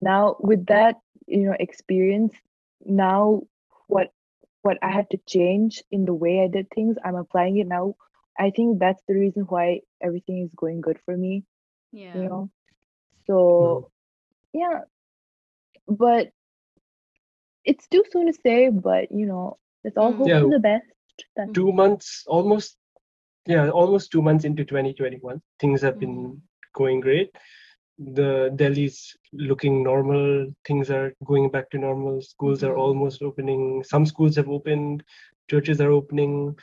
now 0.00 0.36
with 0.40 0.66
that, 0.66 0.96
you 1.26 1.42
know, 1.46 1.56
experience, 1.58 2.34
now 2.84 3.42
what 3.88 4.12
what 4.62 4.78
I 4.82 4.90
had 4.90 5.10
to 5.10 5.18
change 5.26 5.82
in 5.90 6.04
the 6.04 6.14
way 6.14 6.42
I 6.42 6.48
did 6.48 6.68
things, 6.70 6.96
I'm 7.04 7.16
applying 7.16 7.58
it 7.58 7.66
now. 7.66 7.94
I 8.38 8.50
think 8.50 8.78
that's 8.78 9.02
the 9.08 9.14
reason 9.14 9.42
why 9.42 9.80
everything 10.00 10.42
is 10.44 10.50
going 10.54 10.80
good 10.80 10.98
for 11.04 11.16
me 11.16 11.44
Yeah. 11.92 12.14
you 12.14 12.28
know 12.28 12.50
so 13.26 13.90
yeah 14.52 14.82
but 15.88 16.30
it's 17.64 17.86
too 17.88 18.04
soon 18.12 18.26
to 18.26 18.32
say 18.32 18.68
but 18.70 19.10
you 19.10 19.26
know 19.26 19.58
let's 19.84 19.96
all 19.96 20.12
hope 20.12 20.28
Yeah. 20.28 20.40
for 20.40 20.50
the 20.50 20.58
best 20.58 20.86
That's 21.36 21.52
Two 21.52 21.72
months, 21.72 22.24
almost, 22.26 22.76
yeah, 23.46 23.68
almost 23.70 24.10
two 24.12 24.22
months 24.22 24.44
into 24.44 24.64
2021, 24.64 25.40
things 25.60 25.82
have 25.82 25.98
been 25.98 26.16
Mhm. 26.16 26.40
going 26.74 27.00
great. 27.00 27.30
The 27.98 28.52
Delhi's 28.54 29.16
looking 29.32 29.82
normal. 29.82 30.52
Things 30.66 30.90
are 30.90 31.14
going 31.24 31.50
back 31.50 31.70
to 31.70 31.78
normal. 31.78 32.20
Schools 32.22 32.62
are 32.62 32.74
Mhm. 32.74 32.84
almost 32.86 33.22
opening. 33.22 33.82
Some 33.84 34.06
schools 34.06 34.36
have 34.36 34.48
opened. 34.48 35.02
Churches 35.50 35.80
are 35.80 35.90
opening. 35.90 36.56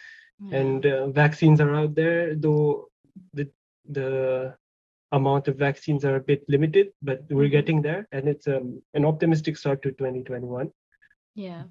And 0.52 0.86
uh, 0.86 1.08
vaccines 1.10 1.60
are 1.62 1.74
out 1.76 1.96
there 1.96 2.36
though 2.36 2.88
the 3.34 3.50
the 3.90 4.56
amount 5.12 5.48
of 5.48 5.58
vaccines 5.58 6.04
are 6.06 6.16
a 6.16 6.26
bit 6.30 6.44
limited 6.50 6.88
but 7.02 7.22
we're 7.30 7.50
Mhm. 7.50 7.58
getting 7.58 7.82
there 7.82 8.08
and 8.12 8.28
it's 8.28 8.48
um, 8.48 8.82
an 8.94 9.06
optimistic 9.06 9.58
start 9.58 9.82
to 9.84 9.92
2021 9.92 10.72
Yeah. 11.36 11.66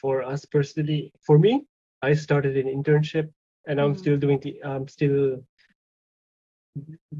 For 0.00 0.22
us 0.22 0.44
personally, 0.46 1.12
for 1.26 1.38
me, 1.38 1.64
I 2.02 2.14
started 2.14 2.56
an 2.56 2.66
internship 2.66 3.28
and 3.66 3.80
I'm 3.80 3.94
Mhm. 3.94 3.96
still 3.96 4.16
doing 4.18 4.40
the 4.40 4.60
I'm 4.64 4.88
still 4.88 5.42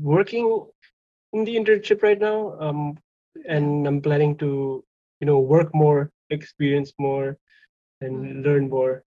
working 0.01 0.67
in 1.33 1.45
the 1.45 1.57
internship 1.57 2.03
right 2.03 2.19
now. 2.19 2.57
Um 2.61 2.99
and 3.49 3.87
I'm 3.87 4.01
planning 4.03 4.37
to, 4.39 4.85
you 5.21 5.27
know, 5.27 5.39
work 5.41 5.75
more, 5.75 6.11
experience 6.31 6.93
more 6.99 7.37
and 8.01 8.43
Mm. 8.43 8.45
learn 8.45 8.69
more. 8.69 9.03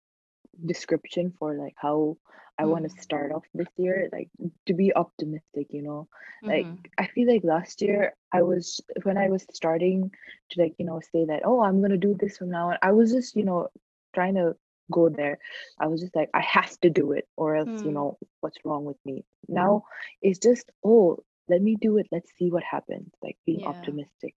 description 0.66 1.34
for 1.40 1.56
like 1.56 1.74
how 1.78 2.18
I 2.58 2.66
want 2.66 2.84
to 2.86 2.90
Mm. 2.90 3.02
start 3.02 3.32
off 3.32 3.44
this 3.54 3.68
year. 3.78 4.10
Like 4.12 4.30
to 4.68 4.74
be 4.74 4.94
optimistic, 4.96 5.68
you 5.72 5.82
know. 5.82 6.08
Like 6.48 6.70
Mhm. 6.70 6.90
I 6.98 7.08
feel 7.08 7.28
like 7.32 7.44
last 7.44 7.82
year 7.82 8.14
I 8.32 8.42
was 8.44 8.80
when 9.04 9.18
I 9.18 9.30
was 9.30 9.46
starting 9.54 10.12
to 10.52 10.62
like, 10.62 10.74
you 10.78 10.86
know, 10.86 11.00
say 11.02 11.26
that, 11.26 11.42
oh, 11.46 11.62
I'm 11.64 11.82
gonna 11.82 11.98
do 11.98 12.16
this 12.20 12.38
from 12.38 12.50
now 12.52 12.70
on. 12.72 12.78
I 12.82 12.92
was 12.92 13.12
just, 13.12 13.36
you 13.36 13.46
know, 13.46 13.70
trying 14.14 14.36
to 14.36 14.56
go 14.92 15.10
there. 15.10 15.40
I 15.80 15.88
was 15.88 16.02
just 16.02 16.16
like, 16.16 16.30
I 16.34 16.42
have 16.42 16.78
to 16.82 16.90
do 16.90 17.12
it, 17.14 17.28
or 17.38 17.56
else, 17.56 17.72
you 17.84 17.92
Mm. 17.92 17.94
know, 17.94 18.18
what's 18.42 18.58
wrong 18.66 18.86
with 18.86 18.98
me? 19.06 19.24
Now 19.48 19.84
it's 20.22 20.40
just, 20.40 20.72
oh, 20.84 21.24
let 21.50 21.62
me 21.62 21.76
do 21.80 21.98
it. 21.98 22.08
Let's 22.12 22.32
see 22.38 22.50
what 22.52 22.64
happens. 22.64 23.12
Like 23.22 23.38
being 23.46 23.62
Yeah. 23.62 23.66
optimistic. 23.66 24.36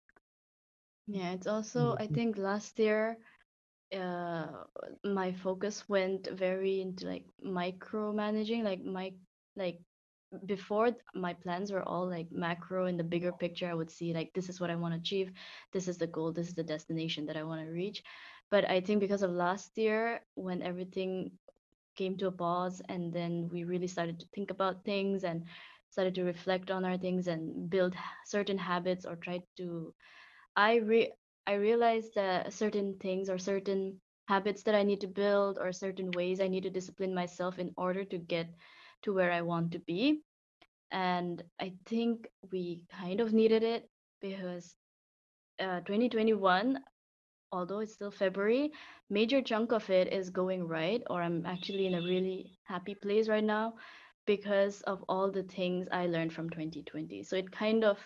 Yeah, 1.06 1.32
it's 1.32 1.46
also 1.46 1.96
I 1.98 2.06
Mhm. 2.08 2.08
think 2.08 2.36
last 2.38 2.78
year 2.78 3.18
uh 3.94 4.46
my 5.04 5.32
focus 5.32 5.88
went 5.88 6.28
very 6.32 6.80
into 6.80 7.06
like 7.06 7.24
micromanaging 7.44 8.62
like 8.62 8.82
my 8.84 9.12
like 9.56 9.80
before 10.46 10.90
my 11.14 11.32
plans 11.34 11.70
were 11.72 11.82
all 11.88 12.08
like 12.08 12.26
macro 12.32 12.86
in 12.86 12.96
the 12.96 13.04
bigger 13.04 13.32
picture 13.32 13.68
I 13.70 13.74
would 13.74 13.90
see 13.90 14.12
like 14.12 14.32
this 14.34 14.48
is 14.48 14.60
what 14.60 14.70
I 14.70 14.76
want 14.76 14.94
to 14.94 15.00
achieve 15.00 15.32
this 15.72 15.88
is 15.88 15.98
the 15.98 16.06
goal 16.08 16.32
this 16.32 16.48
is 16.48 16.54
the 16.54 16.64
destination 16.64 17.26
that 17.26 17.36
I 17.36 17.44
want 17.44 17.62
to 17.64 17.70
reach. 17.72 18.02
But 18.50 18.68
I 18.68 18.80
think 18.80 19.00
because 19.00 19.22
of 19.22 19.30
last 19.30 19.76
year 19.78 20.20
when 20.34 20.62
everything 20.62 21.32
came 21.96 22.16
to 22.18 22.26
a 22.28 22.32
pause 22.32 22.82
and 22.88 23.12
then 23.12 23.48
we 23.52 23.64
really 23.64 23.86
started 23.86 24.18
to 24.20 24.26
think 24.34 24.50
about 24.50 24.84
things 24.84 25.24
and 25.24 25.44
started 25.90 26.14
to 26.16 26.24
reflect 26.24 26.70
on 26.70 26.84
our 26.84 26.98
things 26.98 27.28
and 27.28 27.70
build 27.70 27.94
certain 28.26 28.58
habits 28.58 29.06
or 29.06 29.16
try 29.16 29.40
to 29.56 29.94
I 30.56 30.76
re 30.76 31.12
I 31.46 31.54
realized 31.54 32.14
that 32.14 32.52
certain 32.52 32.96
things 32.98 33.28
or 33.28 33.38
certain 33.38 34.00
habits 34.28 34.62
that 34.64 34.74
I 34.74 34.82
need 34.82 35.00
to 35.02 35.06
build 35.08 35.58
or 35.58 35.72
certain 35.72 36.10
ways 36.12 36.40
I 36.40 36.48
need 36.48 36.62
to 36.64 36.70
discipline 36.70 37.14
myself 37.14 37.58
in 37.58 37.72
order 37.76 38.04
to 38.04 38.18
get 38.18 38.48
to 39.02 39.12
where 39.14 39.30
I 39.32 39.42
want 39.42 39.72
to 39.72 39.78
be. 39.80 40.22
And 40.90 41.42
I 41.60 41.74
think 41.86 42.28
we 42.52 42.82
kind 42.90 43.20
of 43.20 43.32
needed 43.32 43.62
it 43.62 43.88
because 44.20 44.76
uh, 45.60 45.80
2021, 45.80 46.78
although 47.52 47.80
it's 47.80 47.94
still 47.94 48.10
February, 48.10 48.72
major 49.10 49.42
chunk 49.42 49.72
of 49.72 49.88
it 49.90 50.12
is 50.12 50.30
going 50.30 50.66
right, 50.66 51.02
or 51.10 51.22
I'm 51.22 51.44
actually 51.46 51.86
in 51.86 51.94
a 51.94 52.02
really 52.02 52.58
happy 52.64 52.94
place 52.94 53.28
right 53.28 53.44
now 53.44 53.74
because 54.26 54.80
of 54.82 55.04
all 55.08 55.30
the 55.30 55.42
things 55.42 55.88
I 55.92 56.06
learned 56.06 56.32
from 56.32 56.50
2020. 56.50 57.22
So 57.24 57.36
it 57.36 57.50
kind 57.52 57.84
of 57.84 57.98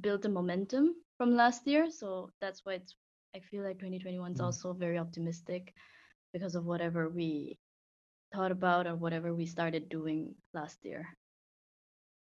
built 0.00 0.24
a 0.24 0.28
momentum 0.28 0.94
from 1.18 1.36
last 1.36 1.66
year. 1.66 1.90
So 1.90 2.30
that's 2.40 2.64
why 2.64 2.74
it's 2.74 2.94
I 3.36 3.40
feel 3.40 3.62
like 3.62 3.78
2021 3.78 4.32
is 4.32 4.40
Mm. 4.40 4.44
also 4.44 4.72
very 4.72 4.98
optimistic 4.98 5.74
because 6.32 6.54
of 6.54 6.64
whatever 6.64 7.08
we 7.10 7.58
thought 8.32 8.52
about 8.52 8.86
or 8.86 8.96
whatever 8.96 9.34
we 9.34 9.46
started 9.46 9.88
doing 9.88 10.34
last 10.54 10.84
year. 10.84 11.06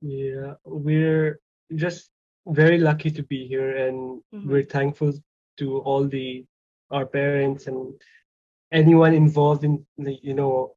Yeah, 0.03 0.55
we're 0.65 1.41
just 1.75 2.11
very 2.47 2.79
lucky 2.79 3.11
to 3.13 3.23
be 3.23 3.47
here, 3.47 3.77
and 3.77 4.21
we're 4.33 4.65
thankful 4.67 5.13
to 5.59 5.79
all 5.81 6.07
the 6.09 6.45
our 6.91 7.07
parents 7.07 7.67
and 7.67 7.95
anyone 8.73 9.15
involved 9.15 9.65
in 9.65 9.87
the, 9.99 10.19
you 10.23 10.35
know 10.35 10.75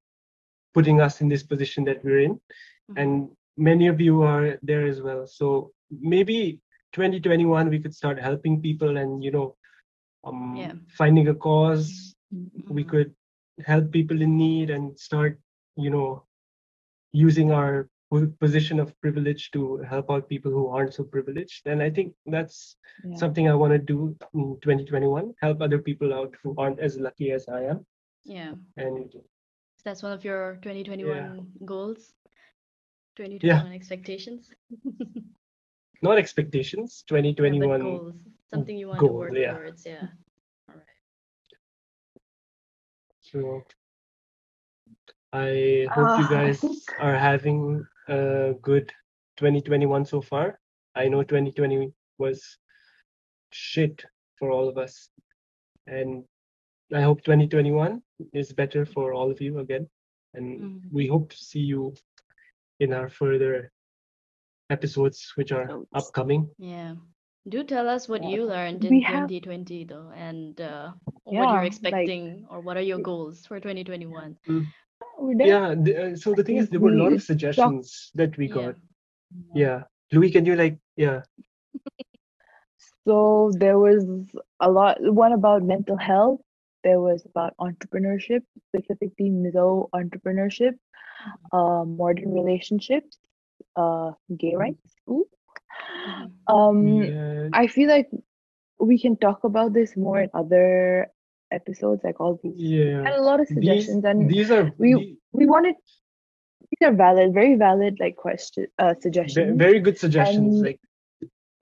putting 0.74 1.01
us 1.01 1.22
in 1.22 1.30
this 1.30 1.43
position 1.43 1.84
that 1.86 2.03
we're 2.03 2.20
in. 2.20 2.39
Mhm. 2.91 2.97
And 3.01 3.12
many 3.58 3.88
of 3.88 3.99
you 4.01 4.24
are 4.24 4.60
there 4.62 4.86
as 4.88 5.01
well. 5.01 5.26
So 5.28 5.72
maybe 5.89 6.60
2021 6.96 7.70
we 7.70 7.80
could 7.80 7.96
start 7.96 8.20
helping 8.20 8.62
people 8.62 8.98
and 8.98 9.24
you 9.24 9.32
know 9.32 9.56
um, 10.26 10.56
Yeah. 10.58 10.74
finding 10.98 11.30
a 11.30 11.36
cause. 11.36 12.16
We 12.70 12.84
Mhm. 12.84 12.89
could 12.89 13.16
help 13.66 13.91
people 13.91 14.22
in 14.22 14.38
need 14.38 14.72
and 14.72 14.98
start 15.00 15.39
you 15.78 15.91
know 15.91 16.26
using 17.14 17.52
our 17.52 17.89
position 18.39 18.80
of 18.80 18.93
privilege 19.02 19.52
to 19.52 19.78
help 19.80 20.12
out 20.12 20.30
people 20.30 20.52
who 20.52 20.68
aren't 20.68 20.93
so 20.93 21.04
privileged. 21.04 21.68
And 21.68 21.82
I 21.82 21.89
think 21.89 22.16
that's 22.26 22.78
Yeah. 23.04 23.18
something 23.18 23.50
I 23.50 23.56
want 23.56 23.74
to 23.74 23.80
do 23.80 24.16
in 24.34 24.60
2021, 24.62 25.34
help 25.41 25.62
other 25.62 25.80
people 25.80 26.14
out 26.14 26.36
who 26.43 26.56
aren't 26.58 26.80
as 26.80 27.00
lucky 27.00 27.32
as 27.32 27.48
I 27.50 27.64
am. 27.74 27.86
Yeah. 28.26 28.56
And 28.78 29.14
that's 29.84 30.04
one 30.04 30.14
of 30.14 30.24
your 30.26 30.58
2021 30.62 31.52
goals. 31.66 32.14
2021 33.16 33.74
expectations. 33.74 34.52
not 36.02 36.18
expectations, 36.18 37.04
Yeah, 37.10 37.18
2021. 37.22 37.82
goals. 37.82 38.14
Something 38.50 38.78
you 38.78 38.88
want 38.88 39.00
to 39.00 39.08
goal, 39.08 39.18
work 39.18 39.34
yeah. 39.36 39.54
towards. 39.54 39.86
Yeah. 39.86 40.08
All 40.70 40.76
right. 40.76 40.96
So 43.22 43.64
I 45.34 45.88
hope 45.91 46.08
Ah, 46.08 46.20
you 46.22 46.30
guys 46.30 46.60
think- 46.62 47.00
are 47.00 47.18
having 47.18 47.86
a 48.08 48.54
good 48.62 48.91
2021 49.38 50.06
so 50.06 50.22
far. 50.22 50.60
I 50.96 51.08
know 51.10 51.24
2020 51.24 51.91
was 52.18 52.58
shit 53.52 54.06
for 54.39 54.52
all 54.52 54.70
of 54.70 54.78
us. 54.78 55.10
And 55.88 56.24
I 56.93 57.02
hope 57.02 57.22
2021 57.24 58.02
is 58.34 58.54
better 58.54 58.86
for 58.86 59.14
all 59.14 59.32
of 59.32 59.41
you 59.41 59.60
again. 59.60 59.89
And 60.34 60.62
Mhm. 60.62 60.91
we 60.91 61.08
hope 61.08 61.30
to 61.32 61.38
see 61.38 61.60
you 61.62 61.93
in 62.80 62.93
our 62.93 63.10
further 63.10 63.72
episodes, 64.70 65.32
which 65.36 65.51
are 65.51 65.63
Episodes. 65.63 65.88
upcoming. 65.93 66.49
Yeah. 66.57 66.95
Do 67.47 67.63
tell 67.63 67.88
us 67.88 68.09
what 68.09 68.24
you 68.24 68.41
Yeah. 68.43 68.49
learned 68.53 68.84
We 68.84 68.97
in 68.97 69.01
have- 69.03 69.30
2020 69.30 69.84
though, 69.86 70.09
and 70.16 70.59
uh, 70.59 70.93
what 71.24 71.34
Yeah, 71.34 71.41
you're 71.43 71.51
like- 71.61 71.68
expecting 71.68 72.45
or 72.49 72.59
what 72.61 72.78
are 72.78 72.82
your 72.82 72.99
goals 72.99 73.45
for 73.45 73.59
2021. 73.59 74.38
We're. 75.20 75.45
Yeah. 75.45 75.76
The, 75.78 75.93
uh, 76.03 76.16
so 76.16 76.34
the 76.34 76.43
thing 76.43 76.57
is, 76.57 76.70
there 76.70 76.80
were 76.80 76.93
a 76.93 76.97
lot 77.03 77.13
of 77.13 77.22
suggestions 77.22 78.11
that 78.16 78.36
we 78.38 78.47
Yeah. 78.47 78.53
got. 78.55 78.76
Yeah. 79.53 79.84
Louis, 80.11 80.32
can 80.32 80.45
you 80.45 80.55
like, 80.55 80.78
yeah. 80.97 81.22
So 83.07 83.51
there 83.59 83.78
was 83.78 84.03
a 84.59 84.70
lot, 84.72 84.97
one 84.99 85.34
about 85.34 85.61
mental 85.63 85.95
health. 85.97 86.41
There 86.84 86.99
was 86.99 87.24
about 87.26 87.53
entrepreneurship, 87.57 88.41
specifically 88.70 89.30
middle 89.30 89.89
entrepreneurship, 89.93 90.74
uh, 91.51 91.84
modern 91.86 92.34
relationships, 92.34 93.18
uh, 93.76 94.11
gay 94.38 94.55
rights. 94.55 94.93
Ooh. 95.09 95.26
Um, 96.47 97.03
yeah. 97.03 97.49
I 97.53 97.67
feel 97.67 97.89
like 97.89 98.09
we 98.80 98.99
can 98.99 99.15
talk 99.17 99.43
about 99.43 99.73
this 99.73 99.95
more 99.95 100.19
in 100.21 100.30
other 100.34 101.07
episodes, 101.51 102.01
like 102.03 102.19
all 102.19 102.39
these. 102.43 102.53
Yeah. 102.57 103.03
Had 103.03 103.13
a 103.19 103.21
lot 103.21 103.39
of 103.39 103.47
These, 103.47 103.55
suggestions, 103.55 104.03
and 104.05 104.30
these 104.30 104.51
are 104.51 104.71
we 104.78 104.93
the- 104.93 105.17
we 105.32 105.45
wanted 105.45 105.76
these 106.71 106.88
are 106.88 106.93
valid, 106.93 107.34
very 107.34 107.55
valid, 107.55 107.97
like 107.99 108.15
question, 108.15 108.67
uh, 108.80 108.93
suggestions. 108.99 109.57
very 109.57 109.80
good 109.80 109.97
suggestions. 109.97 110.55
And- 110.55 110.63
Like, 110.65 110.80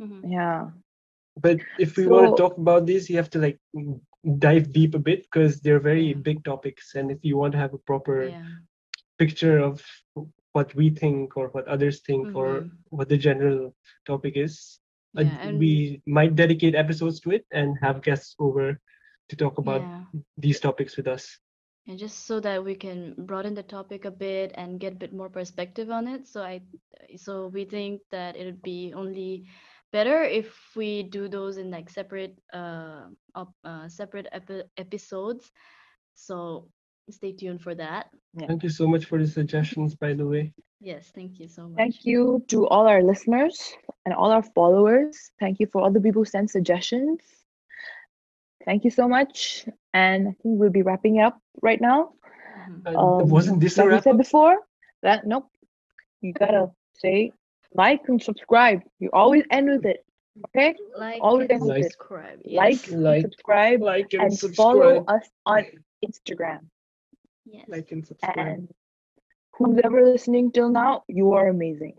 Mhm. 0.01 0.31
Yeah. 0.31 0.71
but 1.39 1.57
if 1.79 1.97
we 1.97 2.07
want 2.07 2.25
to 2.29 2.41
talk 2.41 2.57
about 2.57 2.85
these, 2.85 3.09
you 3.09 3.17
have 3.17 3.29
to 3.31 3.39
like 3.39 3.59
dive 4.39 4.71
deep 4.71 4.95
a 4.95 4.99
bit 4.99 5.23
because 5.23 5.59
they're 5.61 5.79
very 5.91 6.13
big 6.13 6.43
topics. 6.43 6.95
And 6.95 7.11
if 7.11 7.19
you 7.23 7.37
want 7.37 7.51
to 7.53 7.59
have 7.59 7.73
a 7.73 7.77
proper 7.89 8.27
Yeah. 8.27 8.45
picture 9.19 9.59
of 9.59 9.83
what 10.53 10.73
we 10.75 10.89
think 10.89 11.37
or 11.37 11.49
what 11.49 11.67
others 11.67 12.01
think 12.01 12.29
or 12.35 12.67
Mhm. 12.67 12.85
what 12.89 13.09
the 13.09 13.17
general 13.17 13.75
topic 14.05 14.37
is, 14.37 14.79
uh, 15.19 15.25
Yeah, 15.25 15.37
and 15.39 15.63
we 15.63 16.01
might 16.07 16.35
dedicate 16.35 16.75
episodes 16.75 17.19
to 17.21 17.31
it 17.31 17.45
and 17.51 17.77
have 17.81 18.01
guests 18.03 18.35
over 18.39 18.79
to 19.29 19.35
talk 19.35 19.57
about 19.59 19.87
yeah. 19.87 20.05
these 20.37 20.59
topics 20.59 20.97
with 20.97 21.07
us. 21.07 21.39
And 21.87 21.97
just 21.99 22.25
so 22.25 22.39
that 22.41 22.63
we 22.63 22.75
can 22.75 23.15
broaden 23.25 23.53
the 23.55 23.63
topic 23.63 24.05
a 24.05 24.11
bit 24.11 24.51
and 24.55 24.79
get 24.79 24.93
a 24.93 24.95
bit 24.95 25.13
more 25.13 25.29
perspective 25.29 25.89
on 25.89 26.07
it. 26.07 26.27
So 26.27 26.43
I 26.43 26.61
so 27.17 27.47
we 27.47 27.65
think 27.65 28.01
that 28.11 28.35
it 28.35 28.45
would 28.45 28.61
be 28.61 28.93
only 28.95 29.45
better 29.91 30.23
if 30.23 30.75
we 30.75 31.03
do 31.03 31.27
those 31.27 31.57
in 31.57 31.71
like 31.71 31.89
separate 31.89 32.37
uh, 32.53 33.07
op, 33.35 33.53
uh 33.63 33.87
separate 33.89 34.27
epi- 34.31 34.63
episodes. 34.77 35.51
So 36.15 36.69
stay 37.11 37.31
tuned 37.33 37.61
for 37.61 37.75
that. 37.75 38.07
Yeah. 38.35 38.47
Thank 38.47 38.63
you 38.63 38.69
so 38.69 38.87
much 38.87 39.05
for 39.05 39.17
the 39.19 39.27
suggestions, 39.27 39.95
by 39.95 40.13
the 40.13 40.25
way. 40.25 40.53
Yes, 40.79 41.11
thank 41.15 41.39
you 41.39 41.47
so 41.47 41.67
much. 41.69 41.77
Thank 41.77 42.05
you 42.05 42.43
to 42.49 42.67
all 42.67 42.87
our 42.87 43.01
listeners 43.03 43.73
and 44.05 44.13
all 44.13 44.31
our 44.31 44.43
followers. 44.43 45.31
Thank 45.39 45.59
you 45.59 45.67
for 45.67 45.81
all 45.81 45.91
the 45.91 46.01
people 46.01 46.21
who 46.21 46.25
sent 46.25 46.49
suggestions. 46.51 47.21
Thank 48.65 48.83
you 48.83 48.91
so 48.91 49.07
much. 49.07 49.65
And 49.93 50.29
I 50.29 50.31
think 50.41 50.59
we'll 50.59 50.69
be 50.71 50.81
wrapping 50.81 51.17
it 51.17 51.21
up 51.23 51.39
right 51.61 51.79
now. 51.79 52.13
Mhm. 52.67 52.87
Uh, 52.87 52.99
Um, 52.99 53.29
wasn't 53.29 53.59
this 53.59 53.77
a 53.77 53.81
like 53.81 53.87
we 53.87 53.93
wrap 53.93 54.03
said 54.03 54.17
before, 54.17 54.57
that 55.01 55.25
nope. 55.27 55.49
You 56.21 56.33
gotta 56.33 56.71
say 56.95 57.31
like 57.73 58.07
and 58.07 58.21
subscribe. 58.21 58.81
You 58.99 59.09
always 59.13 59.43
end 59.51 59.69
with 59.69 59.85
it. 59.85 60.05
Okay? 60.47 60.75
Like 60.97 61.21
Always 61.21 61.49
and 61.49 61.59
end 61.61 61.67
with 61.67 61.77
it. 61.77 61.83
subscribe. 61.91 62.39
Like, 62.45 62.87
Like, 62.91 63.21
subscribe, 63.21 63.81
like 63.81 64.13
and, 64.13 64.23
and 64.23 64.33
subscribe. 64.33 64.55
follow 64.55 65.05
us 65.05 65.29
on 65.45 65.65
Instagram. 66.05 66.61
Yes. 67.45 67.65
Like 67.67 67.91
and 67.91 68.05
subscribe. 68.05 68.37
And 68.37 68.67
who's 69.53 69.79
ever 69.83 70.05
listening 70.05 70.51
till 70.51 70.69
now, 70.69 71.03
you 71.07 71.33
are 71.33 71.47
amazing. 71.47 71.95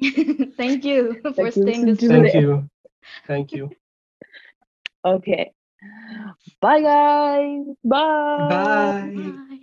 Thank 0.56 0.84
you 0.84 1.20
for 1.22 1.30
Like 1.44 1.56
you 1.56 1.62
staying 1.62 1.64
listen 1.64 1.86
this 1.86 1.98
to 1.98 2.08
long. 2.08 2.22
Thank 2.22 2.34
you. 2.34 2.70
Thank 3.26 3.52
you. 3.52 3.70
Okay. 5.04 5.52
Bye 6.60 6.80
guys. 6.82 7.64
Bye. 7.84 8.48
Bye. 8.48 9.12
Bye. 9.14 9.58